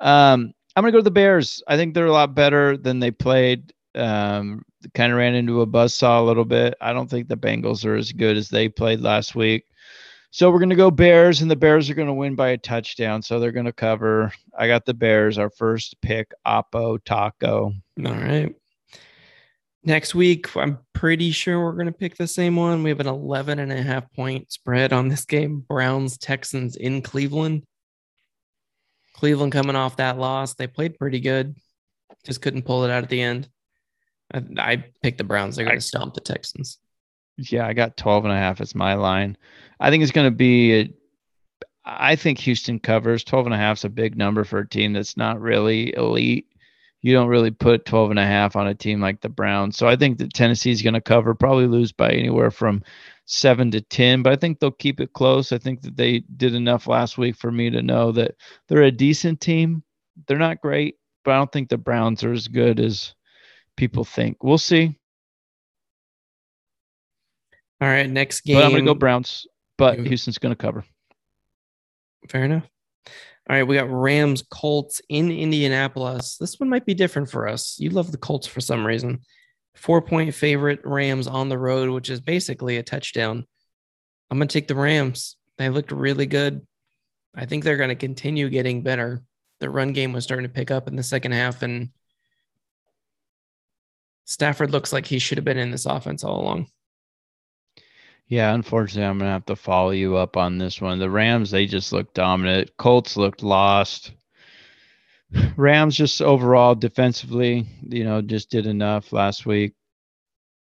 Um, 0.00 0.54
I'm 0.76 0.84
going 0.84 0.92
to 0.92 0.96
go 0.96 1.00
to 1.00 1.02
the 1.02 1.10
Bears. 1.10 1.64
I 1.66 1.76
think 1.76 1.94
they're 1.94 2.06
a 2.06 2.12
lot 2.12 2.32
better 2.32 2.76
than 2.76 3.00
they 3.00 3.10
played. 3.10 3.72
Um, 3.96 4.62
kind 4.94 5.10
of 5.10 5.18
ran 5.18 5.34
into 5.34 5.62
a 5.62 5.66
buzz 5.66 5.96
saw 5.96 6.20
a 6.20 6.22
little 6.22 6.44
bit. 6.44 6.76
I 6.80 6.92
don't 6.92 7.10
think 7.10 7.26
the 7.26 7.36
Bengals 7.36 7.84
are 7.84 7.96
as 7.96 8.12
good 8.12 8.36
as 8.36 8.48
they 8.48 8.68
played 8.68 9.00
last 9.00 9.34
week. 9.34 9.64
So 10.30 10.48
we're 10.48 10.60
going 10.60 10.70
to 10.70 10.76
go 10.76 10.92
Bears, 10.92 11.42
and 11.42 11.50
the 11.50 11.56
Bears 11.56 11.90
are 11.90 11.94
going 11.94 12.06
to 12.06 12.14
win 12.14 12.36
by 12.36 12.50
a 12.50 12.56
touchdown. 12.56 13.20
So 13.20 13.40
they're 13.40 13.50
going 13.50 13.66
to 13.66 13.72
cover. 13.72 14.32
I 14.56 14.68
got 14.68 14.84
the 14.84 14.94
Bears, 14.94 15.38
our 15.38 15.50
first 15.50 16.00
pick, 16.02 16.30
Oppo 16.46 17.02
Taco. 17.04 17.72
All 18.06 18.12
right. 18.12 18.54
Next 19.84 20.14
week, 20.14 20.56
I'm 20.56 20.78
pretty 20.92 21.30
sure 21.30 21.60
we're 21.60 21.72
going 21.72 21.86
to 21.86 21.92
pick 21.92 22.16
the 22.16 22.26
same 22.26 22.56
one. 22.56 22.82
We 22.82 22.90
have 22.90 23.00
an 23.00 23.06
11 23.06 23.58
and 23.58 23.72
a 23.72 23.80
half 23.82 24.12
point 24.12 24.50
spread 24.50 24.92
on 24.92 25.08
this 25.08 25.24
game 25.24 25.60
Browns 25.60 26.18
Texans 26.18 26.76
in 26.76 27.00
Cleveland. 27.00 27.64
Cleveland 29.14 29.52
coming 29.52 29.76
off 29.76 29.96
that 29.96 30.18
loss. 30.18 30.54
They 30.54 30.66
played 30.66 30.98
pretty 30.98 31.20
good, 31.20 31.56
just 32.24 32.42
couldn't 32.42 32.62
pull 32.62 32.84
it 32.84 32.90
out 32.90 33.04
at 33.04 33.08
the 33.08 33.20
end. 33.20 33.48
I, 34.32 34.42
I 34.58 34.84
picked 35.02 35.18
the 35.18 35.24
Browns. 35.24 35.56
They're 35.56 35.64
going 35.64 35.78
to 35.78 35.84
stomp 35.84 36.14
the 36.14 36.20
Texans. 36.20 36.78
Yeah, 37.36 37.66
I 37.66 37.72
got 37.72 37.96
12 37.96 38.24
and 38.24 38.34
a 38.34 38.36
half 38.36 38.60
as 38.60 38.74
my 38.74 38.94
line. 38.94 39.36
I 39.78 39.90
think 39.90 40.02
it's 40.02 40.12
going 40.12 40.26
to 40.26 40.36
be, 40.36 40.74
a, 40.74 40.92
I 41.84 42.16
think 42.16 42.38
Houston 42.40 42.80
covers 42.80 43.24
12 43.24 43.46
and 43.46 43.54
a 43.54 43.58
half 43.58 43.78
is 43.78 43.84
a 43.84 43.88
big 43.88 44.16
number 44.16 44.44
for 44.44 44.58
a 44.58 44.68
team 44.68 44.92
that's 44.92 45.16
not 45.16 45.40
really 45.40 45.94
elite. 45.96 46.46
You 47.00 47.12
don't 47.12 47.28
really 47.28 47.52
put 47.52 47.84
12 47.84 48.10
and 48.10 48.18
a 48.18 48.26
half 48.26 48.56
on 48.56 48.66
a 48.66 48.74
team 48.74 49.00
like 49.00 49.20
the 49.20 49.28
Browns. 49.28 49.76
So 49.76 49.86
I 49.86 49.96
think 49.96 50.18
that 50.18 50.34
Tennessee 50.34 50.72
is 50.72 50.82
going 50.82 50.94
to 50.94 51.00
cover, 51.00 51.34
probably 51.34 51.66
lose 51.66 51.92
by 51.92 52.10
anywhere 52.10 52.50
from 52.50 52.82
seven 53.24 53.70
to 53.70 53.80
10, 53.80 54.22
but 54.22 54.32
I 54.32 54.36
think 54.36 54.58
they'll 54.58 54.70
keep 54.70 55.00
it 55.00 55.12
close. 55.12 55.52
I 55.52 55.58
think 55.58 55.82
that 55.82 55.96
they 55.96 56.20
did 56.36 56.54
enough 56.54 56.86
last 56.86 57.18
week 57.18 57.36
for 57.36 57.52
me 57.52 57.70
to 57.70 57.82
know 57.82 58.10
that 58.12 58.34
they're 58.66 58.82
a 58.82 58.90
decent 58.90 59.40
team. 59.40 59.82
They're 60.26 60.38
not 60.38 60.60
great, 60.60 60.96
but 61.24 61.32
I 61.32 61.36
don't 61.36 61.52
think 61.52 61.68
the 61.68 61.76
Browns 61.76 62.24
are 62.24 62.32
as 62.32 62.48
good 62.48 62.80
as 62.80 63.14
people 63.76 64.04
think. 64.04 64.42
We'll 64.42 64.58
see. 64.58 64.98
All 67.80 67.88
right, 67.88 68.10
next 68.10 68.40
game. 68.40 68.56
But 68.56 68.64
I'm 68.64 68.70
going 68.70 68.84
to 68.84 68.90
go 68.90 68.94
Browns, 68.94 69.46
but 69.76 70.00
Houston's 70.00 70.38
going 70.38 70.52
to 70.52 70.56
cover. 70.56 70.84
Fair 72.28 72.44
enough. 72.44 72.64
All 73.48 73.56
right, 73.56 73.62
we 73.62 73.76
got 73.76 73.90
Rams 73.90 74.42
Colts 74.50 75.00
in 75.08 75.30
Indianapolis. 75.30 76.36
This 76.36 76.60
one 76.60 76.68
might 76.68 76.84
be 76.84 76.92
different 76.92 77.30
for 77.30 77.48
us. 77.48 77.76
You 77.78 77.88
love 77.88 78.12
the 78.12 78.18
Colts 78.18 78.46
for 78.46 78.60
some 78.60 78.86
reason. 78.86 79.20
Four 79.74 80.02
point 80.02 80.34
favorite 80.34 80.80
Rams 80.84 81.26
on 81.26 81.48
the 81.48 81.56
road, 81.56 81.88
which 81.88 82.10
is 82.10 82.20
basically 82.20 82.76
a 82.76 82.82
touchdown. 82.82 83.46
I'm 84.30 84.38
going 84.38 84.48
to 84.48 84.52
take 84.52 84.68
the 84.68 84.74
Rams. 84.74 85.36
They 85.56 85.70
looked 85.70 85.92
really 85.92 86.26
good. 86.26 86.66
I 87.34 87.46
think 87.46 87.64
they're 87.64 87.78
going 87.78 87.88
to 87.88 87.94
continue 87.94 88.50
getting 88.50 88.82
better. 88.82 89.22
The 89.60 89.70
run 89.70 89.92
game 89.92 90.12
was 90.12 90.24
starting 90.24 90.46
to 90.46 90.52
pick 90.52 90.70
up 90.70 90.86
in 90.86 90.96
the 90.96 91.02
second 91.02 91.32
half, 91.32 91.62
and 91.62 91.88
Stafford 94.26 94.72
looks 94.72 94.92
like 94.92 95.06
he 95.06 95.18
should 95.18 95.38
have 95.38 95.44
been 95.44 95.56
in 95.56 95.70
this 95.70 95.86
offense 95.86 96.22
all 96.22 96.42
along. 96.42 96.66
Yeah, 98.28 98.54
unfortunately, 98.54 99.08
I'm 99.08 99.18
gonna 99.18 99.30
have 99.30 99.46
to 99.46 99.56
follow 99.56 99.90
you 99.90 100.16
up 100.16 100.36
on 100.36 100.58
this 100.58 100.80
one. 100.80 100.98
The 100.98 101.10
Rams, 101.10 101.50
they 101.50 101.66
just 101.66 101.92
looked 101.92 102.14
dominant. 102.14 102.76
Colts 102.76 103.16
looked 103.16 103.42
lost. 103.42 104.12
Rams 105.56 105.96
just 105.96 106.20
overall 106.22 106.74
defensively, 106.74 107.66
you 107.82 108.04
know, 108.04 108.20
just 108.22 108.50
did 108.50 108.66
enough 108.66 109.12
last 109.12 109.46
week. 109.46 109.74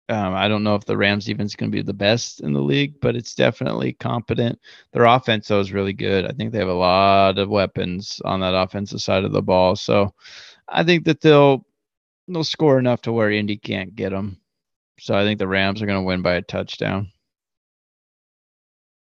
Um, 0.08 0.34
I 0.34 0.46
don't 0.48 0.62
know 0.62 0.76
if 0.76 0.84
the 0.84 0.96
Rams 0.96 1.28
even 1.28 1.46
is 1.46 1.56
going 1.56 1.70
to 1.70 1.76
be 1.76 1.82
the 1.82 1.92
best 1.92 2.40
in 2.40 2.52
the 2.52 2.60
league, 2.60 3.00
but 3.00 3.16
it's 3.16 3.34
definitely 3.34 3.94
competent. 3.94 4.58
Their 4.92 5.04
offense 5.04 5.48
though 5.48 5.58
is 5.58 5.72
really 5.72 5.94
good. 5.94 6.26
I 6.26 6.32
think 6.32 6.52
they 6.52 6.58
have 6.58 6.68
a 6.68 6.72
lot 6.74 7.38
of 7.38 7.48
weapons 7.48 8.20
on 8.24 8.40
that 8.40 8.54
offensive 8.54 9.02
side 9.02 9.24
of 9.24 9.32
the 9.32 9.42
ball. 9.42 9.74
So 9.76 10.14
I 10.68 10.84
think 10.84 11.04
that 11.06 11.20
they'll 11.22 11.66
they'll 12.28 12.44
score 12.44 12.78
enough 12.78 13.02
to 13.02 13.12
where 13.12 13.30
Indy 13.30 13.56
can't 13.56 13.96
get 13.96 14.10
them. 14.10 14.38
So 15.00 15.16
I 15.16 15.24
think 15.24 15.38
the 15.38 15.48
Rams 15.48 15.82
are 15.82 15.86
going 15.86 15.98
to 15.98 16.06
win 16.06 16.22
by 16.22 16.34
a 16.34 16.42
touchdown. 16.42 17.10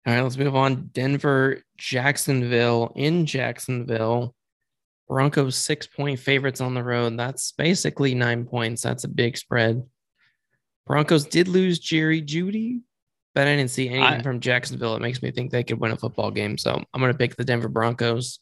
All 0.07 0.15
right, 0.15 0.23
let's 0.23 0.39
move 0.39 0.57
on. 0.57 0.91
Denver, 0.93 1.63
Jacksonville 1.77 2.93
in 2.97 3.27
Jacksonville. 3.27 4.35
Broncos 5.09 5.57
six 5.57 5.87
point 5.87 6.21
favorites 6.21 6.61
on 6.61 6.73
the 6.73 6.85
road. 6.85 7.19
That's 7.19 7.53
basically 7.53 8.15
nine 8.15 8.45
points. 8.45 8.83
That's 8.83 9.05
a 9.05 9.09
big 9.09 9.37
spread. 9.37 9.83
Broncos 10.87 11.27
did 11.27 11.49
lose 11.49 11.79
Jerry 11.79 12.23
Jeudy, 12.23 12.81
but 13.35 13.47
I 13.47 13.57
didn't 13.57 13.73
see 13.73 13.89
anything 13.89 14.21
I, 14.21 14.23
from 14.23 14.41
Jacksonville. 14.41 14.95
It 14.97 15.03
makes 15.03 15.21
me 15.21 15.33
think 15.33 15.51
they 15.51 15.65
could 15.65 15.81
win 15.81 15.93
a 15.93 15.97
football 15.97 16.31
game. 16.31 16.57
So 16.57 16.73
I'm 16.73 17.01
going 17.01 17.13
to 17.13 17.19
pick 17.19 17.37
the 17.37 17.45
Denver 17.45 17.69
Broncos. 17.69 18.39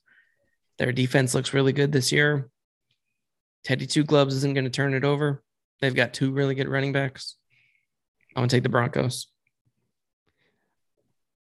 Their 0.79 0.93
defense 0.93 1.35
looks 1.35 1.55
really 1.55 1.73
good 1.73 1.91
this 1.91 2.13
year. 2.13 2.51
Teddy 3.65 3.87
Two 3.87 4.05
Gloves 4.05 4.35
isn't 4.37 4.55
going 4.55 4.65
to 4.65 4.71
turn 4.71 4.95
it 4.95 5.05
over. 5.05 5.43
They've 5.81 5.95
got 5.95 6.15
two 6.15 6.33
really 6.33 6.55
good 6.55 6.69
running 6.69 6.93
backs. 6.93 7.37
I'm 8.37 8.43
going 8.43 8.49
to 8.49 8.57
take 8.57 8.63
the 8.63 8.69
Broncos. 8.69 9.27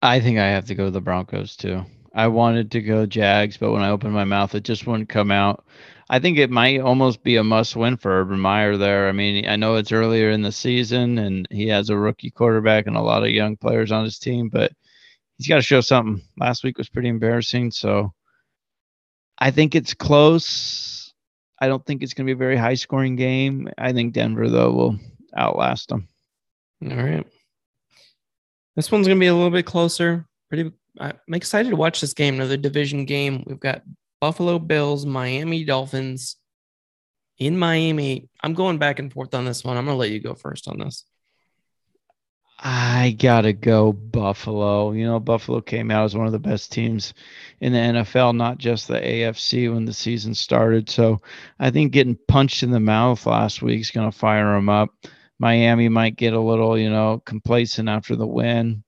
I 0.01 0.19
think 0.19 0.37
I 0.37 0.47
have 0.47 0.65
to 0.65 0.75
go 0.75 0.89
the 0.89 1.01
Broncos 1.01 1.55
too. 1.55 1.83
I 2.13 2.27
wanted 2.27 2.71
to 2.71 2.81
go 2.81 3.05
Jags, 3.05 3.57
but 3.57 3.71
when 3.71 3.83
I 3.83 3.89
opened 3.89 4.13
my 4.13 4.23
mouth, 4.23 4.55
it 4.55 4.63
just 4.63 4.87
wouldn't 4.87 5.09
come 5.09 5.31
out. 5.31 5.65
I 6.09 6.19
think 6.19 6.37
it 6.37 6.49
might 6.49 6.79
almost 6.79 7.21
be 7.21 7.35
a 7.35 7.43
must 7.43 7.75
win 7.75 7.97
for 7.97 8.21
Urban 8.21 8.39
Meyer 8.39 8.77
there. 8.77 9.09
I 9.09 9.11
mean, 9.11 9.47
I 9.47 9.55
know 9.55 9.75
it's 9.75 9.91
earlier 9.91 10.31
in 10.31 10.41
the 10.41 10.51
season 10.51 11.17
and 11.17 11.47
he 11.51 11.67
has 11.67 11.89
a 11.89 11.97
rookie 11.97 12.31
quarterback 12.31 12.87
and 12.87 12.95
a 12.95 13.01
lot 13.01 13.23
of 13.23 13.29
young 13.29 13.57
players 13.57 13.91
on 13.91 14.05
his 14.05 14.17
team, 14.17 14.49
but 14.49 14.71
he's 15.37 15.47
got 15.47 15.57
to 15.57 15.61
show 15.61 15.81
something. 15.81 16.23
Last 16.39 16.63
week 16.63 16.77
was 16.77 16.89
pretty 16.89 17.09
embarrassing. 17.09 17.71
So 17.71 18.13
I 19.37 19.51
think 19.51 19.75
it's 19.75 19.93
close. 19.93 21.13
I 21.59 21.67
don't 21.67 21.85
think 21.85 22.01
it's 22.01 22.13
going 22.13 22.25
to 22.25 22.33
be 22.33 22.37
a 22.37 22.37
very 22.37 22.57
high 22.57 22.75
scoring 22.75 23.15
game. 23.15 23.69
I 23.77 23.91
think 23.91 24.13
Denver, 24.13 24.49
though, 24.49 24.71
will 24.71 24.99
outlast 25.35 25.89
them. 25.89 26.07
All 26.89 26.95
right. 26.95 27.25
This 28.77 28.91
one's 28.91 29.07
going 29.07 29.17
to 29.17 29.19
be 29.19 29.27
a 29.27 29.33
little 29.33 29.49
bit 29.49 29.65
closer. 29.65 30.25
Pretty. 30.49 30.71
I'm 30.99 31.33
excited 31.33 31.71
to 31.71 31.75
watch 31.75 31.99
this 31.99 32.13
game. 32.13 32.35
Another 32.35 32.57
division 32.57 33.05
game. 33.05 33.43
We've 33.47 33.59
got 33.59 33.81
Buffalo 34.21 34.59
Bills, 34.59 35.03
Miami 35.03 35.65
Dolphins 35.65 36.37
in 37.39 37.57
Miami. 37.57 38.29
I'm 38.41 38.53
going 38.53 38.77
back 38.77 38.99
and 38.99 39.11
forth 39.11 39.33
on 39.33 39.45
this 39.45 39.63
one. 39.63 39.77
I'm 39.77 39.85
going 39.85 39.95
to 39.95 39.99
let 39.99 40.11
you 40.11 40.19
go 40.19 40.35
first 40.35 40.67
on 40.67 40.77
this. 40.77 41.05
I 42.59 43.15
gotta 43.19 43.53
go 43.53 43.93
Buffalo. 43.93 44.91
You 44.91 45.05
know, 45.05 45.19
Buffalo 45.19 45.61
came 45.61 45.91
out 45.91 46.05
as 46.05 46.15
one 46.15 46.25
of 46.25 46.31
the 46.31 46.39
best 46.39 46.71
teams 46.71 47.13
in 47.61 47.71
the 47.71 47.77
NFL, 47.77 48.35
not 48.35 48.57
just 48.57 48.87
the 48.87 48.99
AFC 48.99 49.71
when 49.71 49.85
the 49.85 49.93
season 49.93 50.33
started. 50.33 50.89
So 50.89 51.21
I 51.59 51.69
think 51.69 51.91
getting 51.91 52.17
punched 52.27 52.63
in 52.63 52.71
the 52.71 52.79
mouth 52.79 53.27
last 53.27 53.61
week 53.61 53.81
is 53.81 53.91
going 53.91 54.09
to 54.09 54.17
fire 54.17 54.55
them 54.55 54.69
up. 54.69 54.89
Miami 55.39 55.89
might 55.89 56.15
get 56.15 56.33
a 56.33 56.39
little, 56.39 56.77
you 56.77 56.89
know, 56.89 57.21
complacent 57.25 57.89
after 57.89 58.15
the 58.15 58.27
win. 58.27 58.83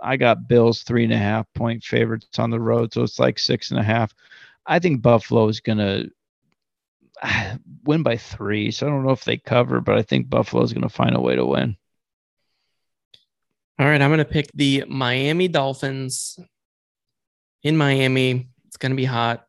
I 0.00 0.16
got 0.16 0.48
Bills 0.48 0.82
three 0.82 1.04
and 1.04 1.12
a 1.12 1.18
half 1.18 1.46
point 1.54 1.84
favorites 1.84 2.38
on 2.38 2.50
the 2.50 2.60
road, 2.60 2.92
so 2.92 3.02
it's 3.02 3.18
like 3.18 3.38
six 3.38 3.70
and 3.70 3.78
a 3.78 3.84
half. 3.84 4.14
I 4.66 4.78
think 4.78 5.02
Buffalo 5.02 5.48
is 5.48 5.60
gonna 5.60 6.04
win 7.84 8.02
by 8.02 8.16
three, 8.16 8.70
so 8.70 8.86
I 8.86 8.90
don't 8.90 9.04
know 9.04 9.12
if 9.12 9.24
they 9.24 9.36
cover, 9.36 9.80
but 9.80 9.96
I 9.96 10.02
think 10.02 10.28
Buffalo 10.28 10.62
is 10.62 10.72
gonna 10.72 10.88
find 10.88 11.16
a 11.16 11.20
way 11.20 11.36
to 11.36 11.46
win. 11.46 11.76
All 13.78 13.86
right, 13.86 14.00
I'm 14.00 14.10
gonna 14.10 14.24
pick 14.24 14.50
the 14.54 14.84
Miami 14.88 15.48
Dolphins 15.48 16.38
in 17.62 17.76
Miami. 17.76 18.48
It's 18.66 18.76
gonna 18.76 18.94
be 18.94 19.04
hot 19.04 19.46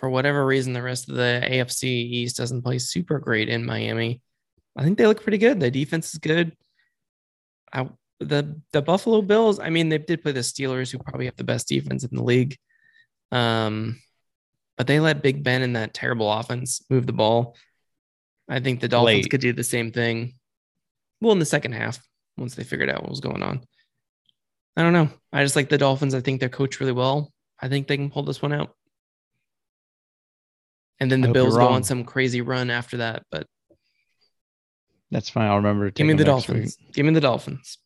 for 0.00 0.08
whatever 0.08 0.46
reason, 0.46 0.72
the 0.72 0.82
rest 0.82 1.10
of 1.10 1.14
the 1.14 1.42
AFC 1.44 1.84
East 1.84 2.38
doesn't 2.38 2.62
play 2.62 2.78
super 2.78 3.18
great 3.18 3.50
in 3.50 3.66
Miami. 3.66 4.22
I 4.74 4.82
think 4.82 4.96
they 4.96 5.06
look 5.06 5.22
pretty 5.22 5.36
good. 5.36 5.60
The 5.60 5.70
defense 5.70 6.14
is 6.14 6.18
good. 6.18 6.56
I, 7.70 7.86
the 8.18 8.58
the 8.72 8.80
Buffalo 8.80 9.20
Bills, 9.20 9.60
I 9.60 9.68
mean, 9.68 9.90
they 9.90 9.98
did 9.98 10.22
play 10.22 10.32
the 10.32 10.40
Steelers, 10.40 10.90
who 10.90 10.98
probably 10.98 11.26
have 11.26 11.36
the 11.36 11.44
best 11.44 11.68
defense 11.68 12.02
in 12.02 12.16
the 12.16 12.22
league. 12.22 12.56
Um, 13.30 14.00
but 14.78 14.86
they 14.86 15.00
let 15.00 15.22
Big 15.22 15.44
Ben 15.44 15.60
and 15.60 15.76
that 15.76 15.92
terrible 15.92 16.32
offense 16.32 16.82
move 16.88 17.06
the 17.06 17.12
ball. 17.12 17.54
I 18.48 18.60
think 18.60 18.80
the 18.80 18.88
Dolphins 18.88 19.24
Late. 19.24 19.30
could 19.30 19.42
do 19.42 19.52
the 19.52 19.62
same 19.62 19.92
thing. 19.92 20.34
Well, 21.20 21.32
in 21.32 21.38
the 21.40 21.44
second 21.44 21.72
half, 21.72 22.00
once 22.38 22.54
they 22.54 22.64
figured 22.64 22.88
out 22.88 23.02
what 23.02 23.10
was 23.10 23.20
going 23.20 23.42
on. 23.42 23.60
I 24.78 24.82
don't 24.82 24.94
know. 24.94 25.10
I 25.30 25.44
just 25.44 25.56
like 25.56 25.68
the 25.68 25.76
Dolphins. 25.76 26.14
I 26.14 26.20
think 26.20 26.40
they're 26.40 26.48
coached 26.48 26.80
really 26.80 26.92
well. 26.92 27.30
I 27.60 27.68
think 27.68 27.86
they 27.86 27.98
can 27.98 28.10
pull 28.10 28.22
this 28.22 28.40
one 28.40 28.54
out 28.54 28.74
and 31.00 31.10
then 31.10 31.20
the 31.20 31.28
Bills 31.32 31.56
go 31.56 31.66
on 31.66 31.82
some 31.82 32.04
crazy 32.04 32.40
run 32.40 32.70
after 32.70 32.98
that. 32.98 33.24
But 33.30 33.46
that's 35.10 35.30
fine. 35.30 35.48
I'll 35.48 35.56
remember. 35.56 35.90
Give 35.90 36.06
me 36.06 36.14
the 36.14 36.24
Dolphins. 36.24 36.76
Week. 36.80 36.94
Give 36.94 37.06
me 37.06 37.12
the 37.12 37.20
Dolphins. 37.20 37.78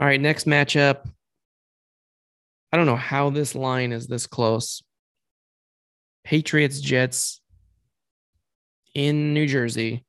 All 0.00 0.06
right, 0.06 0.20
next 0.20 0.46
matchup. 0.46 1.08
I 2.72 2.76
don't 2.76 2.86
know 2.86 2.96
how 2.96 3.30
this 3.30 3.54
line 3.54 3.92
is 3.92 4.06
this 4.06 4.26
close. 4.26 4.82
Patriots 6.24 6.80
Jets 6.80 7.40
in 8.94 9.34
New 9.34 9.46
Jersey. 9.46 10.04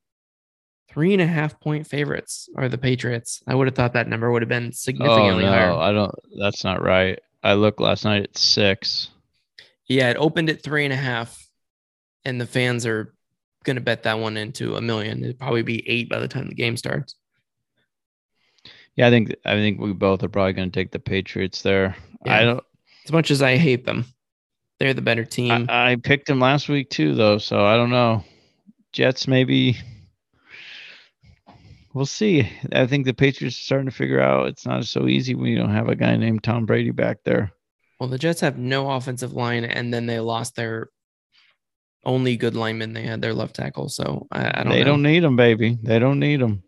Three 0.89 1.13
and 1.13 1.21
a 1.21 1.27
half 1.27 1.59
point 1.59 1.85
favorites 1.85 2.47
are 2.55 2.69
the 2.69 2.77
Patriots. 2.77 3.43
I 3.45 3.53
would 3.53 3.67
have 3.67 3.75
thought 3.75 3.93
that 3.93 4.07
number 4.07 4.31
would 4.31 4.41
have 4.41 4.49
been 4.49 4.67
Oh 4.67 4.71
significantly 4.71 5.43
no, 5.43 5.51
higher. 5.51 5.73
I 5.73 5.91
don't. 5.91 6.15
That's 6.39 6.63
not 6.63 6.81
right. 6.81 7.19
I 7.43 7.53
looked 7.53 7.81
last 7.81 8.05
night 8.05 8.23
at 8.23 8.37
six. 8.37 9.09
Yeah, 9.87 10.09
it 10.09 10.17
opened 10.17 10.49
at 10.49 10.63
three 10.63 10.85
and 10.85 10.93
a 10.93 10.97
half, 10.97 11.44
and 12.25 12.41
the 12.41 12.45
fans 12.47 12.85
are 12.85 13.13
going 13.63 13.75
to 13.75 13.81
bet 13.81 14.03
that 14.03 14.19
one 14.19 14.37
into 14.37 14.75
a 14.75 14.81
million. 14.81 15.23
It'd 15.23 15.39
probably 15.39 15.61
be 15.63 15.87
eight 15.87 16.09
by 16.09 16.19
the 16.19 16.27
time 16.27 16.47
the 16.47 16.55
game 16.55 16.77
starts. 16.77 17.15
Yeah, 18.95 19.07
I 19.07 19.09
think 19.09 19.35
I 19.45 19.55
think 19.55 19.79
we 19.79 19.93
both 19.93 20.23
are 20.23 20.29
probably 20.29 20.53
going 20.53 20.71
to 20.71 20.79
take 20.79 20.91
the 20.91 20.99
Patriots 20.99 21.61
there. 21.61 21.95
Yeah. 22.25 22.37
I 22.37 22.43
don't. 22.43 22.63
As 23.05 23.11
much 23.11 23.29
as 23.29 23.41
I 23.41 23.57
hate 23.57 23.85
them, 23.85 24.05
they're 24.79 24.93
the 24.93 25.01
better 25.01 25.25
team. 25.25 25.67
I, 25.69 25.91
I 25.91 25.95
picked 25.97 26.27
them 26.27 26.39
last 26.39 26.69
week 26.69 26.89
too, 26.89 27.13
though, 27.13 27.37
so 27.37 27.65
I 27.65 27.75
don't 27.75 27.89
know. 27.91 28.23
Jets 28.93 29.27
maybe. 29.27 29.77
We'll 31.93 32.05
see. 32.05 32.49
I 32.73 32.87
think 32.87 33.05
the 33.05 33.13
Patriots 33.13 33.57
are 33.57 33.63
starting 33.63 33.89
to 33.89 33.95
figure 33.95 34.19
out 34.19 34.47
it's 34.47 34.65
not 34.65 34.83
so 34.85 35.07
easy 35.07 35.33
when 35.33 35.47
you 35.47 35.57
don't 35.57 35.73
have 35.73 35.87
a 35.87 35.95
guy 35.95 36.15
named 36.17 36.43
Tom 36.43 36.65
Brady 36.65 36.91
back 36.91 37.17
there. 37.23 37.51
well, 37.99 38.09
the 38.09 38.17
Jets 38.17 38.41
have 38.41 38.57
no 38.57 38.91
offensive 38.91 39.31
line, 39.33 39.63
and 39.63 39.93
then 39.93 40.05
they 40.05 40.19
lost 40.19 40.55
their 40.55 40.89
only 42.05 42.37
good 42.37 42.55
lineman. 42.55 42.93
They 42.93 43.03
had 43.03 43.21
their 43.21 43.33
left 43.33 43.55
tackle, 43.55 43.89
so 43.89 44.27
I, 44.31 44.47
I 44.47 44.63
don't. 44.63 44.71
they 44.71 44.79
know. 44.79 44.85
don't 44.85 45.03
need 45.03 45.21
them, 45.21 45.35
baby. 45.35 45.77
They 45.81 45.99
don't 45.99 46.19
need 46.19 46.41
them. 46.41 46.63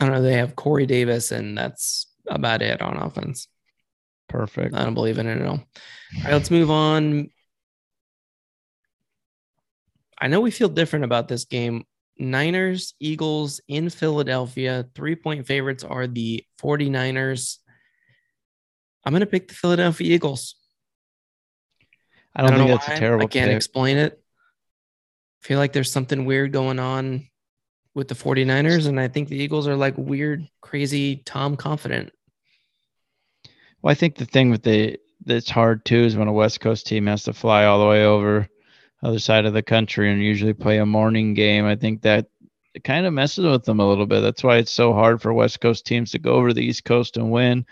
I 0.00 0.06
don't 0.06 0.14
know. 0.14 0.22
They 0.22 0.34
have 0.34 0.56
Corey 0.56 0.86
Davis, 0.86 1.32
and 1.32 1.56
that's 1.56 2.06
about 2.28 2.62
it 2.62 2.80
on 2.80 2.96
offense. 2.96 3.48
Perfect. 4.28 4.74
I 4.74 4.84
don't 4.84 4.94
believe 4.94 5.18
in 5.18 5.26
it 5.26 5.40
at 5.40 5.46
all. 5.46 5.54
All 5.54 6.24
right, 6.24 6.32
let's 6.32 6.50
move 6.50 6.70
on. 6.70 7.30
I 10.20 10.28
know 10.28 10.40
we 10.40 10.50
feel 10.50 10.68
different 10.68 11.04
about 11.04 11.28
this 11.28 11.44
game. 11.44 11.84
Niners, 12.18 12.94
Eagles 13.00 13.60
in 13.68 13.90
Philadelphia. 13.90 14.86
Three 14.94 15.16
point 15.16 15.46
favorites 15.46 15.84
are 15.84 16.06
the 16.06 16.44
49ers. 16.62 17.58
I'm 19.04 19.12
going 19.12 19.20
to 19.20 19.26
pick 19.26 19.48
the 19.48 19.54
Philadelphia 19.54 20.14
Eagles. 20.14 20.54
I 22.34 22.42
don't, 22.42 22.50
think 22.50 22.60
know 22.68 22.74
that's 22.74 22.88
why. 22.88 22.94
a 22.94 22.98
terrible 22.98 23.24
I 23.24 23.28
can't 23.28 23.48
pick. 23.48 23.56
explain 23.56 23.98
it. 23.98 24.18
I 25.42 25.46
feel 25.46 25.58
like 25.58 25.72
there's 25.72 25.90
something 25.92 26.24
weird 26.24 26.52
going 26.52 26.78
on 26.78 27.28
with 27.94 28.08
the 28.08 28.14
49ers. 28.14 28.86
And 28.86 28.98
I 28.98 29.08
think 29.08 29.28
the 29.28 29.36
Eagles 29.36 29.68
are 29.68 29.76
like 29.76 29.96
weird, 29.98 30.46
crazy, 30.60 31.16
Tom 31.16 31.56
confident. 31.56 32.12
Well, 33.82 33.90
I 33.90 33.94
think 33.94 34.16
the 34.16 34.24
thing 34.24 34.50
with 34.50 34.62
the 34.62 34.98
that's 35.24 35.50
hard 35.50 35.84
too 35.84 36.02
is 36.04 36.16
when 36.16 36.28
a 36.28 36.32
West 36.32 36.60
Coast 36.60 36.86
team 36.86 37.06
has 37.06 37.24
to 37.24 37.32
fly 37.32 37.64
all 37.64 37.80
the 37.80 37.86
way 37.86 38.04
over 38.04 38.48
other 39.02 39.18
side 39.18 39.44
of 39.44 39.52
the 39.52 39.62
country 39.62 40.10
and 40.10 40.22
usually 40.22 40.52
play 40.52 40.78
a 40.78 40.86
morning 40.86 41.34
game. 41.34 41.66
I 41.66 41.76
think 41.76 42.02
that 42.02 42.26
it 42.74 42.84
kind 42.84 43.06
of 43.06 43.12
messes 43.12 43.44
with 43.44 43.64
them 43.64 43.80
a 43.80 43.88
little 43.88 44.06
bit. 44.06 44.20
That's 44.20 44.42
why 44.42 44.56
it's 44.56 44.70
so 44.70 44.92
hard 44.92 45.20
for 45.20 45.32
West 45.32 45.60
Coast 45.60 45.84
teams 45.84 46.10
to 46.12 46.18
go 46.18 46.34
over 46.34 46.48
to 46.48 46.54
the 46.54 46.64
East 46.64 46.84
Coast 46.84 47.16
and 47.16 47.30
win. 47.30 47.66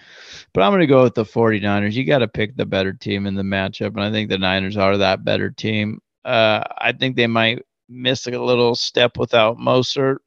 But 0.53 0.63
I'm 0.63 0.73
going 0.73 0.81
to 0.81 0.87
go 0.87 1.03
with 1.03 1.15
the 1.15 1.25
49ers. 1.25 1.95
You 1.95 2.05
got 2.05 2.19
to 2.19 2.29
pick 2.29 2.57
the 2.57 2.67
better 2.67 2.93
team 2.93 3.27
in 3.27 3.35
the 3.35 3.43
matchup. 3.43 3.89
And 3.89 4.03
I 4.03 4.11
think 4.11 4.29
the 4.29 4.39
Niners 4.39 4.77
are 4.77 4.99
that 4.99 5.25
better 5.25 5.51
team. 5.51 6.01
Uh, 6.25 6.63
I 6.77 6.93
think 6.93 7.17
they 7.17 7.27
might 7.27 7.65
miss 7.89 8.27
a 8.27 8.31
little 8.31 8.75
step 8.75 9.17
without 9.17 9.57
Mostert. 9.57 10.19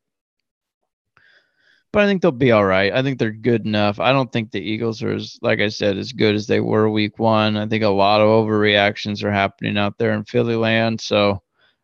But 1.91 2.01
I 2.01 2.07
think 2.07 2.23
they'll 2.23 2.31
be 2.31 2.51
all 2.51 2.65
right. 2.65 2.91
I 2.91 3.03
think 3.03 3.19
they're 3.19 3.31
good 3.31 3.67
enough. 3.67 3.99
I 3.99 4.11
don't 4.11 4.31
think 4.31 4.49
the 4.49 4.59
Eagles 4.59 5.03
are 5.03 5.11
as, 5.11 5.37
like 5.43 5.59
I 5.59 5.67
said, 5.67 5.99
as 5.99 6.11
good 6.11 6.33
as 6.33 6.47
they 6.47 6.59
were 6.59 6.89
week 6.89 7.19
one. 7.19 7.55
I 7.55 7.67
think 7.67 7.83
a 7.83 7.89
lot 7.89 8.19
of 8.19 8.27
overreactions 8.27 9.23
are 9.23 9.31
happening 9.31 9.77
out 9.77 9.99
there 9.99 10.13
in 10.13 10.23
Philly 10.23 10.55
land. 10.55 10.99
So 10.99 11.42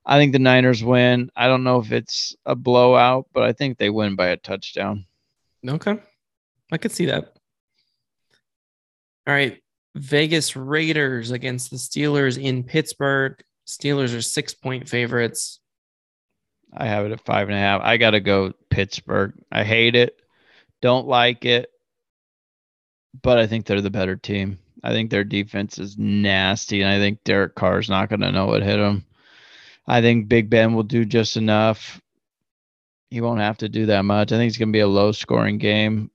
I 0.09 0.17
think 0.17 0.33
the 0.33 0.39
Niners 0.39 0.83
win. 0.83 1.29
I 1.35 1.45
don't 1.45 1.63
know 1.63 1.77
if 1.77 1.91
it's 1.91 2.35
a 2.43 2.55
blowout, 2.55 3.27
but 3.31 3.43
I 3.43 3.53
think 3.53 3.77
they 3.77 3.91
win 3.91 4.15
by 4.15 4.29
a 4.29 4.37
touchdown. 4.37 5.05
Okay. 5.65 5.99
I 6.71 6.77
could 6.79 6.91
see 6.91 7.05
that. 7.05 7.35
All 9.27 9.35
right. 9.35 9.61
Vegas 9.93 10.55
Raiders 10.55 11.29
against 11.29 11.69
the 11.69 11.77
Steelers 11.77 12.41
in 12.41 12.63
Pittsburgh. 12.63 13.39
Steelers 13.67 14.17
are 14.17 14.21
six 14.23 14.51
point 14.55 14.89
favorites. 14.89 15.59
I 16.75 16.87
have 16.87 17.05
it 17.05 17.11
at 17.11 17.23
five 17.23 17.47
and 17.47 17.55
a 17.55 17.59
half. 17.59 17.81
I 17.83 17.97
got 17.97 18.11
to 18.11 18.19
go 18.19 18.53
Pittsburgh. 18.71 19.33
I 19.51 19.63
hate 19.63 19.95
it. 19.95 20.19
Don't 20.81 21.07
like 21.07 21.45
it. 21.45 21.69
But 23.21 23.37
I 23.37 23.45
think 23.45 23.67
they're 23.67 23.81
the 23.81 23.91
better 23.91 24.15
team. 24.15 24.57
I 24.83 24.91
think 24.91 25.11
their 25.11 25.23
defense 25.23 25.77
is 25.77 25.99
nasty, 25.99 26.81
and 26.81 26.91
I 26.91 26.97
think 26.97 27.23
Derek 27.23 27.53
Carr's 27.53 27.89
not 27.89 28.09
going 28.09 28.21
to 28.21 28.31
know 28.31 28.47
what 28.47 28.63
hit 28.63 28.79
him. 28.79 29.05
I 29.89 30.01
think 30.01 30.29
Big 30.29 30.49
Ben 30.49 30.75
will 30.75 30.83
do 30.83 31.03
just 31.03 31.35
enough. 31.35 31.99
He 33.09 33.21
won't 33.21 33.39
have 33.39 33.57
to 33.57 33.69
do 33.69 33.87
that 33.87 34.05
much. 34.05 34.31
I 34.31 34.37
think 34.37 34.47
it's 34.49 34.57
going 34.57 34.69
to 34.69 34.73
be 34.73 34.81
a 34.81 34.87
low 34.87 35.11
scoring 35.11 35.57
game. 35.57 36.11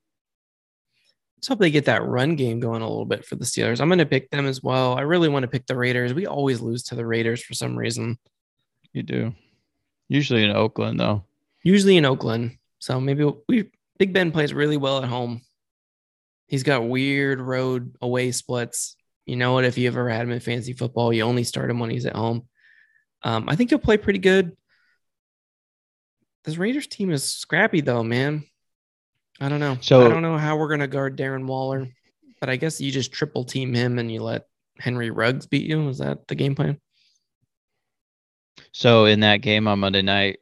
Let's 1.36 1.48
hope 1.48 1.58
they 1.58 1.72
get 1.72 1.86
that 1.86 2.06
run 2.06 2.36
game 2.36 2.60
going 2.60 2.82
a 2.82 2.88
little 2.88 3.04
bit 3.04 3.26
for 3.26 3.34
the 3.34 3.44
Steelers. 3.44 3.80
I'm 3.80 3.88
going 3.88 3.98
to 3.98 4.06
pick 4.06 4.30
them 4.30 4.46
as 4.46 4.62
well. 4.62 4.94
I 4.96 5.00
really 5.00 5.28
want 5.28 5.42
to 5.42 5.48
pick 5.48 5.66
the 5.66 5.76
Raiders. 5.76 6.14
We 6.14 6.26
always 6.26 6.60
lose 6.60 6.84
to 6.84 6.94
the 6.94 7.04
Raiders 7.04 7.42
for 7.42 7.52
some 7.54 7.76
reason, 7.76 8.16
You 8.92 9.02
do. 9.02 9.34
Usually 10.08 10.44
in 10.44 10.52
Oakland, 10.52 11.00
though. 11.00 11.24
usually 11.64 11.96
in 11.96 12.04
Oakland. 12.04 12.56
So 12.78 13.00
maybe 13.00 13.28
we 13.48 13.70
Big 13.98 14.12
Ben 14.12 14.30
plays 14.30 14.54
really 14.54 14.76
well 14.76 15.02
at 15.02 15.08
home. 15.08 15.42
He's 16.46 16.62
got 16.62 16.88
weird 16.88 17.40
road 17.40 17.96
away 18.00 18.30
splits. 18.30 18.96
You 19.26 19.36
know 19.36 19.52
what? 19.54 19.64
If 19.64 19.78
you 19.78 19.88
ever 19.88 20.08
had 20.08 20.22
him 20.22 20.30
in 20.30 20.40
fantasy 20.40 20.74
football, 20.74 21.12
you 21.12 21.22
only 21.22 21.44
start 21.44 21.70
him 21.70 21.80
when 21.80 21.90
he's 21.90 22.06
at 22.06 22.14
home. 22.16 22.46
Um, 23.24 23.46
I 23.48 23.56
think 23.56 23.70
he'll 23.70 23.78
play 23.78 23.96
pretty 23.96 24.18
good. 24.18 24.54
This 26.44 26.58
Raiders 26.58 26.86
team 26.86 27.10
is 27.10 27.24
scrappy 27.24 27.80
though, 27.80 28.04
man. 28.04 28.44
I 29.40 29.48
don't 29.48 29.60
know. 29.60 29.78
So- 29.80 30.04
I 30.04 30.08
don't 30.08 30.22
know 30.22 30.38
how 30.38 30.56
we're 30.56 30.68
gonna 30.68 30.86
guard 30.86 31.16
Darren 31.16 31.46
Waller, 31.46 31.88
but 32.40 32.50
I 32.50 32.56
guess 32.56 32.80
you 32.80 32.92
just 32.92 33.12
triple 33.12 33.44
team 33.44 33.74
him 33.74 33.98
and 33.98 34.12
you 34.12 34.22
let 34.22 34.46
Henry 34.78 35.10
Ruggs 35.10 35.46
beat 35.46 35.66
you. 35.66 35.88
Is 35.88 35.98
that 35.98 36.28
the 36.28 36.34
game 36.34 36.54
plan? 36.54 36.78
So 38.72 39.06
in 39.06 39.20
that 39.20 39.38
game 39.38 39.66
on 39.68 39.80
Monday 39.80 40.02
night, 40.02 40.40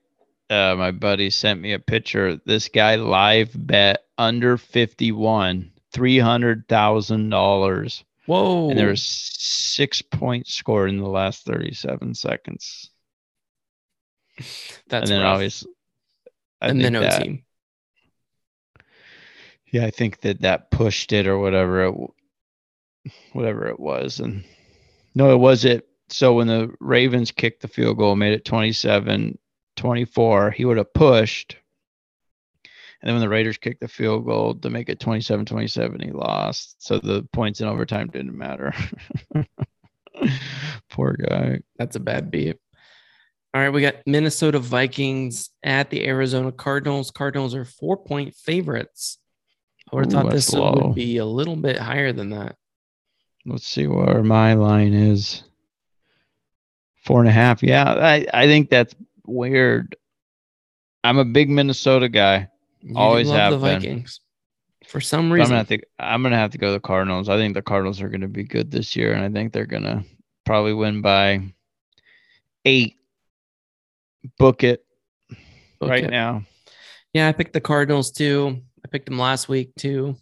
uh, 0.51 0.75
my 0.77 0.91
buddy 0.91 1.31
sent 1.31 1.61
me 1.61 1.73
a 1.73 1.79
picture. 1.79 2.41
This 2.45 2.69
guy 2.69 2.97
live 2.97 3.51
bet 3.55 4.05
under 4.19 4.57
51, 4.59 5.71
$300,000. 5.95 8.05
Whoa! 8.27 8.71
And 8.71 8.79
there 8.79 8.89
was 8.89 9.03
six 9.03 10.01
points 10.03 10.55
scored 10.55 10.91
in 10.91 10.99
the 10.99 11.09
last 11.09 11.45
37 11.45 12.15
seconds. 12.15 12.91
that's 14.89 14.91
and 14.91 15.07
then 15.09 15.23
rough. 15.23 15.35
obviously, 15.35 15.73
I 16.61 16.69
and 16.69 16.81
then 16.81 16.93
that, 16.95 17.23
OT. 17.23 17.45
yeah, 19.73 19.85
I 19.85 19.91
think 19.91 20.21
that 20.21 20.43
that 20.43 20.71
pushed 20.71 21.13
it 21.13 21.27
or 21.27 21.39
whatever 21.39 21.85
it, 21.87 21.95
whatever 23.33 23.67
it 23.69 23.81
was. 23.81 24.21
And 24.21 24.45
no, 25.15 25.33
it 25.33 25.39
was 25.39 25.65
it. 25.65 25.89
So 26.09 26.35
when 26.35 26.47
the 26.47 26.73
Ravens 26.79 27.31
kicked 27.33 27.63
the 27.63 27.69
field 27.69 27.99
goal, 27.99 28.17
made 28.17 28.35
it 28.35 28.45
27 28.45 29.39
24, 29.77 30.51
he 30.51 30.65
would 30.65 30.77
have 30.77 30.93
pushed. 30.93 31.57
And 33.03 33.09
then 33.09 33.15
when 33.17 33.21
the 33.21 33.29
Raiders 33.29 33.59
kicked 33.59 33.81
the 33.81 33.89
field 33.89 34.25
goal 34.25 34.55
to 34.55 34.71
make 34.71 34.89
it 34.89 35.01
27 35.01 35.45
27, 35.45 36.01
he 36.01 36.13
lost. 36.13 36.77
So 36.79 36.99
the 36.99 37.27
points 37.33 37.61
in 37.61 37.67
overtime 37.67 38.09
didn't 38.09 38.39
matter. 38.39 38.73
Poor 40.91 41.15
guy. 41.15 41.61
That's 41.79 41.97
a 41.97 42.01
bad 42.01 42.31
beat. 42.31 42.59
All 43.55 43.61
right, 43.61 43.71
we 43.71 43.83
got 43.83 43.97
Minnesota 44.07 44.61
Vikings 44.61 45.51
at 45.65 45.91
the 45.91 46.07
Arizona 46.07 46.53
Cardinals. 46.53 47.11
Cardinals 47.11 47.55
are 47.55 47.65
four 47.65 47.97
point 47.97 48.35
favorites. 48.35 49.19
I 49.93 49.97
would 49.97 50.05
have 50.07 50.13
thought 50.13 50.33
this 50.33 50.53
low. 50.53 50.73
would 50.73 50.95
be 50.95 51.19
a 51.19 51.27
little 51.27 51.57
bit 51.57 51.77
higher 51.77 52.13
than 52.13 52.31
that. 52.31 52.57
Let's 53.45 53.67
see 53.67 53.89
where 53.89 54.23
my 54.23 54.55
line 54.55 54.95
is. 54.95 55.43
Four 57.05 57.19
and 57.19 57.29
a 57.29 57.33
half. 57.33 57.65
Yeah, 57.65 57.93
I, 57.93 58.27
I 58.33 58.47
think 58.47 58.71
that's 58.71 58.95
weird. 59.27 59.97
I'm 61.03 61.19
a 61.19 61.25
big 61.25 61.51
Minnesota 61.51 62.09
guy. 62.09 62.49
You 62.83 62.97
Always 62.97 63.29
love 63.29 63.37
have 63.39 63.53
the 63.53 63.59
been. 63.59 63.81
Vikings 63.81 64.21
for 64.87 65.01
some 65.01 65.29
But 65.29 65.35
I'm 65.35 65.41
reason. 65.41 65.51
gonna 65.51 65.59
have 65.59 65.69
to 65.69 65.81
I'm 65.99 66.23
gonna 66.23 66.37
have 66.37 66.51
to 66.53 66.59
go 66.59 66.73
the 66.73 66.81
Cardinals. 66.81 67.29
I 67.29 67.37
think 67.37 67.55
the 67.55 67.63
Cardinals 67.63 68.01
are 68.03 68.09
gonna 68.09 68.29
be 68.29 68.45
good 68.45 68.71
this 68.71 68.97
year, 68.97 69.13
and 69.13 69.25
I 69.25 69.29
think 69.31 69.53
they're 69.53 69.67
gonna 69.67 70.05
probably 70.45 70.73
win 70.75 71.01
by 71.03 71.53
eight. 72.65 72.97
Book 74.39 74.63
it 74.65 74.85
right 75.81 76.05
Okay. 76.05 76.07
now. 76.11 76.45
Yeah, 77.13 77.29
I 77.29 77.33
picked 77.33 77.53
the 77.53 77.61
Cardinals 77.61 78.11
too. 78.11 78.61
I 78.85 78.89
picked 78.89 79.07
them 79.07 79.19
last 79.19 79.49
week 79.49 79.73
too 79.77 80.17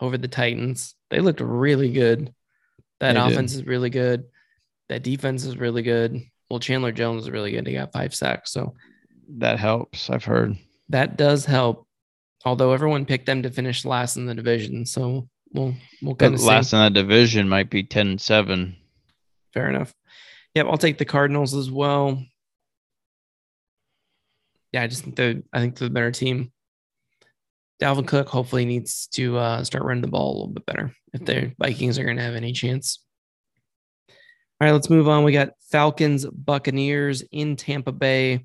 over 0.00 0.18
the 0.18 0.28
Titans. 0.28 0.94
They 1.10 1.20
looked 1.20 1.40
really 1.40 1.90
good. 1.92 2.32
That 3.00 3.14
They 3.14 3.20
did. 3.20 3.32
offense 3.32 3.54
is 3.54 3.64
really 3.64 3.90
good. 3.90 4.24
That 4.88 5.02
defense 5.02 5.44
is 5.44 5.56
really 5.56 5.82
good. 5.82 6.20
Well, 6.50 6.60
Chandler 6.60 6.92
Jones 6.92 7.24
is 7.24 7.30
really 7.30 7.52
good. 7.52 7.66
He 7.66 7.72
got 7.74 7.92
five 7.92 8.14
sacks. 8.14 8.52
So 8.52 8.74
That 9.38 9.58
helps. 9.58 10.10
I've 10.10 10.24
heard. 10.24 10.56
that 10.90 11.16
does 11.16 11.44
help. 11.44 11.86
Although 12.44 12.72
everyone 12.72 13.06
picked 13.06 13.26
them 13.26 13.42
to 13.42 13.50
finish 13.50 13.84
last 13.84 14.16
in 14.16 14.26
the 14.26 14.34
division. 14.34 14.84
So 14.86 15.28
we'll 15.52 15.74
we'll 16.02 16.14
kind 16.14 16.34
of 16.34 16.42
last 16.42 16.72
in 16.72 16.78
that 16.80 16.92
division 16.92 17.48
might 17.48 17.70
be 17.70 17.82
10 17.82 18.06
and 18.06 18.20
7. 18.20 18.76
Fair 19.52 19.70
enough. 19.70 19.94
Yep, 20.54 20.66
I'll 20.66 20.78
take 20.78 20.98
the 20.98 21.04
Cardinals 21.04 21.54
as 21.54 21.70
well. 21.70 22.22
yeah, 24.72 24.82
I 24.82 24.86
just 24.86 25.04
think 25.04 25.16
the 25.16 25.42
I 25.52 25.60
think 25.60 25.76
they're 25.76 25.88
the 25.88 25.94
better 25.94 26.10
team. 26.10 26.52
Dalvin 27.82 28.06
Cook 28.06 28.28
hopefully 28.28 28.64
needs 28.64 29.08
to 29.08 29.36
uh, 29.36 29.64
start 29.64 29.84
running 29.84 30.02
the 30.02 30.08
ball 30.08 30.30
a 30.30 30.34
little 30.34 30.52
bit 30.52 30.66
better 30.66 30.92
if 31.12 31.24
the 31.24 31.52
Vikings 31.58 31.98
are 31.98 32.04
going 32.04 32.16
to 32.16 32.22
have 32.22 32.34
any 32.34 32.52
chance. 32.52 33.00
All 34.08 34.14
right, 34.68 34.72
let's 34.72 34.90
move 34.90 35.08
on. 35.08 35.24
We 35.24 35.32
got 35.32 35.50
Falcons 35.70 36.24
Buccaneers 36.26 37.22
in 37.32 37.56
Tampa 37.56 37.90
Bay. 37.90 38.44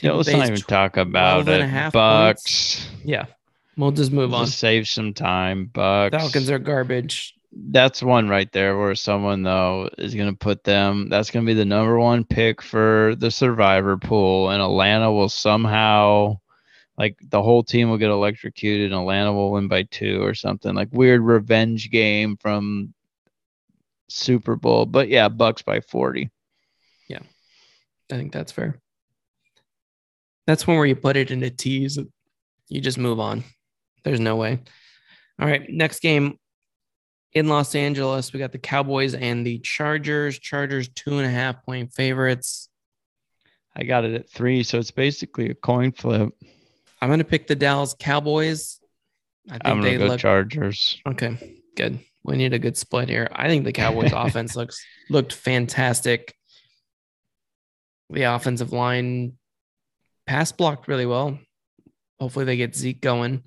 Yeah, 0.00 0.12
let's 0.12 0.28
not 0.30 0.46
even 0.46 0.56
talk 0.60 0.96
about 0.96 1.46
it. 1.48 1.54
and 1.54 1.62
a 1.62 1.66
half 1.66 1.92
Bucs. 1.92 2.84
Yeah, 3.04 3.26
we'll 3.76 3.90
just 3.92 4.10
move 4.12 4.32
on. 4.34 4.46
Just 4.46 4.58
save 4.58 4.88
some 4.88 5.14
time. 5.14 5.70
Bucs. 5.72 6.10
Falcons 6.12 6.50
are 6.50 6.58
garbage. 6.58 7.34
that's 7.54 8.02
one 8.02 8.28
right 8.28 8.50
there 8.52 8.78
where 8.78 8.94
someone 8.94 9.42
though 9.42 9.88
is 9.98 10.14
going 10.14 10.30
to 10.30 10.36
put 10.36 10.64
them 10.64 11.08
that's 11.10 11.30
going 11.30 11.44
to 11.44 11.50
be 11.50 11.54
the 11.54 11.64
number 11.66 11.98
one 11.98 12.24
pick 12.24 12.62
for 12.62 13.14
the 13.18 13.30
survivor 13.30 13.98
pool 13.98 14.48
and 14.48 14.62
atlanta 14.62 15.12
will 15.12 15.28
somehow 15.28 16.34
like 16.96 17.14
the 17.28 17.42
whole 17.42 17.62
team 17.62 17.90
will 17.90 17.98
get 17.98 18.08
electrocuted 18.08 18.90
and 18.90 18.98
atlanta 18.98 19.30
will 19.34 19.52
win 19.52 19.68
by 19.68 19.82
two 19.82 20.22
or 20.24 20.32
something 20.32 20.74
like 20.74 20.88
weird 20.92 21.20
revenge 21.20 21.90
game 21.90 22.38
from 22.38 22.94
super 24.08 24.56
bowl 24.56 24.86
but 24.86 25.08
yeah 25.08 25.28
Bucs 25.28 25.62
by 25.62 25.80
40 25.80 26.30
Yeah, 27.08 27.18
I 28.10 28.14
think 28.16 28.32
that's 28.32 28.52
fair. 28.52 28.80
That's 30.46 30.66
one 30.66 30.76
where 30.76 30.86
you 30.86 30.96
put 30.96 31.16
it 31.16 31.30
into 31.30 31.50
teas. 31.50 31.98
You 32.68 32.80
just 32.80 32.98
move 32.98 33.20
on. 33.20 33.44
There's 34.04 34.20
no 34.20 34.36
way. 34.36 34.60
All 35.40 35.46
right, 35.46 35.68
next 35.68 36.00
game 36.00 36.38
in 37.32 37.48
Los 37.48 37.74
Angeles, 37.74 38.32
we 38.32 38.38
got 38.38 38.52
the 38.52 38.58
Cowboys 38.58 39.14
and 39.14 39.46
the 39.46 39.58
Chargers. 39.60 40.38
Chargers 40.38 40.88
two 40.88 41.18
and 41.18 41.26
a 41.26 41.30
half 41.30 41.64
point 41.64 41.92
favorites. 41.92 42.68
i 43.74 43.84
got 43.84 44.04
it 44.04 44.14
at 44.14 44.30
three 44.30 44.62
so 44.62 44.78
it's 44.78 44.90
basically 44.90 45.48
a 45.50 45.54
coin 45.54 45.92
flip 45.92 46.28
I'm 47.00 47.08
gonna 47.08 47.24
pick 47.24 47.46
the 47.46 47.56
Dallas 47.56 47.96
Cowboys. 47.98 48.78
I 49.48 49.54
think 49.54 49.66
i'm 49.66 49.80
they 49.80 49.88
going 49.90 49.98
to 49.98 50.04
go 50.04 50.10
look 50.12 50.20
chargers 50.20 51.00
okay. 51.06 51.58
Good. 51.74 51.98
We 52.22 52.36
need 52.36 52.52
a 52.52 52.58
good 52.60 52.76
split 52.76 53.08
here. 53.08 53.28
I 53.32 53.48
think 53.48 53.64
the 53.64 53.72
Cowboys 53.72 54.12
offense 54.14 54.54
looks 54.54 54.84
looked 55.10 55.32
fantastic. 55.32 56.34
The 58.10 58.24
offensive 58.24 58.72
line 58.72 59.32
pass 60.26 60.52
blocked 60.52 60.88
really 60.88 61.06
well. 61.06 61.38
Hopefully 62.20 62.44
they 62.44 62.56
get 62.56 62.76
Zeke 62.76 63.00
going. 63.00 63.42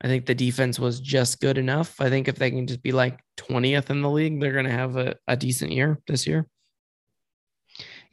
I 0.00 0.08
think 0.08 0.26
the 0.26 0.34
defense 0.34 0.78
was 0.78 1.00
just 1.00 1.40
good 1.40 1.58
enough. 1.58 2.00
I 2.00 2.10
think 2.10 2.28
if 2.28 2.36
they 2.36 2.50
can 2.50 2.66
just 2.66 2.82
be 2.82 2.92
like 2.92 3.20
20th 3.38 3.90
in 3.90 4.02
the 4.02 4.10
league, 4.10 4.40
they're 4.40 4.52
going 4.52 4.66
to 4.66 4.70
have 4.70 4.96
a, 4.96 5.16
a 5.26 5.36
decent 5.36 5.72
year 5.72 5.98
this 6.06 6.26
year. 6.26 6.46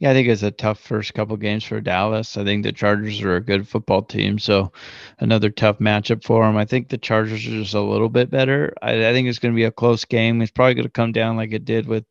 Yeah, 0.00 0.10
I 0.10 0.12
think 0.12 0.28
it's 0.28 0.42
a 0.42 0.50
tough 0.50 0.80
first 0.80 1.14
couple 1.14 1.36
games 1.36 1.64
for 1.64 1.80
Dallas. 1.80 2.36
I 2.36 2.44
think 2.44 2.64
the 2.64 2.72
Chargers 2.72 3.22
are 3.22 3.36
a 3.36 3.40
good 3.40 3.68
football 3.68 4.02
team, 4.02 4.38
so 4.38 4.72
another 5.20 5.50
tough 5.50 5.78
matchup 5.78 6.24
for 6.24 6.44
them. 6.44 6.56
I 6.56 6.64
think 6.64 6.88
the 6.88 6.98
Chargers 6.98 7.46
are 7.46 7.50
just 7.50 7.74
a 7.74 7.80
little 7.80 8.08
bit 8.08 8.28
better. 8.30 8.74
I, 8.82 9.08
I 9.08 9.12
think 9.12 9.28
it's 9.28 9.38
going 9.38 9.54
to 9.54 9.56
be 9.56 9.64
a 9.64 9.70
close 9.70 10.04
game. 10.04 10.42
It's 10.42 10.50
probably 10.50 10.74
going 10.74 10.86
to 10.86 10.90
come 10.90 11.12
down 11.12 11.36
like 11.36 11.52
it 11.52 11.64
did 11.64 11.86
with 11.86 12.04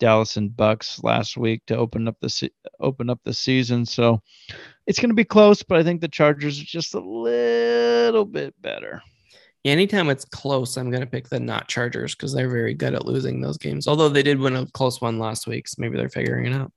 Dallas 0.00 0.36
and 0.36 0.50
Bucs 0.50 1.04
last 1.04 1.36
week 1.36 1.64
to 1.66 1.76
open 1.76 2.08
up 2.08 2.16
the 2.20 2.28
se- 2.28 2.50
open 2.80 3.08
up 3.08 3.20
the 3.24 3.32
season. 3.32 3.86
So 3.86 4.20
it's 4.86 4.98
going 4.98 5.10
to 5.10 5.14
be 5.14 5.24
close, 5.24 5.62
but 5.62 5.78
I 5.78 5.84
think 5.84 6.00
the 6.00 6.08
Chargers 6.08 6.60
are 6.60 6.64
just 6.64 6.94
a 6.94 7.00
little 7.00 8.24
bit 8.24 8.60
better. 8.60 9.02
Yeah, 9.62 9.72
anytime 9.72 10.08
it's 10.08 10.24
close, 10.24 10.76
I'm 10.76 10.90
going 10.90 11.02
to 11.02 11.06
pick 11.06 11.28
the 11.28 11.38
not 11.38 11.68
Chargers 11.68 12.14
because 12.14 12.32
they're 12.32 12.48
very 12.48 12.74
good 12.74 12.94
at 12.94 13.04
losing 13.04 13.40
those 13.40 13.58
games. 13.58 13.86
Although 13.86 14.08
they 14.08 14.22
did 14.22 14.40
win 14.40 14.56
a 14.56 14.66
close 14.66 15.00
one 15.00 15.18
last 15.18 15.46
week, 15.46 15.68
so 15.68 15.76
maybe 15.78 15.96
they're 15.96 16.08
figuring 16.08 16.46
it 16.46 16.54
out. 16.54 16.72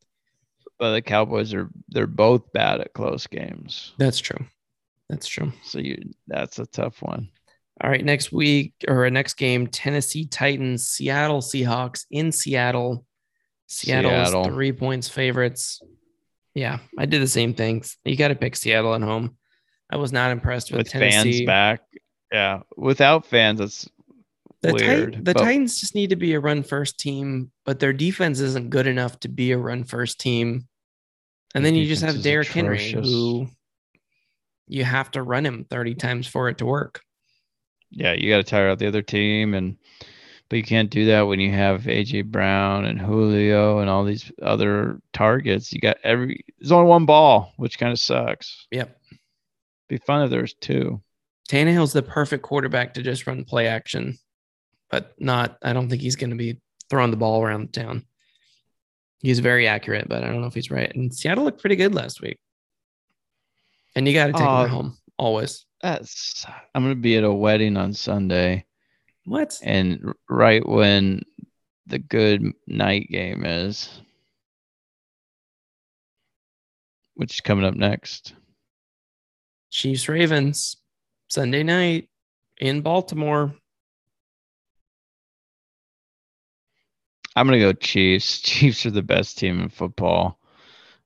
But 0.78 0.91
the 0.91 1.01
Cowboys 1.01 1.53
are 1.53 1.69
they're 1.88 2.07
both 2.07 2.51
bad 2.51 2.82
at 2.82 2.93
close 2.93 3.26
games. 3.26 3.93
That's 3.97 4.19
true. 4.19 4.45
That's 5.09 5.28
true. 5.28 5.53
So 5.63 5.80
you 5.80 5.97
that's 6.28 6.59
a 6.59 6.65
tough 6.65 7.01
one. 7.01 7.30
All 7.82 7.89
right, 7.89 8.03
next 8.03 8.32
week 8.32 8.74
or 8.88 9.09
next 9.09 9.36
game, 9.36 9.67
Tennessee 9.67 10.26
Titans, 10.26 10.88
Seattle 10.88 11.41
Seahawks 11.41 12.05
in 12.11 12.32
Seattle. 12.32 13.05
Seattle, 13.68 14.11
Seattle. 14.11 14.43
three 14.45 14.72
points 14.72 15.07
favorites. 15.09 15.82
Yeah, 16.55 16.80
I 16.97 17.05
did 17.05 17.22
the 17.22 17.28
same 17.28 17.53
thing. 17.53 17.84
You 18.05 18.16
got 18.16 18.28
to 18.30 18.36
pick 18.36 18.55
Seattle 18.55 18.93
at 18.93 19.01
home. 19.01 19.38
I 19.91 19.97
was 19.97 20.11
not 20.11 20.32
impressed 20.32 20.72
with, 20.72 20.80
With 20.80 20.89
Tennessee. 20.89 21.32
fans 21.39 21.45
back. 21.45 21.82
Yeah. 22.32 22.59
Without 22.78 23.26
fans, 23.26 23.59
it's 23.59 23.89
The, 24.61 24.72
Tit- 24.74 24.82
weird. 24.82 25.16
the 25.26 25.34
but- 25.34 25.38
Titans 25.41 25.80
just 25.80 25.95
need 25.95 26.11
to 26.11 26.16
be 26.16 26.34
a 26.34 26.39
run 26.39 26.64
first 26.64 26.99
team, 26.99 27.51
but 27.66 27.80
their 27.80 27.93
defense 27.93 28.39
isn't 28.39 28.70
good 28.70 28.88
enough 28.88 29.20
to 29.22 29.28
be 29.30 29.51
a 29.51 29.57
run 29.57 29.84
first 29.84 30.20
team. 30.20 30.68
And 31.55 31.64
Their 31.64 31.72
then 31.72 31.76
you 31.80 31.88
just 31.88 32.01
have 32.03 32.22
Derrick 32.24 32.47
Henry, 32.47 32.91
who 32.91 33.47
you 34.68 34.84
have 34.84 35.11
to 35.11 35.22
run 35.24 35.45
him 35.45 35.66
30 35.70 35.95
times 35.95 36.28
for 36.28 36.49
it 36.49 36.57
to 36.59 36.66
work. 36.66 37.01
yeah, 37.91 38.14
you 38.14 38.30
got 38.30 38.38
to 38.38 38.43
tire 38.43 38.70
out 38.70 38.80
the 38.80 38.88
other 38.88 39.01
team, 39.03 39.53
and 39.53 39.78
but 40.54 40.58
you 40.58 40.64
can't 40.64 40.91
do 40.91 41.08
that 41.08 41.24
when 41.24 41.39
you 41.39 41.51
have 41.51 41.82
AJ 41.86 42.26
Brown 42.26 42.86
and 42.86 43.01
Julio 43.01 43.80
and 43.80 43.89
all 43.89 44.04
these 44.04 44.32
other 44.39 44.99
targets. 45.12 45.74
You 45.74 45.82
got 45.82 45.97
every 46.04 46.45
there's 46.60 46.72
only 46.72 46.88
one 46.88 47.08
ball, 47.08 47.54
which 47.58 47.80
kind 47.80 47.91
of 47.91 47.97
sucks. 47.99 48.68
Yep. 48.70 48.95
Be 49.89 49.97
fun 49.97 50.22
if 50.22 50.30
there's 50.30 50.54
two. 50.54 51.01
Tannehill's 51.49 51.91
the 51.91 52.04
perfect 52.04 52.43
quarterback 52.43 52.93
to 52.93 53.01
just 53.01 53.26
run 53.26 53.43
play 53.45 53.66
action, 53.66 54.16
but 54.91 55.16
not. 55.20 55.58
I 55.64 55.74
don't 55.74 55.89
think 55.89 56.04
he's 56.04 56.18
going 56.18 56.30
to 56.30 56.36
be 56.36 56.62
throwing 56.88 57.10
the 57.10 57.18
ball 57.18 57.41
around 57.41 57.70
the 57.74 57.82
town. 57.82 58.06
He's 59.22 59.39
very 59.39 59.68
accurate, 59.68 60.08
but 60.08 60.24
I 60.24 60.28
don't 60.28 60.39
know 60.41 60.45
if 60.45 60.54
he's 60.54 60.70
right. 60.70 60.95
And 60.95 61.12
Seattle 61.12 61.45
looked 61.45 61.62
pretty 61.62 61.78
good 61.78 61.95
last 61.95 62.22
week. 62.22 62.38
And 63.95 64.08
you 64.08 64.14
got 64.14 64.28
to 64.28 64.34
take 64.34 64.41
Oh. 64.43 64.66
him 64.66 64.66
uh, 64.66 64.68
home 64.68 64.97
always. 65.18 65.66
That's 65.82 66.45
I'm 66.76 66.84
gonna 66.84 66.93
be 66.93 67.18
at 67.18 67.24
a 67.24 67.34
wedding 67.34 67.76
on 67.76 67.91
Sunday, 67.93 68.66
What? 69.26 69.57
and 69.63 70.13
right 70.30 70.67
when 70.67 71.24
the 71.88 71.99
good 71.99 72.51
night 72.67 73.07
game 73.09 73.45
is, 73.45 74.01
which 77.15 77.36
is 77.36 77.41
coming 77.41 77.65
up 77.65 77.76
next. 77.76 78.34
Chiefs 79.69 80.07
Ravens 80.09 80.78
Sunday 81.30 81.63
night 81.63 82.09
in 82.59 82.82
Baltimore. 82.82 83.55
I'm 87.36 87.47
gonna 87.47 87.59
go 87.59 87.74
Chiefs. 87.74 88.39
Chiefs 88.41 88.86
are 88.86 88.91
the 88.91 89.01
best 89.01 89.38
team 89.38 89.61
in 89.61 89.69
football. 89.69 90.39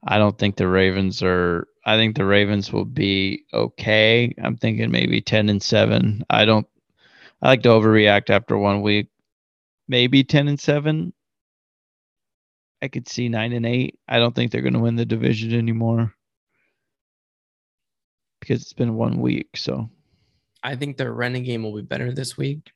I 0.03 0.17
don't 0.17 0.37
think 0.37 0.55
the 0.55 0.67
Ravens 0.67 1.23
are. 1.23 1.67
I 1.85 1.95
think 1.95 2.15
the 2.15 2.25
Ravens 2.25 2.71
will 2.71 2.85
be 2.85 3.45
okay. 3.53 4.33
I'm 4.43 4.57
thinking 4.57 4.91
maybe 4.91 5.21
ten 5.21 5.49
and 5.49 5.61
seven. 5.61 6.23
I 6.29 6.45
don't. 6.45 6.67
I 7.41 7.49
like 7.49 7.61
to 7.63 7.69
overreact 7.69 8.29
after 8.29 8.57
one 8.57 8.81
week. 8.81 9.09
Maybe 9.87 10.23
ten 10.23 10.47
and 10.47 10.59
seven. 10.59 11.13
I 12.81 12.87
could 12.87 13.07
see 13.07 13.29
nine 13.29 13.53
and 13.53 13.65
eight. 13.65 13.97
I 14.07 14.19
don't 14.19 14.35
think 14.35 14.51
they're 14.51 14.61
going 14.61 14.73
to 14.73 14.79
win 14.79 14.95
the 14.95 15.05
division 15.05 15.53
anymore 15.53 16.13
because 18.39 18.61
it's 18.61 18.73
been 18.73 18.95
one 18.95 19.19
week. 19.19 19.49
So 19.55 19.89
I 20.63 20.75
think 20.75 20.97
their 20.97 21.13
running 21.13 21.43
game 21.43 21.63
will 21.63 21.75
be 21.75 21.81
better 21.81 22.11
this 22.11 22.37
week. 22.37 22.71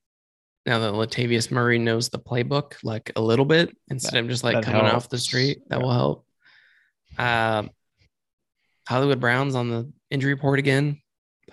Now 0.66 0.80
that 0.80 0.93
Latavius 0.93 1.51
Murray 1.51 1.80
knows 1.80 2.09
the 2.09 2.20
playbook 2.20 2.76
like 2.84 3.12
a 3.16 3.22
little 3.22 3.45
bit 3.45 3.76
instead 3.89 4.24
of 4.24 4.30
just 4.30 4.43
like 4.43 4.55
that 4.55 4.64
coming 4.64 4.86
off 4.86 5.09
the 5.09 5.18
street, 5.18 5.59
that 5.70 5.80
Yeah. 5.80 5.84
will 5.84 5.91
help. 5.91 6.26
Um, 7.18 7.72
Hollywood 8.88 9.20
Browns 9.20 9.55
on 9.55 9.70
the 9.70 9.91
injury 10.09 10.34
report 10.34 10.59
again. 10.59 11.01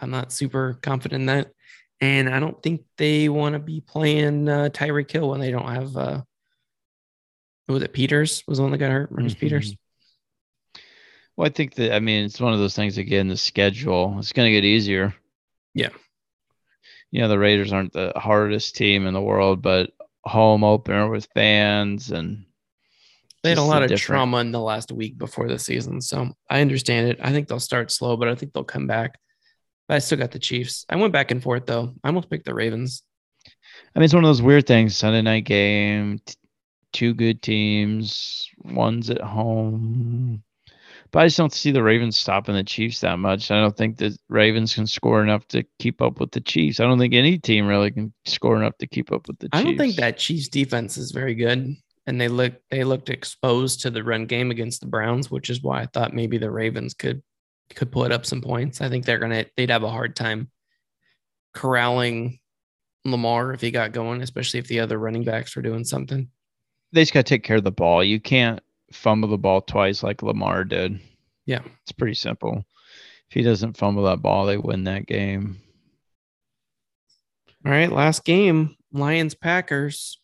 I'm 0.01 0.11
not 0.11 0.33
super 0.33 0.79
confident 0.83 1.21
in 1.23 1.27
that. 1.27 1.53
And 2.01 2.29
I 2.29 2.39
don't 2.39 2.61
think 2.63 2.83
they 2.97 3.29
want 3.29 3.55
to 3.55 3.59
be 3.59 3.81
playing 3.81 4.49
uh, 4.49 4.69
Tyreek 4.73 5.11
Hill 5.11 5.29
when 5.31 5.41
they 5.41 5.51
don't 5.51 5.69
have, 5.69 5.97
uh, 5.97 6.23
was 7.67 7.83
it? 7.83 7.93
Peters 7.93 8.45
was 8.47 8.59
the 8.59 8.63
one 8.63 8.73
that 8.73 8.79
got 8.79 8.91
hurt. 8.93 9.13
Mhm. 9.13 9.37
Peters. 9.39 9.75
Well, 11.37 11.47
I 11.47 11.51
think 11.51 11.75
that 11.75 11.95
I 11.95 12.01
mean 12.01 12.25
it's 12.25 12.41
one 12.41 12.53
of 12.53 12.59
those 12.59 12.75
things 12.75 12.99
again. 12.99 13.29
The 13.29 13.37
schedule 13.37 14.17
it's 14.19 14.33
going 14.33 14.47
to 14.47 14.53
get 14.53 14.65
easier. 14.65 15.15
Yeah. 15.75 15.91
You 17.11 17.21
know 17.21 17.29
the 17.29 17.39
Raiders 17.39 17.73
aren't 17.73 17.93
the 17.93 18.13
hardest 18.17 18.75
team 18.77 19.07
in 19.07 19.15
the 19.15 19.21
world, 19.23 19.63
but 19.63 19.91
home 20.25 20.65
opener 20.65 21.09
with 21.11 21.29
fans 21.35 22.11
and 22.11 22.45
They 23.43 23.51
had 23.51 23.59
a 23.59 23.63
lot 23.63 23.83
of 23.83 23.89
different- 23.89 24.07
trauma 24.07 24.39
in 24.39 24.51
the 24.53 24.61
last 24.61 24.91
week 24.91 25.17
before 25.19 25.47
the 25.49 25.59
season, 25.59 26.01
so 26.01 26.33
I 26.51 26.61
understand 26.61 27.09
it. 27.09 27.19
I 27.23 27.31
think 27.33 27.47
they'll 27.49 27.61
start 27.61 27.91
slow, 27.93 28.17
but 28.17 28.29
I 28.29 28.35
think 28.35 28.53
they'll 28.53 28.65
come 28.65 28.87
back. 28.87 29.19
But 29.89 29.95
I 29.95 29.99
still 29.99 30.19
got 30.19 30.31
the 30.31 30.39
Chiefs. 30.39 30.85
I 30.89 30.97
went 30.97 31.13
back 31.13 31.31
and 31.31 31.43
forth 31.43 31.67
though. 31.67 31.95
I 32.05 32.09
almost 32.09 32.31
picked 32.31 32.45
the 32.45 32.55
Ravens. 32.55 33.03
I 33.95 33.99
mean 33.99 34.05
it's 34.05 34.15
one 34.15 34.25
of 34.25 34.29
those 34.29 34.43
weird 34.43 34.67
things. 34.67 34.97
Sunday 34.97 35.23
night 35.23 35.45
game, 35.45 36.21
t- 36.25 36.35
two 36.93 37.15
good 37.15 37.43
teams, 37.43 38.49
one's 38.63 39.11
at 39.11 39.21
home. 39.21 40.43
But 41.11 41.21
I 41.21 41.27
just 41.27 41.39
don't 41.39 41.53
see 41.53 41.71
the 41.71 41.83
Ravens 41.83 42.19
stopping 42.19 42.55
the 42.55 42.63
Chiefs 42.63 43.01
that 43.01 43.19
much. 43.19 43.51
I 43.51 43.61
don't 43.61 43.77
think 43.77 43.97
the 43.97 44.17
Ravens 44.29 44.75
can 44.75 44.87
score 44.87 45.23
enough 45.23 45.47
to 45.49 45.65
keep 45.79 46.03
up 46.03 46.21
with 46.21 46.33
the 46.33 46.41
Chiefs. 46.41 46.81
I 46.81 46.85
don't 46.85 46.99
think 46.99 47.15
any 47.15 47.39
team 47.39 47.67
really 47.67 47.91
can 47.91 48.13
score 48.27 48.57
enough 48.57 48.77
to 48.79 48.87
keep 48.87 49.11
up 49.11 49.27
with 49.27 49.39
the 49.39 49.49
Chiefs. 49.49 49.61
I 49.61 49.63
don't 49.63 49.79
think 49.79 49.97
that 49.97 50.19
Chiefs 50.19 50.49
defense 50.49 50.99
is 50.99 51.11
very 51.11 51.35
good, 51.35 51.75
and 52.07 52.21
they 52.21 52.29
look 52.29 52.55
they 52.71 52.85
looked 52.85 53.09
exposed 53.09 53.81
to 53.83 53.91
the 53.91 54.05
run 54.05 54.27
game 54.27 54.51
against 54.51 54.83
the 54.83 54.87
Browns, 54.87 55.31
which 55.31 55.49
is 55.49 55.63
why 55.63 55.81
I 55.81 55.87
thought 55.87 56.13
maybe 56.13 56.37
the 56.37 56.51
Ravens 56.51 56.93
could 56.93 57.23
could 57.75 57.93
put 57.93 58.13
up 58.13 58.27
some 58.27 58.41
points. 58.41 58.81
I 58.81 58.89
think 58.89 59.05
they're 59.05 59.19
gonna 59.19 59.47
they'd 59.57 59.71
have 59.71 59.83
a 59.83 59.91
hard 59.91 60.17
time 60.17 60.51
corralling 61.55 62.39
Lamar 63.05 63.53
if 63.53 63.61
he 63.61 63.71
got 63.71 63.93
going, 63.93 64.23
especially 64.23 64.61
if 64.61 64.69
the 64.69 64.81
other 64.81 64.99
running 64.99 65.25
backs 65.25 65.57
are 65.57 65.63
doing 65.63 65.85
something. 65.85 66.29
They 66.93 67.03
just 67.03 67.13
got 67.13 67.27
to 67.27 67.29
take 67.29 67.45
care 67.45 67.57
of 67.57 67.65
the 67.65 67.71
ball. 67.71 68.03
You 68.03 68.21
can't 68.21 68.61
fumble 68.93 69.29
the 69.29 69.39
ball 69.39 69.61
twice 69.61 70.03
like 70.03 70.23
Lamar 70.23 70.65
did. 70.65 70.99
Yeah. 71.47 71.61
It's 71.83 71.93
pretty 71.93 72.15
simple. 72.15 72.65
If 73.29 73.35
he 73.35 73.43
doesn't 73.43 73.77
fumble 73.77 74.05
that 74.05 74.23
ball, 74.23 74.47
they 74.47 74.57
win 74.57 74.85
that 74.85 75.07
game. 75.07 75.61
All 77.67 77.73
right, 77.73 77.91
last 77.91 78.25
game, 78.25 78.77
Lions 78.93 79.35
Packers. 79.35 80.19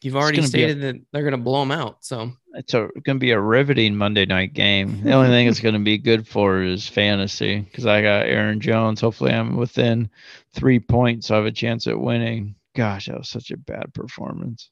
You've 0.00 0.16
already 0.16 0.42
stated 0.42 0.78
a, 0.78 0.80
that 0.80 1.00
they're 1.12 1.22
going 1.22 1.32
to 1.32 1.38
blow 1.38 1.60
them 1.60 1.72
out. 1.72 2.04
So 2.04 2.32
it's 2.54 2.72
going 2.72 3.02
to 3.04 3.14
be 3.14 3.32
a 3.32 3.40
riveting 3.40 3.96
Monday 3.96 4.26
night 4.26 4.52
game. 4.52 5.02
The 5.02 5.12
only 5.12 5.28
thing 5.28 5.48
it's 5.48 5.58
going 5.58 5.74
to 5.74 5.80
be 5.80 5.98
good 5.98 6.26
for 6.26 6.62
is 6.62 6.88
fantasy 6.88 7.60
because 7.60 7.84
I 7.84 8.00
got 8.00 8.26
Aaron 8.26 8.60
Jones. 8.60 9.00
Hopefully, 9.00 9.32
I'm 9.32 9.56
within 9.56 10.08
three 10.54 10.78
points. 10.78 11.26
So 11.26 11.34
I 11.34 11.38
have 11.38 11.46
a 11.46 11.52
chance 11.52 11.88
at 11.88 11.98
winning. 11.98 12.54
Gosh, 12.76 13.06
that 13.06 13.18
was 13.18 13.28
such 13.28 13.50
a 13.50 13.56
bad 13.56 13.92
performance. 13.92 14.70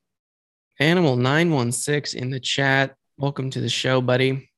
Animal 0.79 1.17
nine 1.17 1.51
one 1.51 1.73
six 1.73 2.15
in 2.15 2.31
the 2.31 2.39
chat. 2.39 2.95
Welcome 3.19 3.51
to 3.51 3.61
the 3.61 3.69
show, 3.69 4.01
buddy. 4.01 4.49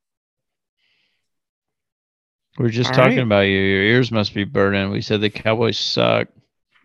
We're 2.59 2.69
just 2.69 2.91
All 2.91 2.97
talking 2.97 3.19
right. 3.19 3.27
about 3.27 3.41
you. 3.43 3.59
Your 3.59 3.83
ears 3.85 4.11
must 4.11 4.35
be 4.35 4.45
burning. 4.45 4.91
We 4.91 5.01
said 5.01 5.21
the 5.21 5.31
Cowboys 5.31 5.79
suck. 5.79 6.29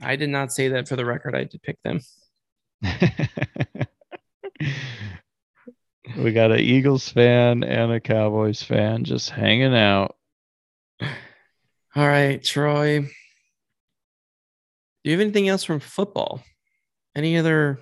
I 0.01 0.15
did 0.15 0.29
not 0.29 0.53
say 0.53 0.67
that 0.69 0.87
for 0.87 0.95
the 0.95 1.03
record. 1.03 1.35
I 1.35 1.45
did 1.45 1.61
pick 1.63 1.81
them. 1.83 1.99
We 6.17 6.31
got 6.31 6.51
an 6.51 6.59
Eagles 6.59 7.09
fan 7.09 7.63
and 7.63 7.91
a 7.91 7.99
Cowboys 7.99 8.61
fan 8.61 9.03
just 9.03 9.29
hanging 9.29 9.75
out. 9.75 10.15
All 11.01 12.07
right, 12.07 12.43
Troy. 12.43 13.01
Do 13.01 13.09
you 15.03 15.11
have 15.11 15.21
anything 15.21 15.47
else 15.49 15.63
from 15.63 15.79
football? 15.79 16.43
Any 17.15 17.37
other 17.37 17.79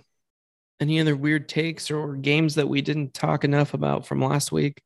any 0.79 0.99
other 0.99 1.15
weird 1.15 1.47
takes 1.47 1.91
or 1.91 2.15
games 2.15 2.55
that 2.55 2.67
we 2.67 2.81
didn't 2.81 3.13
talk 3.13 3.43
enough 3.43 3.73
about 3.73 4.07
from 4.07 4.23
last 4.23 4.51
week? 4.51 4.81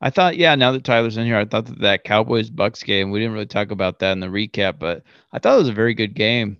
I 0.00 0.10
thought, 0.10 0.36
yeah, 0.36 0.54
now 0.54 0.72
that 0.72 0.84
Tyler's 0.84 1.16
in 1.16 1.26
here, 1.26 1.36
I 1.36 1.44
thought 1.44 1.66
that 1.66 1.80
that 1.80 2.04
Cowboys 2.04 2.50
Bucs 2.50 2.84
game, 2.84 3.10
we 3.10 3.18
didn't 3.18 3.34
really 3.34 3.46
talk 3.46 3.70
about 3.70 3.98
that 3.98 4.12
in 4.12 4.20
the 4.20 4.26
recap, 4.28 4.78
but 4.78 5.02
I 5.32 5.38
thought 5.38 5.56
it 5.56 5.58
was 5.58 5.68
a 5.68 5.72
very 5.72 5.94
good 5.94 6.14
game. 6.14 6.58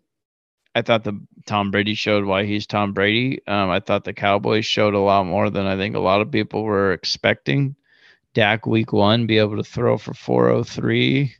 I 0.74 0.82
thought 0.82 1.04
the 1.04 1.20
Tom 1.46 1.70
Brady 1.70 1.94
showed 1.94 2.24
why 2.24 2.44
he's 2.44 2.66
Tom 2.66 2.92
Brady. 2.92 3.40
Um, 3.46 3.70
I 3.70 3.80
thought 3.80 4.04
the 4.04 4.12
Cowboys 4.14 4.64
showed 4.64 4.94
a 4.94 4.98
lot 4.98 5.26
more 5.26 5.50
than 5.50 5.66
I 5.66 5.76
think 5.76 5.94
a 5.94 6.00
lot 6.00 6.20
of 6.20 6.30
people 6.30 6.62
were 6.62 6.92
expecting. 6.92 7.76
Dak 8.32 8.66
week 8.66 8.92
one 8.92 9.26
be 9.26 9.38
able 9.38 9.56
to 9.56 9.64
throw 9.64 9.96
for 9.96 10.14
403 10.14 11.34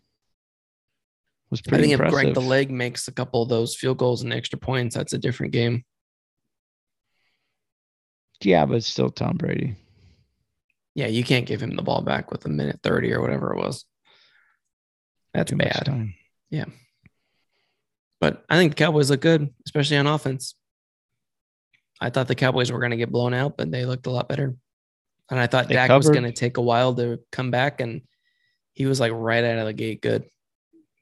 was 1.50 1.60
pretty 1.60 1.76
I 1.76 1.80
think 1.82 1.92
impressive. 1.92 2.18
if 2.18 2.24
Greg 2.24 2.34
the 2.34 2.40
leg 2.40 2.70
makes 2.70 3.08
a 3.08 3.12
couple 3.12 3.42
of 3.42 3.48
those 3.48 3.74
field 3.74 3.98
goals 3.98 4.22
and 4.22 4.32
extra 4.32 4.58
points, 4.58 4.94
that's 4.94 5.12
a 5.12 5.18
different 5.18 5.52
game. 5.52 5.84
Yeah, 8.42 8.66
but 8.66 8.76
it's 8.76 8.86
still 8.86 9.10
Tom 9.10 9.36
Brady. 9.36 9.76
Yeah, 10.94 11.06
you 11.06 11.24
can't 11.24 11.46
give 11.46 11.62
him 11.62 11.74
the 11.74 11.82
ball 11.82 12.02
back 12.02 12.30
with 12.30 12.44
a 12.44 12.48
minute 12.48 12.80
30 12.82 13.12
or 13.12 13.20
whatever 13.20 13.52
it 13.52 13.58
was. 13.58 13.84
That's 15.32 15.50
Too 15.50 15.56
bad. 15.56 16.12
Yeah. 16.50 16.66
But 18.24 18.42
I 18.48 18.56
think 18.56 18.72
the 18.72 18.82
Cowboys 18.82 19.10
look 19.10 19.20
good, 19.20 19.52
especially 19.66 19.98
on 19.98 20.06
offense. 20.06 20.54
I 22.00 22.08
thought 22.08 22.26
the 22.26 22.34
Cowboys 22.34 22.72
were 22.72 22.78
going 22.78 22.92
to 22.92 22.96
get 22.96 23.12
blown 23.12 23.34
out, 23.34 23.58
but 23.58 23.70
they 23.70 23.84
looked 23.84 24.06
a 24.06 24.10
lot 24.10 24.30
better. 24.30 24.56
And 25.30 25.38
I 25.38 25.46
thought 25.46 25.68
they 25.68 25.74
Dak 25.74 25.88
covered. 25.88 26.08
was 26.08 26.08
going 26.08 26.24
to 26.24 26.32
take 26.32 26.56
a 26.56 26.62
while 26.62 26.94
to 26.94 27.20
come 27.30 27.50
back, 27.50 27.82
and 27.82 28.00
he 28.72 28.86
was 28.86 28.98
like 28.98 29.12
right 29.14 29.44
out 29.44 29.58
of 29.58 29.66
the 29.66 29.74
gate 29.74 30.00
good. 30.00 30.24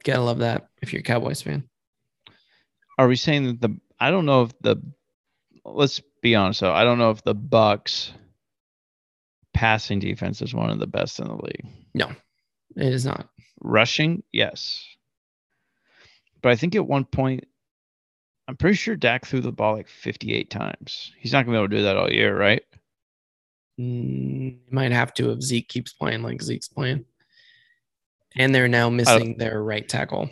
Gotta 0.02 0.20
love 0.20 0.38
that 0.38 0.66
if 0.82 0.92
you're 0.92 0.98
a 0.98 1.04
Cowboys 1.04 1.40
fan. 1.40 1.62
Are 2.98 3.06
we 3.06 3.14
saying 3.14 3.46
that 3.46 3.60
the 3.60 3.76
I 4.00 4.10
don't 4.10 4.26
know 4.26 4.42
if 4.42 4.58
the 4.60 4.82
let's 5.64 6.02
be 6.22 6.34
honest 6.34 6.58
though, 6.58 6.72
I 6.72 6.82
don't 6.82 6.98
know 6.98 7.10
if 7.10 7.22
the 7.22 7.36
Bucs 7.36 8.10
passing 9.54 10.00
defense 10.00 10.42
is 10.42 10.54
one 10.54 10.70
of 10.70 10.80
the 10.80 10.88
best 10.88 11.20
in 11.20 11.28
the 11.28 11.36
league. 11.36 11.68
No, 11.94 12.08
it 12.74 12.92
is 12.92 13.06
not. 13.06 13.28
Rushing, 13.60 14.24
yes. 14.32 14.84
But 16.42 16.52
I 16.52 16.56
think 16.56 16.74
at 16.74 16.86
one 16.86 17.04
point, 17.04 17.44
I'm 18.48 18.56
pretty 18.56 18.76
sure 18.76 18.96
Dak 18.96 19.24
threw 19.24 19.40
the 19.40 19.52
ball 19.52 19.74
like 19.74 19.88
58 19.88 20.50
times. 20.50 21.12
He's 21.18 21.32
not 21.32 21.46
going 21.46 21.54
to 21.54 21.58
be 21.58 21.62
able 21.62 21.68
to 21.70 21.76
do 21.76 21.82
that 21.84 21.96
all 21.96 22.10
year, 22.10 22.36
right? 22.36 22.62
Mm, 23.80 24.58
might 24.70 24.92
have 24.92 25.14
to 25.14 25.30
if 25.30 25.40
Zeke 25.40 25.68
keeps 25.68 25.92
playing 25.92 26.22
like 26.22 26.42
Zeke's 26.42 26.68
playing. 26.68 27.04
And 28.36 28.54
they're 28.54 28.68
now 28.68 28.90
missing 28.90 29.36
their 29.38 29.62
right 29.62 29.88
tackle 29.88 30.30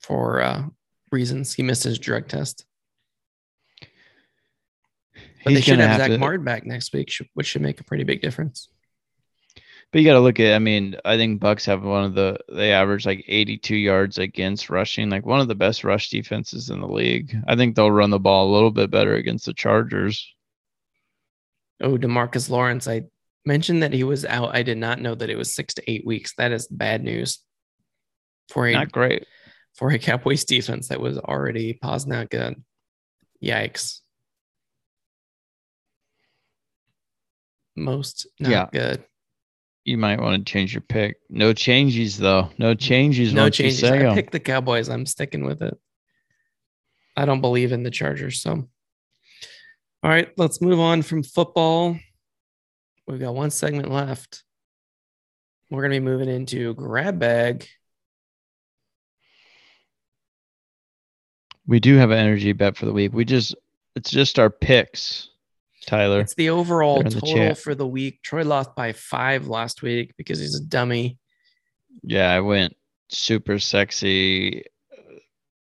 for 0.00 0.42
uh, 0.42 0.64
reasons. 1.10 1.54
He 1.54 1.62
missed 1.62 1.84
his 1.84 1.98
drug 1.98 2.28
test. 2.28 2.64
But 5.44 5.54
they 5.54 5.60
should 5.60 5.78
have, 5.78 5.90
have 5.90 6.00
Zack 6.00 6.10
to, 6.10 6.18
Martin 6.18 6.44
back 6.44 6.66
next 6.66 6.92
week, 6.92 7.12
which 7.34 7.46
should 7.46 7.62
make 7.62 7.80
a 7.80 7.84
pretty 7.84 8.04
big 8.04 8.20
difference. 8.20 8.68
But 9.92 10.00
you 10.00 10.06
got 10.06 10.14
to 10.14 10.20
look 10.20 10.40
at. 10.40 10.54
I 10.54 10.58
mean, 10.58 10.96
I 11.04 11.16
think 11.16 11.40
Bucs 11.40 11.66
have 11.66 11.82
one 11.82 12.04
of 12.04 12.14
the. 12.14 12.38
They 12.50 12.72
average 12.72 13.04
like 13.04 13.24
82 13.28 13.76
yards 13.76 14.18
against 14.18 14.70
rushing, 14.70 15.10
like 15.10 15.26
one 15.26 15.40
of 15.40 15.48
the 15.48 15.54
best 15.54 15.84
rush 15.84 16.08
defenses 16.08 16.70
in 16.70 16.80
the 16.80 16.88
league. 16.88 17.36
I 17.46 17.56
think 17.56 17.76
they'll 17.76 17.90
run 17.90 18.10
the 18.10 18.18
ball 18.18 18.50
a 18.50 18.54
little 18.54 18.70
bit 18.70 18.90
better 18.90 19.14
against 19.14 19.46
the 19.46 19.52
Chargers. 19.52 20.34
Oh, 21.82 21.98
DeMarcus 21.98 22.48
Lawrence. 22.48 22.88
I 22.88 23.02
mentioned 23.44 23.82
that 23.82 23.92
he 23.92 24.04
was 24.04 24.24
out. 24.24 24.54
I 24.54 24.62
did 24.62 24.78
not 24.78 25.00
know 25.00 25.14
that 25.14 25.28
it 25.28 25.36
was 25.36 25.54
six 25.54 25.74
to 25.74 25.90
eight 25.90 26.06
weeks. 26.06 26.34
That 26.36 26.52
is 26.52 26.66
bad 26.68 27.04
news. 27.04 27.40
For 28.48 28.66
a 28.66 28.72
not 28.72 28.92
great 28.92 29.26
for 29.74 29.90
a 29.90 29.98
Cowboys 29.98 30.44
defense 30.44 30.88
that 30.88 31.00
was 31.00 31.18
already 31.18 31.72
pause 31.74 32.06
not 32.06 32.30
good. 32.30 32.62
Yikes. 33.42 34.00
most 37.74 38.26
not 38.38 38.50
yeah. 38.50 38.66
good. 38.70 39.04
You 39.84 39.98
might 39.98 40.20
want 40.20 40.46
to 40.46 40.52
change 40.52 40.74
your 40.74 40.82
pick. 40.82 41.16
No 41.28 41.52
changes 41.52 42.16
though. 42.16 42.50
No 42.58 42.74
changes. 42.74 43.34
No 43.34 43.50
changes. 43.50 43.82
I 43.84 43.98
them. 43.98 44.14
picked 44.14 44.32
the 44.32 44.40
Cowboys. 44.40 44.88
I'm 44.88 45.06
sticking 45.06 45.44
with 45.44 45.62
it. 45.62 45.76
I 47.16 47.24
don't 47.24 47.40
believe 47.40 47.72
in 47.72 47.82
the 47.82 47.90
Chargers. 47.90 48.40
So, 48.40 48.52
all 50.02 50.10
right, 50.10 50.30
let's 50.36 50.60
move 50.60 50.78
on 50.78 51.02
from 51.02 51.22
football. 51.22 51.98
We've 53.06 53.20
got 53.20 53.34
one 53.34 53.50
segment 53.50 53.90
left. 53.90 54.44
We're 55.70 55.82
going 55.82 55.92
to 55.92 56.00
be 56.00 56.04
moving 56.04 56.28
into 56.28 56.74
grab 56.74 57.18
bag. 57.18 57.66
We 61.66 61.80
do 61.80 61.96
have 61.96 62.10
an 62.10 62.18
energy 62.18 62.52
bet 62.52 62.76
for 62.76 62.86
the 62.86 62.92
week. 62.92 63.12
We 63.12 63.24
just, 63.24 63.54
it's 63.96 64.10
just 64.10 64.38
our 64.38 64.50
picks. 64.50 65.30
Tyler. 65.86 66.20
It's 66.20 66.34
the 66.34 66.50
overall 66.50 67.02
total 67.02 67.48
the 67.48 67.54
for 67.54 67.74
the 67.74 67.86
week. 67.86 68.22
Troy 68.22 68.44
lost 68.44 68.74
by 68.74 68.92
five 68.92 69.48
last 69.48 69.82
week 69.82 70.14
because 70.16 70.38
he's 70.38 70.54
a 70.54 70.62
dummy. 70.62 71.18
Yeah, 72.02 72.30
I 72.30 72.40
went 72.40 72.76
super 73.08 73.58
sexy. 73.58 74.64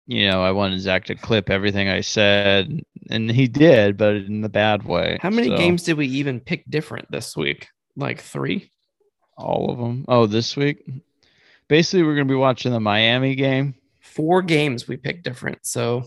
You 0.07 0.29
know, 0.29 0.43
I 0.43 0.53
wanted 0.53 0.81
Zach 0.81 1.07
to 1.07 1.15
clip 1.15 1.49
everything 1.49 1.89
I 1.89 2.03
said, 2.03 2.83
and 3.09 3.31
he 3.31 3.49
did, 3.49 3.97
but 3.97 4.17
in 4.17 4.43
the 4.43 4.51
bad 4.51 4.85
way. 4.85 5.19
How 5.21 5.31
many 5.31 5.49
so. 5.49 5.57
games 5.57 5.83
did 5.85 5.97
we 5.97 6.07
even 6.09 6.41
pick 6.41 6.69
different 6.69 7.11
this 7.11 7.37
week? 7.37 7.69
Like 7.97 8.21
three? 8.21 8.71
All 9.39 9.71
of 9.71 9.79
them. 9.79 10.05
Oh, 10.07 10.27
this 10.27 10.57
week? 10.57 10.85
Basically, 11.69 12.03
we're 12.03 12.15
going 12.15 12.29
to 12.29 12.33
be 12.33 12.39
watching 12.39 12.73
the 12.73 12.81
Miami 12.81 13.35
game. 13.35 13.75
Four 14.01 14.43
games 14.43 14.87
we 14.87 14.99
picked 14.99 15.25
different. 15.25 15.67
So 15.67 16.05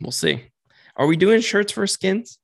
we'll 0.00 0.12
see. 0.12 0.44
Are 0.96 1.06
we 1.06 1.16
doing 1.16 1.40
shirts 1.40 1.72
for 1.72 1.86
skins? 1.86 2.38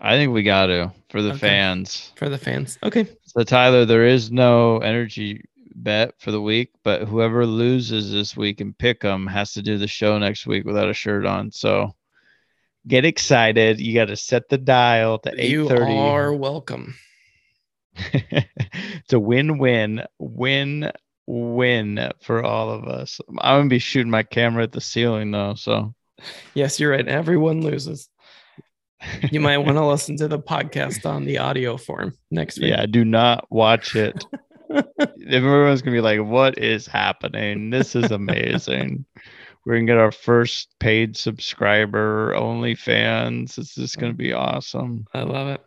I 0.00 0.16
think 0.16 0.32
we 0.32 0.44
got 0.44 0.66
to 0.66 0.92
for 1.10 1.22
the 1.22 1.30
okay. 1.30 1.38
fans. 1.38 2.12
For 2.16 2.28
the 2.28 2.38
fans. 2.38 2.78
Okay. 2.82 3.08
So 3.26 3.42
Tyler, 3.42 3.84
there 3.84 4.06
is 4.06 4.30
no 4.30 4.78
energy 4.78 5.42
bet 5.74 6.14
for 6.18 6.30
the 6.30 6.40
week, 6.40 6.70
but 6.84 7.02
whoever 7.02 7.46
loses 7.46 8.12
this 8.12 8.36
week 8.36 8.60
and 8.60 8.76
pick 8.78 9.00
them 9.00 9.26
has 9.26 9.52
to 9.54 9.62
do 9.62 9.78
the 9.78 9.88
show 9.88 10.18
next 10.18 10.46
week 10.46 10.64
without 10.64 10.88
a 10.88 10.94
shirt 10.94 11.26
on. 11.26 11.50
So 11.50 11.94
get 12.86 13.04
excited. 13.04 13.80
You 13.80 13.94
got 13.94 14.06
to 14.06 14.16
set 14.16 14.48
the 14.48 14.58
dial 14.58 15.18
to 15.20 15.30
8:30. 15.30 15.50
You 15.50 15.68
are 15.68 16.32
welcome. 16.32 16.94
it's 18.12 19.12
a 19.12 19.18
win-win, 19.18 20.04
win-win 20.20 22.12
for 22.20 22.44
all 22.44 22.70
of 22.70 22.84
us. 22.84 23.20
I'm 23.40 23.60
gonna 23.60 23.68
be 23.68 23.80
shooting 23.80 24.10
my 24.10 24.22
camera 24.22 24.62
at 24.62 24.72
the 24.72 24.80
ceiling 24.80 25.32
though, 25.32 25.54
so 25.54 25.94
Yes, 26.54 26.80
you're 26.80 26.90
right. 26.90 27.06
Everyone 27.06 27.62
loses. 27.62 28.08
You 29.30 29.40
might 29.40 29.58
want 29.58 29.76
to 29.76 29.86
listen 29.86 30.16
to 30.16 30.28
the 30.28 30.40
podcast 30.40 31.06
on 31.06 31.24
the 31.24 31.38
audio 31.38 31.76
form 31.76 32.14
next 32.30 32.58
week. 32.58 32.70
Yeah, 32.70 32.84
do 32.86 33.04
not 33.04 33.46
watch 33.50 33.94
it. 33.94 34.24
Everyone's 35.30 35.82
gonna 35.82 35.96
be 35.96 36.00
like, 36.00 36.20
"What 36.20 36.58
is 36.58 36.86
happening? 36.86 37.70
This 37.70 37.94
is 37.94 38.10
amazing." 38.10 39.04
We're 39.64 39.74
gonna 39.74 39.86
get 39.86 39.98
our 39.98 40.12
first 40.12 40.74
paid 40.80 41.16
subscriber, 41.16 42.34
OnlyFans. 42.34 43.54
This 43.54 43.78
is 43.78 43.96
gonna 43.96 44.14
be 44.14 44.32
awesome. 44.32 45.06
I 45.14 45.22
love 45.22 45.48
it. 45.48 45.60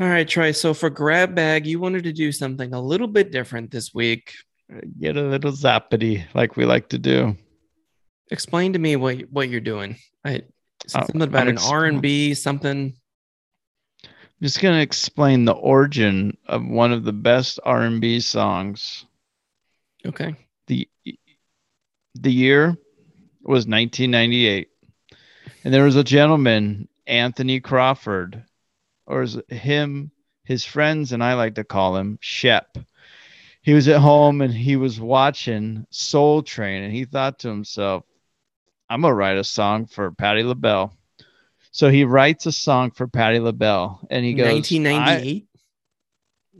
All 0.00 0.08
right, 0.08 0.26
Troy. 0.26 0.52
So 0.52 0.72
for 0.72 0.88
grab 0.88 1.34
bag, 1.34 1.66
you 1.66 1.78
wanted 1.78 2.04
to 2.04 2.12
do 2.12 2.32
something 2.32 2.72
a 2.72 2.80
little 2.80 3.08
bit 3.08 3.30
different 3.30 3.70
this 3.70 3.92
week. 3.92 4.32
Get 4.98 5.16
a 5.16 5.22
little 5.22 5.52
zappity 5.52 6.24
like 6.32 6.56
we 6.56 6.64
like 6.64 6.88
to 6.90 6.98
do. 6.98 7.36
Explain 8.30 8.72
to 8.74 8.78
me 8.78 8.96
what 8.96 9.20
what 9.30 9.48
you're 9.48 9.60
doing. 9.60 9.96
I 10.24 10.42
Uh, 10.84 10.88
something 10.88 11.22
about 11.22 11.42
I'm 11.42 11.56
an 11.56 11.58
R 11.58 11.84
and 11.84 12.00
B 12.00 12.34
something. 12.34 12.94
I'm 14.04 14.46
just 14.46 14.60
gonna 14.60 14.80
explain 14.80 15.44
the 15.44 15.52
origin 15.52 16.36
of 16.46 16.64
one 16.64 16.92
of 16.92 17.04
the 17.04 17.12
best 17.12 17.60
R&B 17.64 18.20
songs. 18.20 19.04
Okay. 20.06 20.34
the 20.66 20.88
The 22.14 22.32
year 22.32 22.78
was 23.42 23.66
1998, 23.66 24.68
and 25.64 25.74
there 25.74 25.84
was 25.84 25.96
a 25.96 26.04
gentleman, 26.04 26.88
Anthony 27.06 27.60
Crawford, 27.60 28.44
or 29.06 29.22
is 29.22 29.36
it 29.36 29.52
him, 29.52 30.10
his 30.44 30.64
friends, 30.64 31.12
and 31.12 31.22
I 31.22 31.34
like 31.34 31.56
to 31.56 31.64
call 31.64 31.96
him 31.96 32.18
Shep. 32.20 32.78
He 33.62 33.74
was 33.74 33.88
at 33.88 34.00
home 34.00 34.40
and 34.40 34.54
he 34.54 34.76
was 34.76 34.98
watching 34.98 35.86
Soul 35.90 36.42
Train, 36.42 36.82
and 36.82 36.92
he 36.94 37.04
thought 37.04 37.40
to 37.40 37.48
himself, 37.48 38.04
"I'm 38.90 39.00
gonna 39.00 39.14
write 39.14 39.38
a 39.38 39.44
song 39.44 39.86
for 39.86 40.10
Patti 40.10 40.42
LaBelle." 40.42 40.92
So 41.70 41.88
he 41.88 42.04
writes 42.04 42.46
a 42.46 42.52
song 42.52 42.90
for 42.90 43.06
Patti 43.06 43.38
LaBelle, 43.38 44.06
and 44.10 44.24
he 44.24 44.34
goes, 44.34 44.46
1998. 44.52 45.46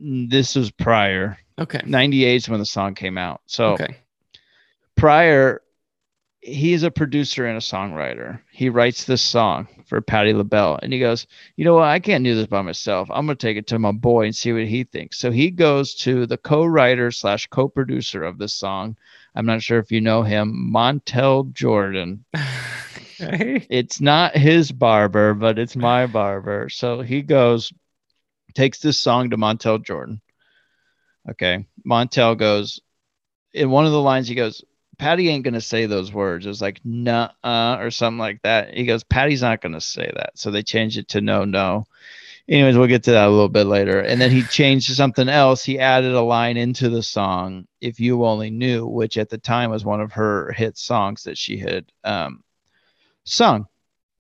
this 0.00 0.54
was 0.54 0.70
prior. 0.70 1.36
Okay. 1.58 1.80
98 1.84 2.36
is 2.36 2.48
when 2.48 2.60
the 2.60 2.64
song 2.64 2.94
came 2.94 3.18
out. 3.18 3.42
So 3.46 3.72
Okay. 3.72 3.96
prior, 4.96 5.62
he's 6.40 6.84
a 6.84 6.90
producer 6.90 7.44
and 7.46 7.56
a 7.56 7.60
songwriter. 7.60 8.40
He 8.50 8.68
writes 8.70 9.04
this 9.04 9.20
song 9.20 9.66
for 9.86 10.00
Patti 10.00 10.32
LaBelle, 10.32 10.78
and 10.82 10.92
he 10.92 10.98
goes, 11.00 11.26
"You 11.56 11.64
know 11.64 11.74
what? 11.74 11.88
I 11.88 11.98
can't 11.98 12.24
do 12.24 12.34
this 12.34 12.46
by 12.46 12.62
myself. 12.62 13.10
I'm 13.10 13.26
gonna 13.26 13.34
take 13.36 13.56
it 13.56 13.66
to 13.68 13.78
my 13.78 13.92
boy 13.92 14.24
and 14.26 14.34
see 14.34 14.52
what 14.52 14.66
he 14.66 14.84
thinks." 14.84 15.18
So 15.18 15.30
he 15.30 15.50
goes 15.50 15.94
to 15.96 16.24
the 16.26 16.38
co-writer 16.38 17.10
slash 17.10 17.46
co-producer 17.48 18.22
of 18.22 18.38
this 18.38 18.54
song. 18.54 18.96
I'm 19.34 19.46
not 19.46 19.62
sure 19.62 19.78
if 19.78 19.92
you 19.92 20.00
know 20.00 20.22
him, 20.22 20.70
Montell 20.72 21.52
Jordan. 21.52 22.24
okay. 23.20 23.66
It's 23.70 24.00
not 24.00 24.36
his 24.36 24.72
barber, 24.72 25.34
but 25.34 25.58
it's 25.58 25.76
my 25.76 26.06
barber. 26.06 26.68
So 26.68 27.00
he 27.00 27.22
goes, 27.22 27.72
takes 28.54 28.80
this 28.80 28.98
song 28.98 29.30
to 29.30 29.36
Montell 29.36 29.78
Jordan. 29.78 30.20
Okay. 31.28 31.66
Montell 31.84 32.34
goes, 32.34 32.80
in 33.52 33.70
one 33.70 33.86
of 33.86 33.92
the 33.92 34.00
lines, 34.00 34.28
he 34.28 34.34
goes, 34.34 34.64
Patti 34.98 35.28
ain't 35.30 35.44
going 35.44 35.54
to 35.54 35.60
say 35.60 35.86
those 35.86 36.12
words. 36.12 36.44
It 36.44 36.50
was 36.50 36.60
like, 36.60 36.80
nah, 36.84 37.30
uh, 37.42 37.78
or 37.80 37.90
something 37.90 38.18
like 38.18 38.42
that. 38.42 38.74
He 38.74 38.84
goes, 38.84 39.02
Patti's 39.02 39.42
not 39.42 39.62
going 39.62 39.72
to 39.72 39.80
say 39.80 40.10
that. 40.14 40.32
So 40.34 40.50
they 40.50 40.62
changed 40.62 40.98
it 40.98 41.08
to 41.08 41.20
no, 41.20 41.44
no. 41.44 41.86
Anyways, 42.50 42.76
we'll 42.76 42.88
get 42.88 43.04
to 43.04 43.12
that 43.12 43.28
a 43.28 43.30
little 43.30 43.48
bit 43.48 43.66
later. 43.66 44.00
And 44.00 44.20
then 44.20 44.32
he 44.32 44.42
changed 44.42 44.88
to 44.88 44.94
something 44.96 45.28
else. 45.28 45.62
He 45.62 45.78
added 45.78 46.12
a 46.14 46.20
line 46.20 46.56
into 46.56 46.88
the 46.88 47.02
song, 47.02 47.68
If 47.80 48.00
You 48.00 48.24
Only 48.24 48.50
Knew, 48.50 48.88
which 48.88 49.18
at 49.18 49.28
the 49.28 49.38
time 49.38 49.70
was 49.70 49.84
one 49.84 50.00
of 50.00 50.10
her 50.12 50.50
hit 50.50 50.76
songs 50.76 51.22
that 51.22 51.38
she 51.38 51.58
had 51.58 51.86
um, 52.02 52.42
sung. 53.22 53.68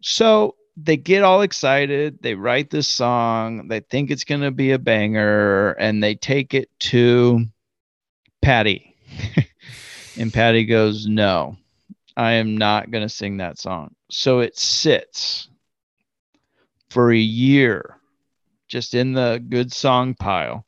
So 0.00 0.54
they 0.76 0.96
get 0.96 1.24
all 1.24 1.42
excited. 1.42 2.22
They 2.22 2.36
write 2.36 2.70
this 2.70 2.86
song. 2.86 3.66
They 3.66 3.80
think 3.80 4.12
it's 4.12 4.24
going 4.24 4.42
to 4.42 4.52
be 4.52 4.70
a 4.70 4.78
banger 4.78 5.72
and 5.72 6.00
they 6.00 6.14
take 6.14 6.54
it 6.54 6.70
to 6.80 7.46
Patti. 8.42 8.94
and 10.16 10.32
Patti 10.32 10.66
goes, 10.66 11.04
No, 11.04 11.56
I 12.16 12.34
am 12.34 12.56
not 12.56 12.92
going 12.92 13.02
to 13.02 13.12
sing 13.12 13.38
that 13.38 13.58
song. 13.58 13.96
So 14.08 14.38
it 14.38 14.56
sits 14.56 15.48
for 16.90 17.10
a 17.10 17.18
year 17.18 17.96
just 18.70 18.94
in 18.94 19.12
the 19.14 19.44
good 19.50 19.72
song 19.74 20.14
pile. 20.14 20.66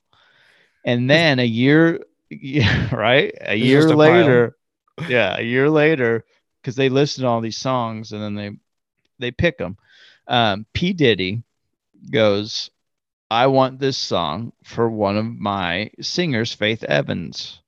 And 0.84 1.08
then 1.10 1.38
a 1.40 1.44
year, 1.46 2.00
yeah, 2.30 2.94
right? 2.94 3.34
A 3.40 3.56
It's 3.58 3.66
year 3.66 3.88
a 3.88 3.96
pile. 3.96 3.98
later, 3.98 4.56
yeah, 5.08 5.36
a 5.38 5.42
year 5.42 5.70
later, 5.70 6.24
because 6.62 6.76
they 6.76 6.90
listen 6.90 7.22
to 7.22 7.28
all 7.28 7.40
these 7.40 7.58
songs 7.58 8.12
and 8.12 8.22
then 8.22 8.34
they 8.36 8.50
they 9.18 9.30
pick 9.32 9.58
them. 9.58 9.78
Um, 10.28 10.66
P 10.74 10.92
Diddy 10.92 11.42
goes, 12.10 12.70
I 13.30 13.48
want 13.48 13.78
this 13.80 13.98
song 13.98 14.52
for 14.64 14.88
one 14.90 15.16
of 15.18 15.26
my 15.26 15.90
singers, 16.00 16.52
Faith 16.52 16.84
Evans, 16.84 17.62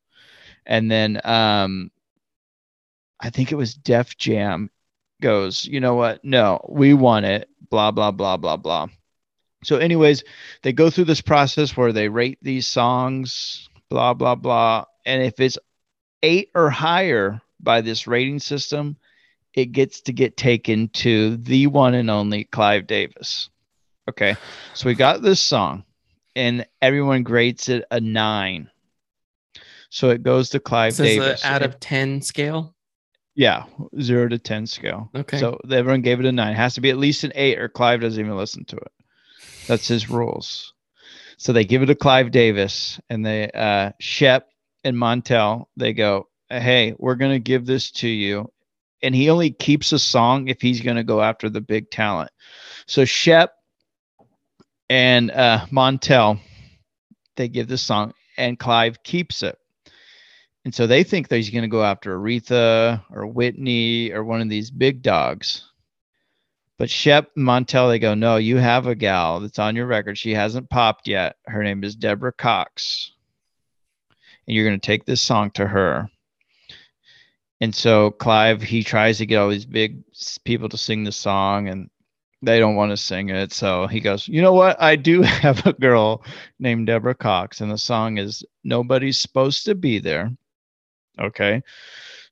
and 0.67 0.91
then 0.91 1.21
um, 1.25 1.91
I 3.21 3.31
think 3.31 3.53
it 3.53 3.57
was 3.57 3.75
Def 3.75 4.17
Jam 4.17 4.71
goes, 5.21 5.65
you 5.67 5.81
know 5.81 5.95
what? 5.95 6.25
No, 6.25 6.65
we 6.69 6.95
want 6.95 7.27
it. 7.27 7.49
Blah 7.71 7.91
blah 7.93 8.11
blah 8.13 8.37
blah 8.37 8.57
blah. 8.57 8.89
So, 9.65 9.77
anyways, 9.79 10.25
they 10.63 10.73
go 10.73 10.91
through 10.91 11.05
this 11.07 11.21
process 11.21 11.77
where 11.77 11.93
they 11.93 12.09
rate 12.09 12.39
these 12.43 12.67
songs, 12.67 13.69
blah 13.91 14.15
blah 14.15 14.35
blah, 14.35 14.85
and 15.05 15.23
if 15.23 15.41
it's 15.41 15.59
eight 16.23 16.51
or 16.55 16.71
higher 16.71 17.41
by 17.61 17.81
this 17.81 18.07
rating 18.07 18.39
system, 18.41 18.97
it 19.55 19.67
gets 19.73 20.01
to 20.03 20.13
get 20.13 20.37
taken 20.37 20.89
to 20.89 21.37
the 21.39 21.67
one 21.67 21.95
and 21.95 22.11
only 22.11 22.45
Clive 22.45 22.87
Davis. 22.87 23.51
Okay. 24.09 24.37
So 24.75 24.87
we 24.89 24.95
got 24.95 25.23
this 25.23 25.41
song 25.41 25.85
and 26.37 26.67
everyone 26.83 27.23
grades 27.23 27.69
it 27.69 27.85
a 27.91 28.01
nine. 28.01 28.71
So 29.91 30.11
it 30.11 30.23
goes 30.23 30.51
to 30.51 30.61
Clive 30.61 30.97
This 30.97 31.17
Davis. 31.17 31.45
out 31.45 31.63
of 31.63 31.79
10 31.81 32.21
scale. 32.21 32.75
yeah, 33.37 33.65
zero 34.01 34.29
to 34.29 34.39
10 34.39 34.67
scale. 34.67 35.09
Okay. 35.15 35.39
So 35.39 35.59
everyone 35.71 36.03
gave 36.03 36.21
it 36.21 36.27
a 36.27 36.33
nine. 36.33 36.53
It 36.53 36.57
has 36.57 36.75
to 36.75 36.81
be 36.81 36.91
at 36.91 36.99
least 36.99 37.25
an 37.25 37.33
eight 37.35 37.59
or 37.59 37.69
Clive 37.69 38.01
doesn't 38.01 38.23
even 38.23 38.37
listen 38.37 38.65
to 38.67 38.77
it. 38.77 38.93
That's 39.67 39.89
his 39.89 40.11
rules. 40.11 40.75
So 41.37 41.53
they 41.53 41.65
give 41.65 41.83
it 41.83 41.87
to 41.87 41.95
Clive 41.95 42.31
Davis 42.31 43.01
and 43.09 43.25
they, 43.25 43.51
uh, 43.51 43.93
Shep 44.01 44.49
and 44.85 44.97
Montell, 44.97 45.67
they 45.77 45.93
go, 45.93 46.29
Hey, 46.51 46.95
we're 46.99 47.17
to 47.33 47.39
give 47.39 47.67
this 47.67 47.91
to 47.93 48.09
you. 48.09 48.51
And 49.03 49.15
he 49.15 49.31
only 49.31 49.51
keeps 49.51 49.93
a 49.93 49.99
song 49.99 50.49
if 50.49 50.61
he's 50.61 50.81
to 50.97 51.05
go 51.05 51.21
after 51.21 51.49
the 51.49 51.61
big 51.61 51.91
talent. 51.91 52.31
So 52.87 53.05
Shep 53.05 53.53
and 54.89 55.31
uh, 55.31 55.67
Montell, 55.71 56.39
they 57.37 57.49
give 57.49 57.69
the 57.69 57.79
song 57.79 58.13
and 58.37 58.59
Clive 58.59 59.03
keeps 59.03 59.43
it. 59.43 59.59
And 60.65 60.75
so 60.75 60.87
they 60.87 61.05
think 61.05 61.29
that 61.29 61.37
he's 61.37 61.51
going 61.51 61.63
to 61.63 61.69
go 61.69 61.85
after 61.85 62.19
Aretha 62.19 63.03
or 63.11 63.27
Whitney 63.27 64.13
or 64.13 64.25
one 64.25 64.41
of 64.41 64.49
these 64.49 64.71
big 64.71 65.03
dogs. 65.03 65.65
But 66.79 66.91
Shep 66.91 67.31
Montell, 67.37 67.89
they 67.89 67.99
go, 67.99 68.15
no, 68.15 68.37
you 68.37 68.57
have 68.57 68.87
a 68.87 68.95
gal 68.95 69.41
that's 69.41 69.59
on 69.59 69.77
your 69.77 69.87
record. 69.87 70.19
She 70.19 70.35
hasn't 70.35 70.71
popped 70.71 71.07
yet. 71.07 71.37
Her 71.47 71.63
name 71.63 71.85
is 71.85 71.95
Deborah 71.95 72.33
Cox. 72.33 73.13
And 74.47 74.55
you're 74.55 74.67
going 74.67 74.81
to 74.81 74.87
take 74.87 75.05
this 75.05 75.23
song 75.23 75.53
to 75.53 75.67
her. 75.67 76.11
And 77.61 77.75
so 77.75 78.11
Clive, 78.11 78.61
he 78.61 78.83
tries 78.83 79.19
to 79.19 79.27
get 79.27 79.37
all 79.39 79.49
these 79.49 79.67
big 79.67 80.03
people 80.45 80.69
to 80.69 80.77
sing 80.77 81.05
the 81.05 81.13
song 81.13 81.69
and 81.69 81.89
they 82.45 82.59
don't 82.59 82.75
want 82.75 82.91
to 82.91 82.97
sing 82.97 83.31
it. 83.31 83.53
So 83.53 83.87
he 83.87 84.01
goes, 84.01 84.29
you 84.29 84.43
know 84.43 84.53
what? 84.53 84.81
I 84.81 84.97
do 84.97 85.23
have 85.23 85.67
a 85.67 85.73
girl 85.73 86.25
named 86.59 86.87
Deborah 86.87 87.15
Cox, 87.15 87.61
and 87.61 87.71
the 87.71 87.79
song 87.79 88.19
is 88.19 88.45
Nobody's 88.63 89.19
Supposed 89.19 89.65
to 89.67 89.75
Be 89.75 89.99
There. 89.99 90.31
Okay. 91.19 91.63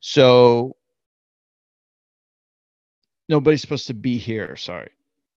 So 0.00 0.76
nobody's 3.32 3.62
supposed 3.62 3.86
to 3.86 3.94
be 3.94 4.18
here. 4.18 4.56
Sorry. 4.56 4.90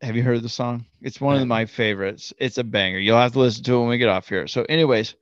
Have 0.00 0.16
you 0.16 0.22
heard 0.22 0.42
the 0.42 0.48
song? 0.48 0.86
It's 1.02 1.20
one 1.20 1.40
of 1.40 1.46
my 1.46 1.66
favorites. 1.66 2.32
It's 2.38 2.56
a 2.56 2.64
banger. 2.64 2.98
You'll 2.98 3.18
have 3.18 3.32
to 3.34 3.38
listen 3.38 3.62
to 3.64 3.74
it 3.74 3.80
when 3.80 3.88
we 3.90 3.98
get 3.98 4.08
off 4.08 4.30
here. 4.30 4.46
So, 4.46 4.64
anyways, 4.64 5.14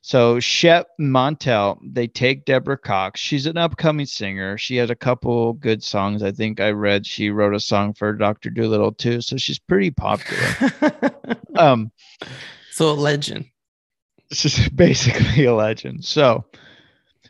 so 0.00 0.40
Shep 0.40 0.88
Montell, 0.98 1.78
they 1.82 2.06
take 2.06 2.46
Deborah 2.46 2.78
Cox. 2.78 3.20
She's 3.20 3.44
an 3.44 3.58
upcoming 3.58 4.06
singer. 4.06 4.56
She 4.56 4.76
has 4.76 4.88
a 4.88 4.96
couple 4.96 5.52
good 5.52 5.82
songs. 5.82 6.22
I 6.22 6.32
think 6.32 6.58
I 6.58 6.70
read 6.70 7.06
she 7.06 7.28
wrote 7.28 7.54
a 7.54 7.60
song 7.60 7.92
for 7.92 8.14
Dr. 8.14 8.48
Dolittle 8.48 8.92
too. 8.92 9.20
So 9.20 9.36
she's 9.36 9.58
pretty 9.58 9.90
popular. 9.90 10.72
um, 11.56 11.92
so 12.72 12.90
a 12.90 12.94
legend. 12.94 13.44
she's 14.32 14.70
basically 14.70 15.44
a 15.44 15.54
legend. 15.54 16.04
So 16.04 16.46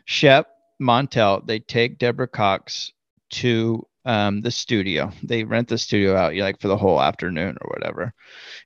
Shep 0.05 0.47
Montell, 0.81 1.45
they 1.45 1.59
take 1.59 1.99
Deborah 1.99 2.27
Cox 2.27 2.93
to 3.31 3.85
um, 4.07 4.41
the 4.41 4.51
studio. 4.51 5.11
They 5.23 5.43
rent 5.45 5.69
the 5.69 5.77
studio 5.77 6.15
out 6.15 6.35
you 6.35 6.43
like 6.43 6.61
for 6.61 6.69
the 6.69 6.77
whole 6.77 7.01
afternoon 7.01 7.57
or 7.61 7.69
whatever. 7.69 8.13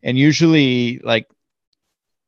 And 0.03 0.17
usually, 0.17 0.99
like 0.99 1.27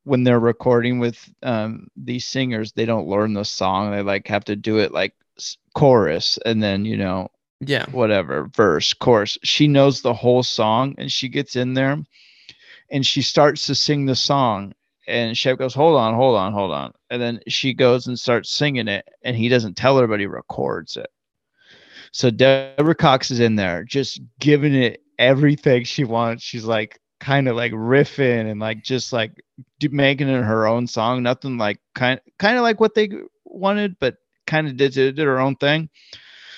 when 0.04 0.24
they're 0.24 0.40
recording 0.40 0.98
with 0.98 1.18
um, 1.42 1.88
these 1.96 2.26
singers, 2.26 2.72
they 2.72 2.84
don't 2.86 3.08
learn 3.08 3.32
the 3.34 3.44
song. 3.44 3.92
They 3.92 4.02
like 4.02 4.28
have 4.28 4.44
to 4.46 4.56
do 4.56 4.78
it 4.78 4.92
like 4.92 5.14
chorus 5.74 6.38
and 6.46 6.62
then 6.62 6.84
you 6.84 6.96
know 6.96 7.28
Yeah. 7.60 7.86
whatever 7.90 8.48
verse 8.54 8.94
chorus 8.94 9.38
she 9.42 9.66
knows 9.66 10.00
the 10.00 10.14
whole 10.14 10.44
song 10.44 10.94
and 10.98 11.10
she 11.10 11.28
gets 11.28 11.56
in 11.56 11.74
there 11.74 11.98
and 12.90 13.06
she 13.06 13.22
starts 13.22 13.66
to 13.66 13.74
sing 13.74 14.06
the 14.06 14.14
song 14.16 14.72
and 15.08 15.36
Shep 15.36 15.58
goes 15.58 15.74
hold 15.74 15.96
on 15.98 16.14
hold 16.14 16.36
on 16.36 16.52
hold 16.52 16.72
on 16.72 16.92
and 17.10 17.20
then 17.20 17.40
she 17.48 17.74
goes 17.74 18.06
and 18.06 18.18
starts 18.18 18.50
singing 18.50 18.88
it 18.88 19.08
and 19.24 19.36
he 19.36 19.48
doesn't 19.48 19.76
tell 19.76 19.98
her 19.98 20.06
but 20.06 20.20
he 20.20 20.26
records 20.26 20.96
it 20.96 21.08
so 22.14 22.30
Deborah 22.30 22.94
Cox 22.94 23.30
is 23.30 23.40
in 23.40 23.56
there 23.56 23.84
just 23.84 24.20
giving 24.40 24.74
it 24.74 25.02
everything 25.18 25.84
she 25.84 26.04
wants 26.04 26.42
she's 26.42 26.64
like 26.64 26.98
kind 27.24 27.48
of 27.48 27.56
like 27.56 27.72
riffing 27.72 28.50
and 28.50 28.60
like 28.60 28.82
just 28.82 29.12
like 29.12 29.42
making 29.90 30.28
it 30.28 30.42
her 30.42 30.66
own 30.66 30.86
song. 30.86 31.22
Nothing 31.22 31.56
like 31.56 31.78
kind 31.94 32.20
kind 32.38 32.56
of 32.56 32.62
like 32.62 32.80
what 32.80 32.94
they 32.94 33.08
wanted, 33.44 33.96
but 33.98 34.16
kind 34.46 34.66
of 34.66 34.76
did, 34.76 34.92
did 34.92 35.18
her 35.18 35.40
own 35.40 35.56
thing. 35.56 35.88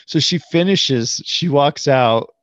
So 0.06 0.18
she 0.18 0.38
finishes, 0.38 1.22
she 1.24 1.48
walks 1.48 1.86
out 1.86 2.34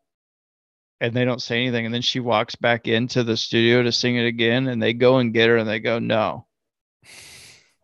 and 1.01 1.13
they 1.13 1.25
don't 1.25 1.41
say 1.41 1.61
anything. 1.61 1.85
And 1.85 1.93
then 1.93 2.01
she 2.01 2.21
walks 2.21 2.55
back 2.55 2.87
into 2.87 3.23
the 3.23 3.35
studio 3.35 3.83
to 3.83 3.91
sing 3.91 4.15
it 4.15 4.25
again. 4.25 4.67
And 4.67 4.81
they 4.81 4.93
go 4.93 5.17
and 5.17 5.33
get 5.33 5.49
her 5.49 5.57
and 5.57 5.67
they 5.67 5.79
go, 5.79 5.99
no. 5.99 6.45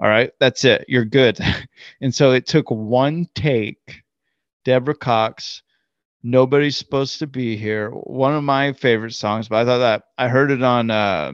All 0.01 0.07
right, 0.07 0.31
that's 0.39 0.63
it. 0.63 0.85
You're 0.87 1.03
good. 1.03 1.37
and 2.01 2.15
so 2.15 2.31
it 2.31 2.47
took 2.47 2.71
one 2.71 3.27
take. 3.35 4.03
Deborah 4.69 4.93
Cox, 4.93 5.63
Nobody's 6.21 6.77
Supposed 6.77 7.17
to 7.17 7.25
Be 7.25 7.57
Here. 7.57 7.89
One 7.89 8.35
of 8.35 8.43
my 8.43 8.73
favorite 8.73 9.15
songs, 9.15 9.47
but 9.47 9.55
I 9.55 9.65
thought 9.65 9.79
that 9.79 10.03
I 10.15 10.27
heard 10.27 10.51
it 10.51 10.61
on 10.61 10.91
uh, 10.91 11.31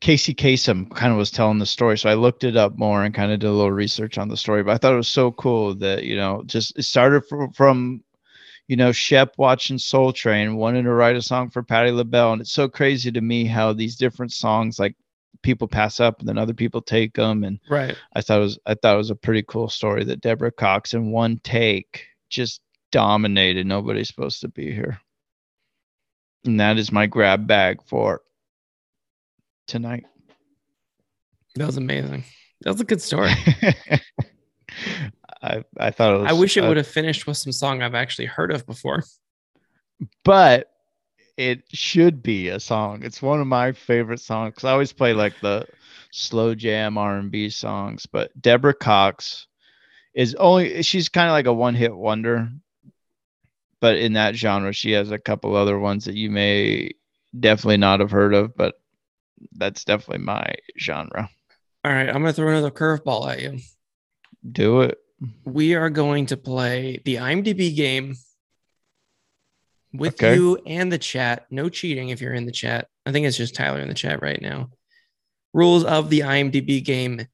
Casey 0.00 0.34
Kasem 0.34 0.90
kind 0.90 1.12
of 1.12 1.16
was 1.16 1.30
telling 1.30 1.60
the 1.60 1.64
story. 1.64 1.96
So 1.96 2.10
I 2.10 2.14
looked 2.14 2.42
it 2.42 2.56
up 2.56 2.76
more 2.76 3.04
and 3.04 3.14
kind 3.14 3.30
of 3.30 3.38
did 3.38 3.46
a 3.46 3.52
little 3.52 3.70
research 3.70 4.18
on 4.18 4.26
the 4.26 4.36
story. 4.36 4.64
But 4.64 4.72
I 4.72 4.78
thought 4.78 4.94
it 4.94 4.96
was 4.96 5.06
so 5.06 5.30
cool 5.30 5.76
that, 5.76 6.02
you 6.02 6.16
know, 6.16 6.42
just 6.44 6.76
it 6.76 6.82
started 6.82 7.24
from, 7.26 7.52
from 7.52 8.02
you 8.66 8.74
know, 8.74 8.90
Shep 8.90 9.34
watching 9.38 9.78
Soul 9.78 10.12
Train, 10.12 10.56
wanting 10.56 10.82
to 10.82 10.92
write 10.92 11.14
a 11.14 11.22
song 11.22 11.50
for 11.50 11.62
Patti 11.62 11.92
LaBelle. 11.92 12.32
And 12.32 12.40
it's 12.40 12.50
so 12.50 12.68
crazy 12.68 13.12
to 13.12 13.20
me 13.20 13.44
how 13.44 13.72
these 13.72 13.94
different 13.94 14.32
songs, 14.32 14.80
like 14.80 14.96
people 15.44 15.68
pass 15.68 16.00
up 16.00 16.18
and 16.18 16.28
then 16.28 16.38
other 16.38 16.54
people 16.54 16.82
take 16.82 17.14
them. 17.14 17.44
And 17.44 17.60
Right. 17.68 17.96
I 18.16 18.20
thought 18.20 18.38
it 18.38 18.42
was, 18.42 18.58
I 18.66 18.74
thought 18.74 18.94
it 18.94 18.98
was 18.98 19.10
a 19.10 19.14
pretty 19.16 19.44
cool 19.46 19.68
story 19.68 20.02
that 20.04 20.20
Deborah 20.20 20.50
Cox 20.50 20.94
in 20.94 21.12
one 21.12 21.38
take 21.44 22.06
just 22.28 22.60
dominated. 22.90 23.66
Nobody's 23.66 24.08
supposed 24.08 24.40
to 24.40 24.48
be 24.48 24.72
here. 24.72 24.98
And 26.44 26.58
that 26.58 26.78
is 26.78 26.90
my 26.90 27.06
grab 27.06 27.46
bag 27.46 27.78
for 27.86 28.22
tonight. 29.68 30.04
That 31.54 31.66
was 31.66 31.76
amazing. 31.76 32.24
That 32.62 32.72
was 32.72 32.80
a 32.80 32.84
good 32.84 33.00
story. 33.00 33.30
I 35.42 35.62
I 35.78 35.90
thought 35.90 36.14
it 36.14 36.18
was. 36.18 36.30
I 36.30 36.32
wish 36.32 36.56
it 36.56 36.64
uh, 36.64 36.68
would 36.68 36.76
have 36.76 36.86
finished 36.86 37.26
with 37.26 37.36
some 37.36 37.52
song 37.52 37.82
I've 37.82 37.94
actually 37.94 38.26
heard 38.26 38.50
of 38.50 38.66
before. 38.66 39.04
but 40.24 40.70
it 41.36 41.62
should 41.72 42.22
be 42.22 42.48
a 42.48 42.60
song. 42.60 43.02
It's 43.02 43.22
one 43.22 43.40
of 43.40 43.46
my 43.46 43.72
favorite 43.72 44.20
songs 44.20 44.52
because 44.52 44.64
I 44.64 44.72
always 44.72 44.92
play 44.92 45.14
like 45.14 45.40
the 45.40 45.66
slow 46.10 46.54
jam 46.54 46.96
R 46.96 47.16
and 47.16 47.30
B 47.30 47.50
songs. 47.50 48.06
But 48.06 48.40
Deborah 48.40 48.74
Cox 48.74 49.46
is 50.14 50.34
only 50.36 50.82
she's 50.82 51.08
kind 51.08 51.28
of 51.28 51.32
like 51.32 51.46
a 51.46 51.52
one 51.52 51.74
hit 51.74 51.94
wonder. 51.94 52.48
But 53.80 53.96
in 53.96 54.14
that 54.14 54.36
genre, 54.36 54.72
she 54.72 54.92
has 54.92 55.10
a 55.10 55.18
couple 55.18 55.54
other 55.56 55.78
ones 55.78 56.04
that 56.06 56.14
you 56.14 56.30
may 56.30 56.92
definitely 57.38 57.76
not 57.76 58.00
have 58.00 58.10
heard 58.10 58.32
of, 58.32 58.56
but 58.56 58.76
that's 59.52 59.84
definitely 59.84 60.24
my 60.24 60.54
genre. 60.78 61.28
All 61.84 61.92
right, 61.92 62.08
I'm 62.08 62.14
gonna 62.14 62.32
throw 62.32 62.48
another 62.48 62.70
curveball 62.70 63.30
at 63.30 63.42
you. 63.42 63.58
Do 64.50 64.82
it. 64.82 64.98
We 65.44 65.74
are 65.74 65.90
going 65.90 66.26
to 66.26 66.36
play 66.36 67.00
the 67.04 67.16
IMDb 67.16 67.74
game 67.74 68.16
with 69.94 70.14
Okay. 70.14 70.34
you 70.34 70.58
and 70.66 70.92
the 70.92 70.98
chat. 70.98 71.46
No 71.50 71.68
cheating 71.68 72.08
if 72.10 72.20
you're 72.20 72.34
in 72.34 72.46
the 72.46 72.52
chat. 72.52 72.88
I 73.06 73.12
think 73.12 73.26
it's 73.26 73.36
just 73.36 73.54
Tyler 73.54 73.80
in 73.80 73.88
the 73.88 73.94
chat 73.94 74.20
right 74.22 74.40
now. 74.42 74.70
Rules 75.52 75.84
of 75.84 76.10
the 76.10 76.20
IMDb 76.20 76.84
game. 76.84 77.26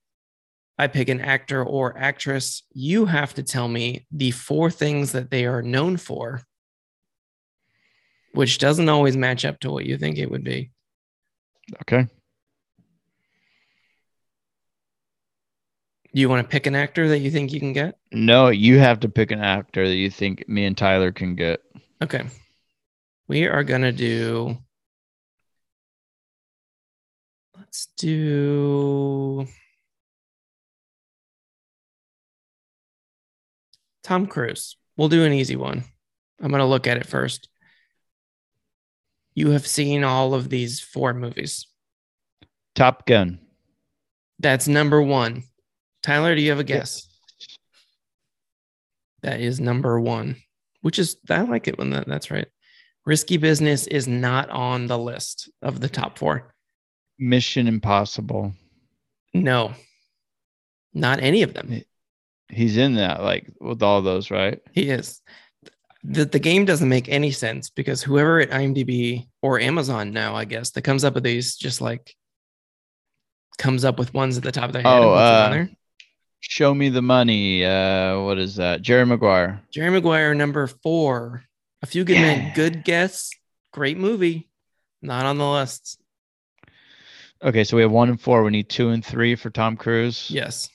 I 0.79 0.87
pick 0.87 1.09
an 1.09 1.21
actor 1.21 1.63
or 1.65 1.97
actress. 1.99 2.63
You 2.73 3.07
have 3.07 3.35
to 3.35 3.43
tell 3.43 3.69
me 3.69 4.07
the 4.11 4.31
four 4.31 4.71
things 4.71 5.13
that 5.13 5.31
they 5.31 5.47
are 5.47 5.63
known 5.63 5.97
for, 5.97 6.43
which 8.33 8.59
doesn't 8.59 8.89
always 8.89 9.17
match 9.17 9.45
up 9.45 9.61
to 9.61 9.71
what 9.71 9.85
you 9.87 9.99
think 9.99 10.19
it 10.19 10.31
would 10.31 10.45
be. 10.45 10.71
Okay. 11.83 12.07
Do 16.13 16.21
you 16.21 16.29
want 16.29 16.43
to 16.43 16.51
pick 16.51 16.67
an 16.67 16.75
actor 16.75 17.09
that 17.09 17.19
you 17.21 17.31
think 17.31 17.53
you 17.53 17.61
can 17.61 17.73
get? 17.73 17.97
No, 18.11 18.49
you 18.49 18.79
have 18.79 19.01
to 19.01 19.09
pick 19.09 19.31
an 19.31 19.41
actor 19.41 19.87
that 19.87 19.95
you 19.95 20.11
think 20.11 20.49
me 20.49 20.65
and 20.65 20.77
Tyler 20.77 21.13
can 21.13 21.37
get. 21.37 21.61
Okay. 22.03 22.25
We 23.31 23.47
are 23.47 23.63
going 23.63 23.83
to 23.83 23.93
do. 23.93 24.59
Let's 27.57 27.87
do. 27.97 29.47
Tom 34.03 34.27
Cruise. 34.27 34.75
We'll 34.97 35.09
do 35.09 35.23
an 35.23 35.33
easy 35.33 35.55
one. 35.55 35.85
I'm 36.43 36.49
going 36.49 36.59
to 36.59 36.65
look 36.65 36.89
at 36.89 36.97
it 36.97 37.07
first. 37.07 37.49
You 39.37 39.51
have 39.51 39.65
seen 39.65 40.03
all 40.03 40.35
of 40.35 40.49
these 40.49 40.81
four 40.81 41.15
movies. 41.15 41.69
Top 42.75 43.07
Gun. 43.07 43.39
That's 44.41 44.67
number 44.67 45.01
one. 45.01 45.45
Tyler, 46.03 46.35
do 46.35 46.43
you 46.43 46.51
have 46.51 46.59
a 46.59 46.65
guess? 46.65 47.07
Yes. 47.39 47.59
That 49.23 49.41
is 49.41 49.61
number 49.61 50.01
one, 50.01 50.35
which 50.81 50.99
is, 50.99 51.17
I 51.31 51.43
like 51.43 51.69
it 51.69 51.79
when 51.79 51.91
that, 51.91 52.09
that's 52.09 52.33
right. 52.33 52.49
Risky 53.07 53.37
Business 53.37 53.87
is 53.87 54.07
not 54.07 54.51
on 54.51 54.87
the 54.87 54.99
list 54.99 55.49
of 55.63 55.81
the 55.81 55.89
top 55.89 56.19
four. 56.19 56.53
Mission 57.19 57.67
Impossible. 57.67 58.53
No, 59.35 59.73
not 60.95 61.21
any 61.23 61.43
of 61.43 61.55
them. 61.55 61.83
He's 62.49 62.77
in 62.77 62.95
that, 62.95 63.23
like 63.23 63.49
with 63.61 63.83
all 63.83 64.03
those, 64.03 64.31
right? 64.31 64.61
He 64.73 64.91
is. 64.91 65.21
The, 66.03 66.25
the 66.25 66.39
game 66.39 66.65
doesn't 66.65 66.89
make 66.89 67.09
any 67.09 67.31
sense 67.31 67.69
because 67.71 68.03
whoever 68.03 68.41
at 68.41 68.51
IMDb 68.51 69.29
or 69.43 69.61
Amazon 69.61 70.13
now, 70.13 70.35
I 70.35 70.47
guess, 70.47 70.71
that 70.71 70.83
comes 70.83 71.05
up 71.05 71.15
with 71.15 71.25
these 71.25 71.57
just 71.57 71.81
like 71.81 72.15
comes 73.59 73.85
up 73.85 73.99
with 73.99 74.15
ones 74.15 74.37
at 74.39 74.43
the 74.43 74.51
top 74.53 74.65
of 74.65 74.73
their 74.73 74.83
head. 74.83 74.95
and 74.95 75.05
Oh, 75.05 75.11
puts 75.15 75.31
them 75.31 75.53
on 75.53 75.59
uh. 75.59 75.75
Show 76.41 76.75
me 76.75 76.89
the 76.89 77.03
money. 77.03 77.65
Uh, 77.65 78.21
what 78.21 78.39
is 78.39 78.57
that? 78.57 78.81
Jerry 78.81 79.05
Maguire. 79.05 79.61
Jerry 79.71 79.91
Maguire, 79.91 80.35
number 80.35 80.67
four. 80.67 81.45
A 81.83 81.87
few 81.87 82.05
good 82.05 82.17
men. 82.17 82.53
Good 82.55 82.85
guess. 82.85 83.31
Great 83.73 83.97
movie. 83.97 84.51
Not 85.03 85.27
on 85.27 85.39
the 85.39 85.51
list. 85.51 85.99
Okay, 87.43 87.65
so 87.65 87.77
we 87.77 87.83
have 87.83 87.91
one 87.91 88.11
and 88.11 88.21
four. 88.21 88.43
We 88.43 88.51
need 88.51 88.69
two 88.69 88.91
and 88.91 89.05
three 89.05 89.35
for 89.35 89.49
Tom 89.49 89.77
Cruise. 89.77 90.31
Yes. 90.31 90.69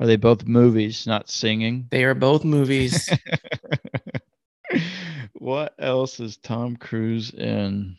Are 0.00 0.06
they 0.06 0.16
both 0.16 0.46
movies, 0.46 1.06
not 1.06 1.28
singing? 1.28 1.86
They 1.90 2.04
are 2.04 2.14
both 2.14 2.42
movies. 2.42 3.08
what 5.34 5.74
else 5.78 6.18
is 6.18 6.38
Tom 6.38 6.76
Cruise 6.76 7.30
in? 7.30 7.96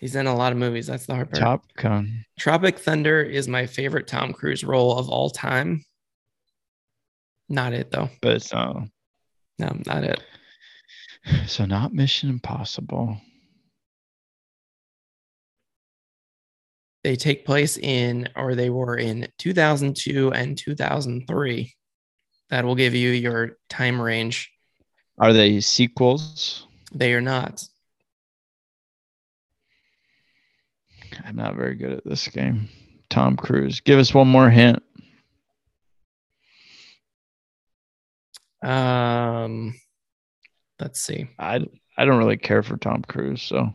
He's 0.00 0.14
in 0.14 0.26
a 0.26 0.36
lot 0.36 0.52
of 0.52 0.58
movies. 0.58 0.86
That's 0.86 1.06
the 1.06 1.14
hard 1.14 1.30
part. 1.30 1.40
Top 1.40 1.72
Gun. 1.76 2.24
Tropic 2.38 2.78
Thunder 2.78 3.22
is 3.22 3.48
my 3.48 3.66
favorite 3.66 4.06
Tom 4.06 4.32
Cruise 4.32 4.62
role 4.62 4.98
of 4.98 5.08
all 5.08 5.30
time. 5.30 5.84
Not 7.48 7.72
it 7.72 7.90
though. 7.90 8.08
But 8.22 8.32
it's 8.36 8.52
uh, 8.52 8.80
No, 9.58 9.76
not 9.86 10.04
it. 10.04 10.20
so 11.46 11.64
not 11.64 11.92
Mission 11.92 12.28
Impossible. 12.30 13.18
They 17.02 17.16
take 17.16 17.44
place 17.44 17.76
in, 17.76 18.30
or 18.34 18.54
they 18.54 18.70
were 18.70 18.96
in 18.96 19.28
2002 19.38 20.32
and 20.32 20.56
2003. 20.56 21.74
That 22.48 22.64
will 22.64 22.74
give 22.74 22.94
you 22.94 23.10
your 23.10 23.58
time 23.68 24.00
range. 24.00 24.50
Are 25.18 25.32
they 25.34 25.60
sequels? 25.60 26.66
They 26.94 27.12
are 27.12 27.20
not. 27.20 27.62
I'm 31.24 31.36
not 31.36 31.56
very 31.56 31.74
good 31.74 31.92
at 31.92 32.04
this 32.04 32.26
game. 32.28 32.68
Tom 33.10 33.36
Cruise. 33.36 33.80
Give 33.80 33.98
us 33.98 34.14
one 34.14 34.28
more 34.28 34.48
hint. 34.50 34.82
Um, 38.64 39.74
let's 40.80 41.00
see. 41.00 41.28
I 41.38 41.64
I 41.96 42.04
don't 42.04 42.18
really 42.18 42.36
care 42.38 42.62
for 42.62 42.76
Tom 42.76 43.02
Cruise, 43.02 43.42
so 43.42 43.72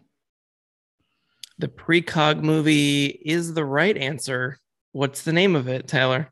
The 1.60 1.68
precog 1.68 2.42
movie 2.42 3.06
is 3.06 3.54
the 3.54 3.66
right 3.66 3.96
answer. 3.96 4.58
What's 4.92 5.22
the 5.22 5.34
name 5.34 5.56
of 5.56 5.68
it, 5.68 5.88
Tyler? 5.88 6.32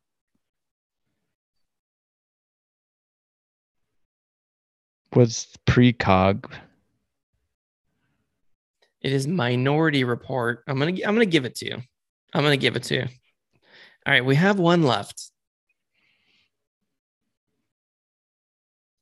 what's 5.12 5.48
precog? 5.66 6.46
It 9.02 9.12
is 9.14 9.28
Minority 9.28 10.04
Report. 10.04 10.64
I'm 10.68 10.78
gonna 10.80 10.92
I'm 11.06 11.16
gonna 11.16 11.26
give 11.26 11.46
it 11.46 11.56
to 11.56 11.66
you. 11.66 11.82
I'm 12.34 12.44
gonna 12.44 12.58
give 12.58 12.76
it 12.76 12.84
to 12.84 12.96
you. 12.96 13.02
All 14.06 14.14
right, 14.14 14.26
we 14.26 14.36
have 14.36 14.60
one 14.60 14.84
left. 14.84 15.32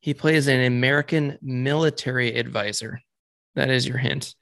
He 0.05 0.13
plays 0.13 0.45
an 0.45 0.63
American 0.63 1.39
military 1.41 2.35
advisor. 2.35 3.01
That 3.55 3.71
is 3.71 3.87
your 3.87 3.97
hint. 3.97 4.35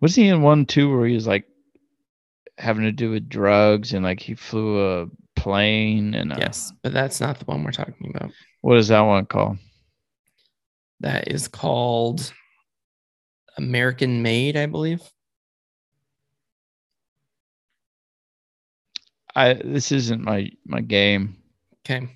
Was 0.00 0.14
he 0.14 0.28
in 0.28 0.40
one 0.40 0.64
too 0.64 0.90
where 0.90 1.06
he 1.06 1.14
was 1.14 1.26
like 1.26 1.44
having 2.56 2.84
to 2.84 2.90
do 2.90 3.10
with 3.10 3.28
drugs 3.28 3.92
and 3.92 4.02
like 4.02 4.18
he 4.18 4.34
flew 4.34 5.02
a 5.02 5.06
plane 5.36 6.14
and 6.14 6.32
uh, 6.32 6.36
Yes, 6.38 6.72
but 6.82 6.94
that's 6.94 7.20
not 7.20 7.38
the 7.38 7.44
one 7.44 7.62
we're 7.62 7.70
talking 7.72 8.14
about. 8.16 8.30
what 8.62 8.78
is 8.78 8.88
that 8.88 9.00
one 9.00 9.26
called? 9.26 9.58
That 11.00 11.30
is 11.30 11.48
called 11.48 12.32
American 13.58 14.22
Made, 14.22 14.56
I 14.56 14.64
believe. 14.64 15.02
I 19.38 19.54
this 19.54 19.92
isn't 19.92 20.24
my 20.24 20.50
my 20.66 20.80
game. 20.80 21.36
Okay. 21.86 22.08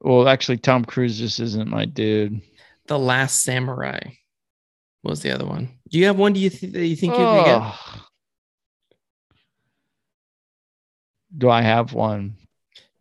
Well, 0.00 0.26
actually, 0.26 0.56
Tom 0.56 0.84
Cruise 0.84 1.18
just 1.18 1.38
isn't 1.38 1.68
my 1.68 1.84
dude. 1.84 2.40
The 2.86 2.98
Last 2.98 3.44
Samurai 3.44 4.00
was 5.04 5.20
the 5.20 5.30
other 5.30 5.44
one. 5.46 5.68
Do 5.90 5.98
you 5.98 6.06
have 6.06 6.18
one? 6.18 6.32
Do 6.32 6.40
you, 6.40 6.50
th- 6.50 6.72
that 6.72 6.86
you 6.86 6.96
think 6.96 7.12
you 7.12 7.18
can 7.18 7.44
get? 7.44 7.74
Do 11.36 11.50
I 11.50 11.62
have 11.62 11.92
one? 11.92 12.36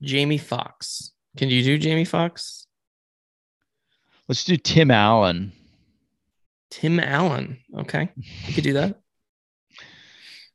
Jamie 0.01 0.37
Foxx. 0.37 1.11
Can 1.37 1.49
you 1.49 1.63
do 1.63 1.77
Jamie 1.77 2.05
Foxx? 2.05 2.67
Let's 4.27 4.43
do 4.43 4.57
Tim 4.57 4.91
Allen. 4.91 5.53
Tim 6.69 6.99
Allen. 6.99 7.57
Okay. 7.77 8.09
You 8.45 8.53
could 8.53 8.63
do 8.63 8.73
that. 8.73 8.99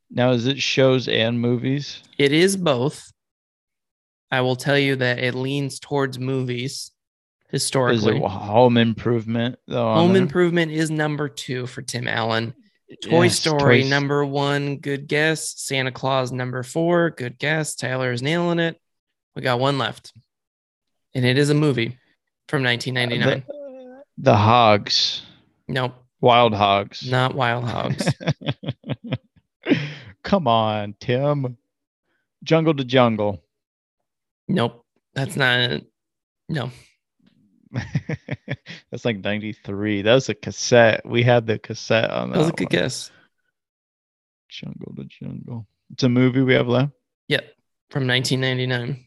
Now, 0.09 0.31
is 0.31 0.47
it 0.47 0.61
shows 0.61 1.07
and 1.07 1.39
movies? 1.39 2.01
It 2.17 2.31
is 2.31 2.55
both. 2.57 3.11
I 4.31 4.41
will 4.41 4.55
tell 4.55 4.77
you 4.77 4.95
that 4.97 5.19
it 5.19 5.35
leans 5.35 5.79
towards 5.79 6.17
movies 6.19 6.91
Is 7.51 7.63
historically. 7.63 8.17
it 8.17 8.23
Home 8.23 8.77
Improvement 8.77 9.57
though? 9.67 9.93
Home? 9.93 10.15
Improvement 10.15 10.71
is 10.71 10.89
number 10.91 11.29
two 11.29 11.65
for 11.67 11.81
Tim 11.81 12.07
Allen. 12.07 12.53
Toy 13.03 13.23
Yes, 13.23 13.39
Story 13.39 13.83
Toy- 13.83 13.89
number 13.89 14.23
one, 14.25 14.77
good 14.77 15.07
guess. 15.07 15.53
Santa 15.59 15.91
Clause 15.91 16.31
number 16.31 16.63
four, 16.63 17.09
good 17.11 17.37
guess. 17.37 17.75
Tyler 17.75 18.11
is 18.13 18.21
nailing 18.21 18.59
it. 18.59 18.79
We 19.35 19.41
got 19.41 19.59
one 19.59 19.77
left, 19.77 20.13
and 21.13 21.25
it 21.25 21.37
is 21.37 21.49
a 21.49 21.53
movie 21.53 21.97
from 22.47 22.63
1999. 22.63 23.43
Uh, 23.47 23.53
the, 23.53 23.93
uh, 23.97 24.01
the 24.17 24.35
Hogs, 24.37 25.21
nope, 25.67 25.93
Wild 26.21 26.53
Hogs. 26.53 27.09
not 27.09 27.35
Wild 27.35 27.65
Hogs. 27.65 28.07
Come 30.27 30.47
on, 30.47 30.93
Tim. 30.99 31.57
Jungle 32.43 32.73
to 32.73 32.83
Jungle. 32.83 33.41
nope, 34.49 34.85
that's 35.15 35.37
not. 35.37 35.81
No, 36.49 36.69
That's 38.91 39.05
like 39.05 39.19
93. 39.19 40.01
That 40.01 40.13
was 40.13 40.29
a 40.29 40.35
cassette. 40.35 41.01
We 41.05 41.23
had 41.23 41.47
the 41.47 41.59
cassette 41.59 42.09
on 42.09 42.29
that. 42.29 42.33
that 42.35 42.39
was 42.39 42.49
a 42.49 42.51
good 42.53 42.65
one. 42.65 42.81
guess. 42.81 43.11
Jungle 44.49 44.93
to 44.95 45.03
Jungle. 45.05 45.67
It's 45.91 46.03
a 46.03 46.09
movie 46.09 46.41
we 46.41 46.53
have 46.53 46.67
left. 46.67 46.91
Yep, 47.27 47.45
from 47.89 48.07
1999. 48.07 49.05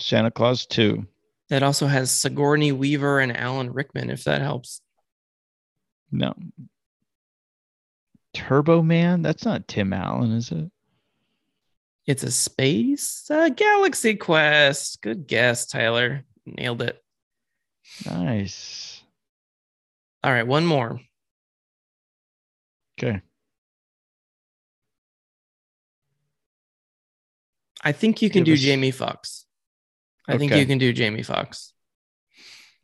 Santa 0.00 0.30
Clause 0.30 0.66
2. 0.66 1.06
That 1.48 1.62
also 1.62 1.86
has 1.86 2.10
Sigourney 2.10 2.72
Weaver 2.72 3.20
and 3.20 3.36
Alan 3.36 3.72
Rickman, 3.72 4.10
if 4.10 4.24
that 4.24 4.40
helps. 4.40 4.80
No. 6.10 6.34
Turbo 8.34 8.82
Man? 8.82 9.22
That's 9.22 9.44
not 9.44 9.68
Tim 9.68 9.92
Allen, 9.92 10.32
is 10.32 10.50
it? 10.52 10.70
It's 12.06 12.22
a 12.22 12.30
space 12.30 13.30
uh, 13.30 13.50
galaxy 13.50 14.16
quest. 14.16 15.00
Good 15.02 15.26
guess, 15.26 15.66
Tyler. 15.66 16.24
Nailed 16.46 16.82
it. 16.82 17.02
Nice. 18.06 19.02
All 20.24 20.32
right, 20.32 20.46
one 20.46 20.66
more. 20.66 21.00
Okay. 22.98 23.20
I 27.82 27.92
think 27.92 28.20
you 28.22 28.28
can 28.28 28.40
Give 28.44 28.54
do 28.56 28.60
us- 28.60 28.60
Jamie 28.60 28.90
Foxx. 28.90 29.46
I 30.28 30.38
think 30.38 30.54
you 30.54 30.66
can 30.66 30.78
do 30.78 30.92
Jamie 30.92 31.22
Foxx. 31.22 31.72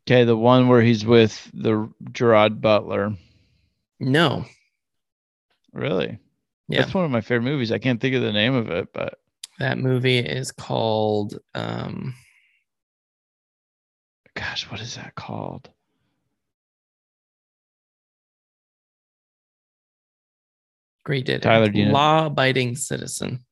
Okay, 0.08 0.24
the 0.24 0.36
one 0.36 0.68
where 0.68 0.82
he's 0.82 1.04
with 1.04 1.48
the 1.52 1.88
Gerard 2.12 2.60
Butler. 2.60 3.14
No. 4.00 4.44
Really? 5.76 6.18
Yeah. 6.68 6.80
That's 6.80 6.94
one 6.94 7.04
of 7.04 7.10
my 7.10 7.20
favorite 7.20 7.50
movies. 7.50 7.70
I 7.70 7.78
can't 7.78 8.00
think 8.00 8.14
of 8.14 8.22
the 8.22 8.32
name 8.32 8.54
of 8.54 8.70
it, 8.70 8.88
but 8.92 9.18
That 9.58 9.78
movie 9.78 10.18
is 10.18 10.50
called 10.50 11.38
um 11.54 12.14
gosh, 14.34 14.70
what 14.70 14.80
is 14.80 14.96
that 14.96 15.14
called? 15.14 15.68
Great 21.04 21.26
did. 21.26 21.42
Tyler, 21.42 21.70
know? 21.70 21.92
Law 21.92 22.26
abiding 22.26 22.74
citizen. 22.74 23.44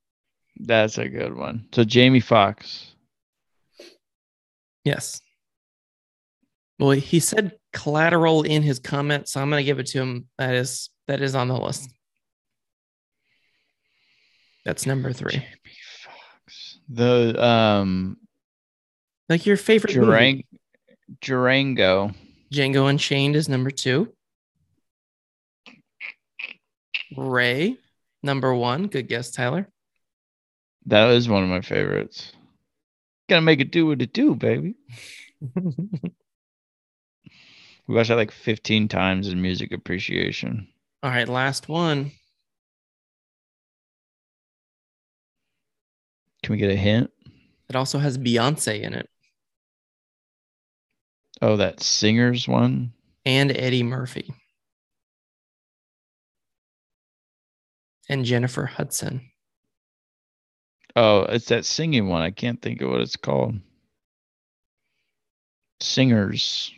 That's 0.56 0.98
a 0.98 1.08
good 1.08 1.36
one. 1.36 1.68
So 1.72 1.84
Jamie 1.84 2.20
Foxx. 2.20 2.94
Yes. 4.84 5.20
Well, 6.78 6.90
he 6.90 7.20
said 7.20 7.52
collateral 7.72 8.42
in 8.42 8.62
his 8.62 8.78
comment, 8.78 9.28
so 9.28 9.40
I'm 9.40 9.50
gonna 9.50 9.62
give 9.62 9.78
it 9.78 9.86
to 9.88 10.00
him. 10.00 10.28
That 10.38 10.54
is 10.54 10.90
that 11.06 11.20
is 11.20 11.34
on 11.34 11.48
the 11.48 11.56
list. 11.56 11.93
That's 14.64 14.86
number 14.86 15.12
three. 15.12 15.44
Foxx. 16.02 16.78
The 16.88 17.42
um 17.42 18.16
Like 19.28 19.46
your 19.46 19.56
favorite 19.56 19.96
movie. 19.96 20.46
Durango. 21.20 22.12
Django 22.52 22.88
Unchained 22.88 23.36
is 23.36 23.48
number 23.48 23.70
two. 23.70 24.12
Ray, 27.16 27.76
number 28.22 28.54
one. 28.54 28.86
Good 28.86 29.08
guess, 29.08 29.30
Tyler. 29.30 29.68
That 30.86 31.10
is 31.10 31.28
one 31.28 31.42
of 31.42 31.48
my 31.48 31.60
favorites. 31.60 32.32
Gotta 33.28 33.42
make 33.42 33.60
it 33.60 33.70
do 33.70 33.86
what 33.86 34.02
it 34.02 34.12
do, 34.12 34.34
baby. 34.34 34.74
We 37.86 37.94
watched 37.94 38.08
that 38.08 38.16
like 38.16 38.30
15 38.30 38.88
times 38.88 39.28
in 39.28 39.42
music 39.42 39.72
appreciation. 39.72 40.68
All 41.02 41.10
right, 41.10 41.28
last 41.28 41.68
one. 41.68 42.12
Can 46.44 46.52
we 46.52 46.58
get 46.58 46.70
a 46.70 46.76
hint? 46.76 47.10
It 47.68 47.74
also 47.76 47.98
has 47.98 48.18
Beyonce 48.18 48.82
in 48.82 48.92
it 48.94 49.08
Oh, 51.42 51.56
that 51.56 51.82
singers 51.82 52.46
one. 52.46 52.92
and 53.26 53.50
Eddie 53.50 53.82
Murphy 53.82 54.32
and 58.08 58.24
Jennifer 58.24 58.66
Hudson. 58.66 59.30
Oh, 60.94 61.22
it's 61.22 61.46
that 61.46 61.64
singing 61.64 62.08
one. 62.08 62.22
I 62.22 62.30
can't 62.30 62.60
think 62.62 62.80
of 62.82 62.90
what 62.90 63.00
it's 63.00 63.16
called. 63.16 63.56
Singers. 65.80 66.72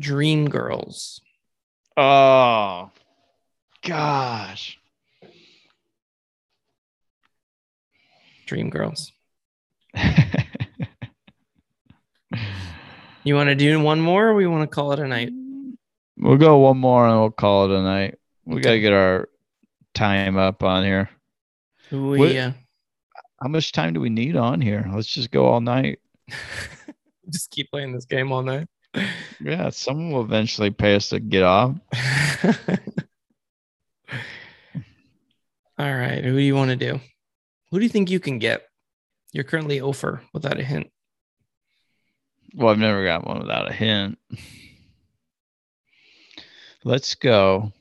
Dreamgirls. 0.00 1.20
Oh, 1.96 2.90
gosh. 3.82 4.78
Dream 8.46 8.70
Girls. 8.70 9.12
You 13.24 13.36
want 13.36 13.50
to 13.50 13.54
do 13.54 13.78
one 13.78 14.00
more 14.00 14.28
or 14.28 14.34
we 14.34 14.48
want 14.48 14.68
to 14.68 14.74
call 14.74 14.90
it 14.92 14.98
a 14.98 15.06
night? 15.06 15.30
We'll 16.18 16.38
go 16.38 16.58
one 16.58 16.78
more 16.78 17.06
and 17.06 17.20
we'll 17.20 17.30
call 17.30 17.66
it 17.70 17.78
a 17.78 17.80
night. 17.80 18.16
We 18.44 18.60
got 18.60 18.72
to 18.72 18.80
get 18.80 18.92
our 18.92 19.28
time 19.94 20.36
up 20.36 20.64
on 20.64 20.82
here. 20.82 21.08
We, 21.92 22.18
What- 22.18 22.34
uh, 22.34 22.50
How 23.40 23.48
much 23.48 23.70
time 23.70 23.92
do 23.92 24.00
we 24.00 24.10
need 24.10 24.34
on 24.36 24.60
here? 24.60 24.90
Let's 24.92 25.06
just 25.06 25.30
go 25.30 25.46
all 25.46 25.60
night. 25.60 26.00
just 27.30 27.52
keep 27.52 27.70
playing 27.70 27.92
this 27.92 28.06
game 28.06 28.32
all 28.32 28.42
night. 28.42 28.66
Yeah, 29.40 29.70
someone 29.70 30.10
will 30.10 30.22
eventually 30.22 30.70
pay 30.70 30.96
us 30.96 31.10
to 31.10 31.20
get 31.20 31.44
off. 31.44 31.76
All 35.78 35.94
right. 35.94 36.22
Who 36.22 36.32
do 36.32 36.40
you 36.42 36.54
want 36.54 36.70
to 36.70 36.76
do? 36.76 37.00
Who 37.72 37.78
do 37.78 37.84
you 37.86 37.88
think 37.88 38.10
you 38.10 38.20
can 38.20 38.38
get? 38.38 38.68
You're 39.32 39.44
currently 39.44 39.80
over 39.80 40.22
without 40.34 40.60
a 40.60 40.62
hint. 40.62 40.90
Well, 42.54 42.68
I've 42.68 42.76
never 42.78 43.02
got 43.02 43.26
one 43.26 43.40
without 43.40 43.70
a 43.70 43.72
hint. 43.72 44.18
Let's 46.84 47.14
go. 47.14 47.72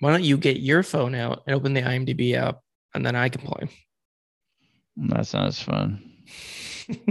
Why 0.00 0.12
don't 0.12 0.24
you 0.24 0.38
get 0.38 0.60
your 0.60 0.82
phone 0.82 1.14
out 1.14 1.42
and 1.46 1.54
open 1.54 1.74
the 1.74 1.82
IMDb 1.82 2.36
app 2.36 2.60
and 2.94 3.04
then 3.04 3.14
I 3.14 3.28
can 3.28 3.42
play? 3.42 3.68
That 4.96 5.26
sounds 5.26 5.60
fun. 5.60 6.10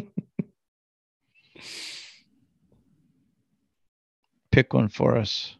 Pick 4.51 4.73
one 4.73 4.89
for 4.89 5.17
us. 5.17 5.55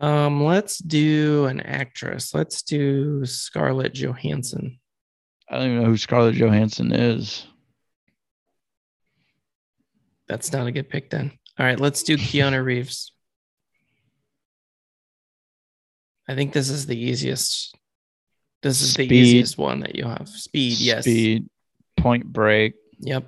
Um, 0.00 0.42
let's 0.44 0.78
do 0.78 1.44
an 1.46 1.60
actress. 1.60 2.32
Let's 2.34 2.62
do 2.62 3.24
Scarlett 3.26 3.92
Johansson. 3.94 4.78
I 5.48 5.56
don't 5.58 5.66
even 5.66 5.82
know 5.82 5.88
who 5.88 5.96
Scarlett 5.96 6.34
Johansson 6.36 6.92
is. 6.92 7.46
That's 10.28 10.52
not 10.52 10.66
a 10.66 10.72
good 10.72 10.88
pick 10.88 11.10
then. 11.10 11.32
All 11.58 11.66
right, 11.66 11.78
let's 11.78 12.02
do 12.02 12.16
Keanu 12.16 12.64
Reeves. 12.64 13.12
I 16.28 16.34
think 16.34 16.52
this 16.52 16.70
is 16.70 16.86
the 16.86 16.96
easiest 16.98 17.74
This 18.62 18.80
is 18.80 18.94
the 18.94 19.12
easiest 19.12 19.58
one 19.58 19.80
that 19.80 19.96
you 19.96 20.04
have. 20.04 20.28
Speed, 20.28 20.78
yes. 20.78 21.04
Speed, 21.04 21.48
Point 21.96 22.24
Break, 22.32 22.74
Yep. 23.00 23.24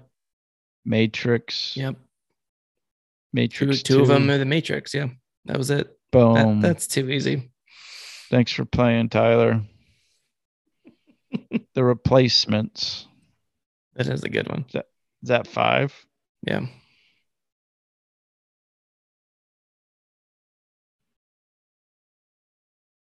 Matrix, 0.85 1.77
Yep. 1.77 1.97
Matrix. 3.33 3.83
two 3.83 4.01
of 4.03 4.09
them 4.09 4.31
are 4.31 4.39
the 4.39 4.45
Matrix. 4.45 4.95
Yeah. 4.95 5.09
That 5.47 5.59
was 5.59 5.71
it. 5.71 5.89
That, 6.13 6.19
Boom. 6.19 6.61
that's 6.61 6.87
too 6.87 7.09
easy. 7.09 7.51
Thanks 8.31 8.53
for 8.53 8.65
playing, 8.65 9.09
Tyler. 9.09 9.63
the 11.75 11.85
replacements. 11.85 13.07
That 13.95 14.07
is 14.09 14.23
a 14.23 14.29
good 14.29 14.49
one. 14.49 14.65
Is 14.73 14.83
that 15.25 15.47
five? 15.47 15.95
Yeah. 16.43 16.67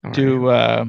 Right. 0.04 0.14
Do 0.14 0.48
uh 0.48 0.86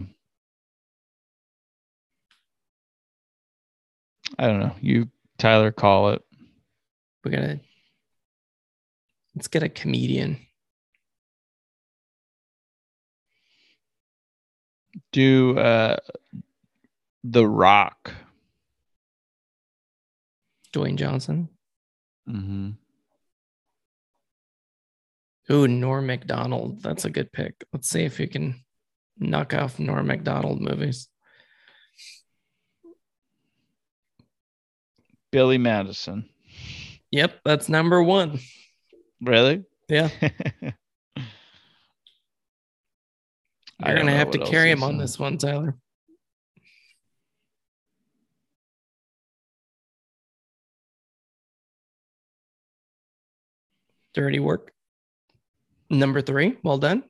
I 4.39 4.47
don't 4.49 4.61
know. 4.61 4.74
You 4.81 5.09
Tyler 5.39 5.70
call 5.70 6.11
it. 6.11 6.23
We're 7.24 7.31
gonna 7.31 7.61
let's 9.35 9.49
get 9.49 9.62
a 9.62 9.69
comedian. 9.69 10.43
Do 15.12 15.58
uh 15.58 15.96
The 17.22 17.46
Rock. 17.46 18.12
Dwayne 20.72 20.96
Johnson. 20.96 21.48
Mm-hmm. 22.28 22.70
Ooh, 25.52 25.68
Norm 25.68 26.06
Macdonald. 26.06 26.82
That's 26.82 27.04
a 27.04 27.10
good 27.10 27.30
pick. 27.32 27.64
Let's 27.72 27.88
see 27.88 28.02
if 28.02 28.18
we 28.18 28.26
can 28.26 28.64
knock 29.18 29.54
off 29.54 29.78
Norm 29.78 30.06
Macdonald 30.06 30.60
movies. 30.60 31.08
Billy 35.30 35.58
Madison. 35.58 36.28
Yep, 37.10 37.40
that's 37.44 37.68
number 37.68 38.02
one. 38.02 38.38
Really? 39.20 39.64
Yeah. 39.88 40.08
I 43.82 43.90
You're 43.90 43.98
gonna 43.98 44.12
have 44.12 44.30
to 44.32 44.38
carry 44.38 44.70
him 44.70 44.82
on 44.82 44.98
this 44.98 45.18
one, 45.18 45.36
Tyler. 45.38 45.76
Dirty 54.14 54.38
work. 54.38 54.72
Number 55.90 56.20
three. 56.22 56.56
Well 56.62 56.78
done. 56.78 57.05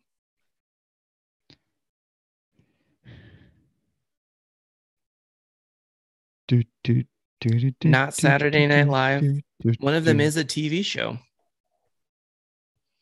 Do, 6.49 6.63
do, 6.83 7.05
do, 7.41 7.51
do, 7.59 7.71
do, 7.81 7.89
Not 7.89 8.15
Saturday 8.15 8.63
do, 8.63 8.69
Night 8.69 8.85
do, 8.85 8.91
Live. 8.91 9.21
do, 9.23 9.41
do, 9.63 9.73
One 9.81 9.95
of 9.95 10.05
them 10.05 10.19
do. 10.19 10.25
is 10.25 10.37
a 10.37 10.45
TV 10.45 10.85
show 10.85 11.19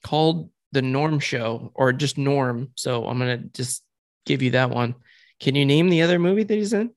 called 0.04 0.48
The 0.72 0.82
Norm 0.82 1.20
Show 1.20 1.70
or 1.74 1.92
just 1.92 2.18
Norm. 2.18 2.70
So 2.76 3.06
I'm 3.06 3.18
going 3.18 3.42
to 3.42 3.48
just 3.48 3.82
give 4.26 4.42
you 4.42 4.52
that 4.52 4.70
one. 4.70 4.94
Can 5.40 5.54
you 5.54 5.66
name 5.66 5.88
the 5.88 6.02
other 6.02 6.18
movie 6.18 6.44
that 6.44 6.54
he's 6.54 6.72
in? 6.72 6.90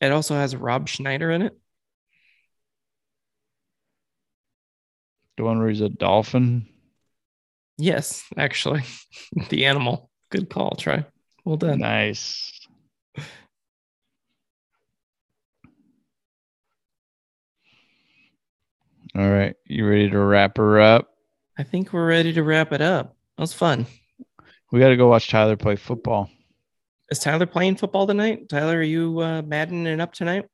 It 0.00 0.12
also 0.12 0.34
has 0.34 0.54
Rob 0.54 0.88
Schneider 0.88 1.30
in 1.30 1.42
it. 1.42 1.56
the 5.38 5.44
one 5.44 5.58
where 5.58 5.68
he's 5.68 5.80
a 5.80 5.88
dolphin. 5.88 6.66
Yes, 7.78 8.24
actually. 8.36 8.82
the 9.48 9.64
animal. 9.64 10.10
Good 10.30 10.50
call, 10.50 10.74
Try. 10.74 11.06
Well 11.44 11.56
done. 11.56 11.78
Nice. 11.78 12.52
All 19.14 19.30
right. 19.30 19.54
You 19.64 19.88
ready 19.88 20.10
to 20.10 20.18
wrap 20.18 20.58
her 20.58 20.80
up? 20.80 21.08
I 21.58 21.64
think 21.64 21.92
we're 21.92 22.06
ready 22.06 22.32
to 22.34 22.44
wrap 22.44 22.72
it 22.72 22.80
up. 22.80 23.16
That 23.36 23.42
was 23.42 23.52
fun. 23.52 23.86
We 24.70 24.78
got 24.78 24.90
to 24.90 24.96
go 24.96 25.08
watch 25.08 25.28
Tyler 25.28 25.56
play 25.56 25.74
football. 25.74 26.30
Is 27.10 27.18
Tyler 27.18 27.46
playing 27.46 27.76
football 27.76 28.06
tonight? 28.06 28.48
Tyler, 28.48 28.78
are 28.78 28.82
you 28.82 29.18
uh, 29.20 29.42
maddening 29.42 30.00
up 30.00 30.12
tonight? 30.12 30.44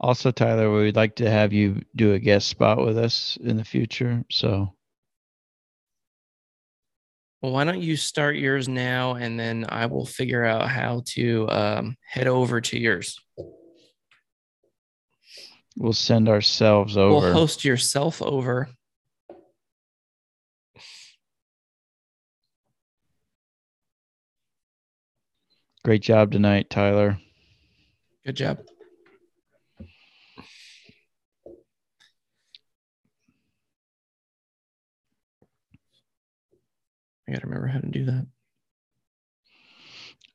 Also, 0.00 0.32
Tyler, 0.32 0.72
we'd 0.72 0.96
like 0.96 1.14
to 1.16 1.30
have 1.30 1.52
you 1.52 1.82
do 1.94 2.14
a 2.14 2.18
guest 2.18 2.48
spot 2.48 2.84
with 2.84 2.98
us 2.98 3.38
in 3.40 3.56
the 3.56 3.64
future. 3.64 4.24
So, 4.30 4.74
Well, 7.42 7.52
why 7.52 7.62
don't 7.62 7.80
you 7.80 7.96
start 7.96 8.36
yours 8.36 8.68
now 8.68 9.14
and 9.14 9.38
then 9.38 9.66
I 9.68 9.86
will 9.86 10.04
figure 10.04 10.44
out 10.44 10.68
how 10.68 11.02
to 11.10 11.48
um, 11.48 11.96
head 12.04 12.26
over 12.26 12.60
to 12.60 12.78
yours. 12.78 13.20
We'll 15.76 15.92
send 15.92 16.28
ourselves 16.28 16.96
over. 16.96 17.26
We'll 17.26 17.32
host 17.32 17.64
yourself 17.64 18.22
over. 18.22 18.68
Great 25.84 26.02
job 26.02 26.32
tonight, 26.32 26.70
Tyler. 26.70 27.18
Good 28.24 28.36
job. 28.36 28.60
I 37.28 37.32
got 37.32 37.40
to 37.40 37.46
remember 37.46 37.66
how 37.66 37.80
to 37.80 37.86
do 37.88 38.06
that. 38.06 38.26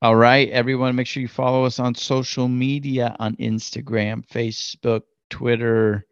All 0.01 0.15
right, 0.15 0.49
everyone, 0.49 0.95
make 0.95 1.07
sure 1.07 1.21
you 1.21 1.27
follow 1.27 1.65
us 1.65 1.77
on 1.79 1.93
social 1.93 2.47
media 2.47 3.15
on 3.19 3.35
Instagram, 3.35 4.25
Facebook, 4.27 5.01
Twitter. 5.29 6.05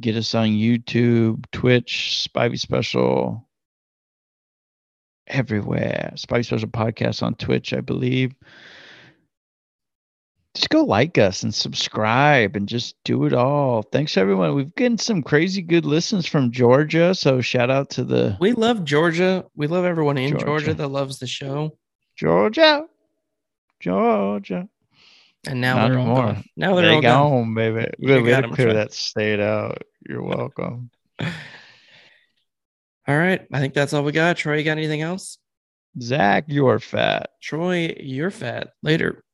Get 0.00 0.16
us 0.16 0.34
on 0.34 0.48
YouTube, 0.48 1.44
Twitch, 1.50 2.28
Spivey 2.28 2.58
Special, 2.58 3.48
everywhere. 5.26 6.12
Spivey 6.16 6.44
Special 6.44 6.68
podcast 6.68 7.22
on 7.22 7.34
Twitch, 7.34 7.72
I 7.72 7.80
believe. 7.80 8.34
Just 10.54 10.68
go 10.70 10.82
like 10.82 11.16
us 11.16 11.44
and 11.44 11.54
subscribe 11.54 12.56
and 12.56 12.68
just 12.68 12.96
do 13.04 13.24
it 13.24 13.32
all. 13.32 13.82
Thanks, 13.82 14.16
everyone. 14.16 14.54
We've 14.56 14.74
gotten 14.74 14.98
some 14.98 15.22
crazy 15.22 15.62
good 15.62 15.84
listens 15.84 16.26
from 16.26 16.50
Georgia. 16.50 17.14
So 17.14 17.40
shout 17.40 17.70
out 17.70 17.90
to 17.90 18.04
the 18.04 18.36
We 18.40 18.52
love 18.52 18.84
Georgia. 18.84 19.44
We 19.54 19.68
love 19.68 19.84
everyone 19.84 20.18
in 20.18 20.30
Georgia, 20.30 20.44
Georgia. 20.44 20.74
that 20.74 20.88
loves 20.88 21.20
the 21.20 21.28
show. 21.28 21.76
Georgia. 22.16 22.84
Georgia. 23.78 24.68
And 25.46 25.60
now 25.60 25.76
Not 25.76 25.88
they're 25.88 25.98
all 25.98 26.14
gone. 26.14 26.44
Now 26.56 26.74
they're 26.74 26.86
they 26.86 26.94
all 26.96 27.02
gone, 27.02 27.30
gone 27.30 27.54
baby. 27.54 27.90
We 27.98 28.28
got 28.28 28.42
to 28.42 28.50
clear 28.50 28.68
right. 28.68 28.74
that 28.74 28.92
state 28.92 29.40
out. 29.40 29.82
You're 30.06 30.22
welcome. 30.22 30.90
all 31.20 31.30
right. 33.06 33.46
I 33.52 33.58
think 33.58 33.74
that's 33.74 33.92
all 33.92 34.02
we 34.02 34.12
got. 34.12 34.36
Troy, 34.36 34.56
you 34.56 34.64
got 34.64 34.72
anything 34.72 35.00
else? 35.00 35.38
Zach, 36.00 36.44
you're 36.46 36.78
fat. 36.78 37.30
Troy, 37.42 37.94
you're 37.98 38.30
fat. 38.30 38.68
Later. 38.82 39.24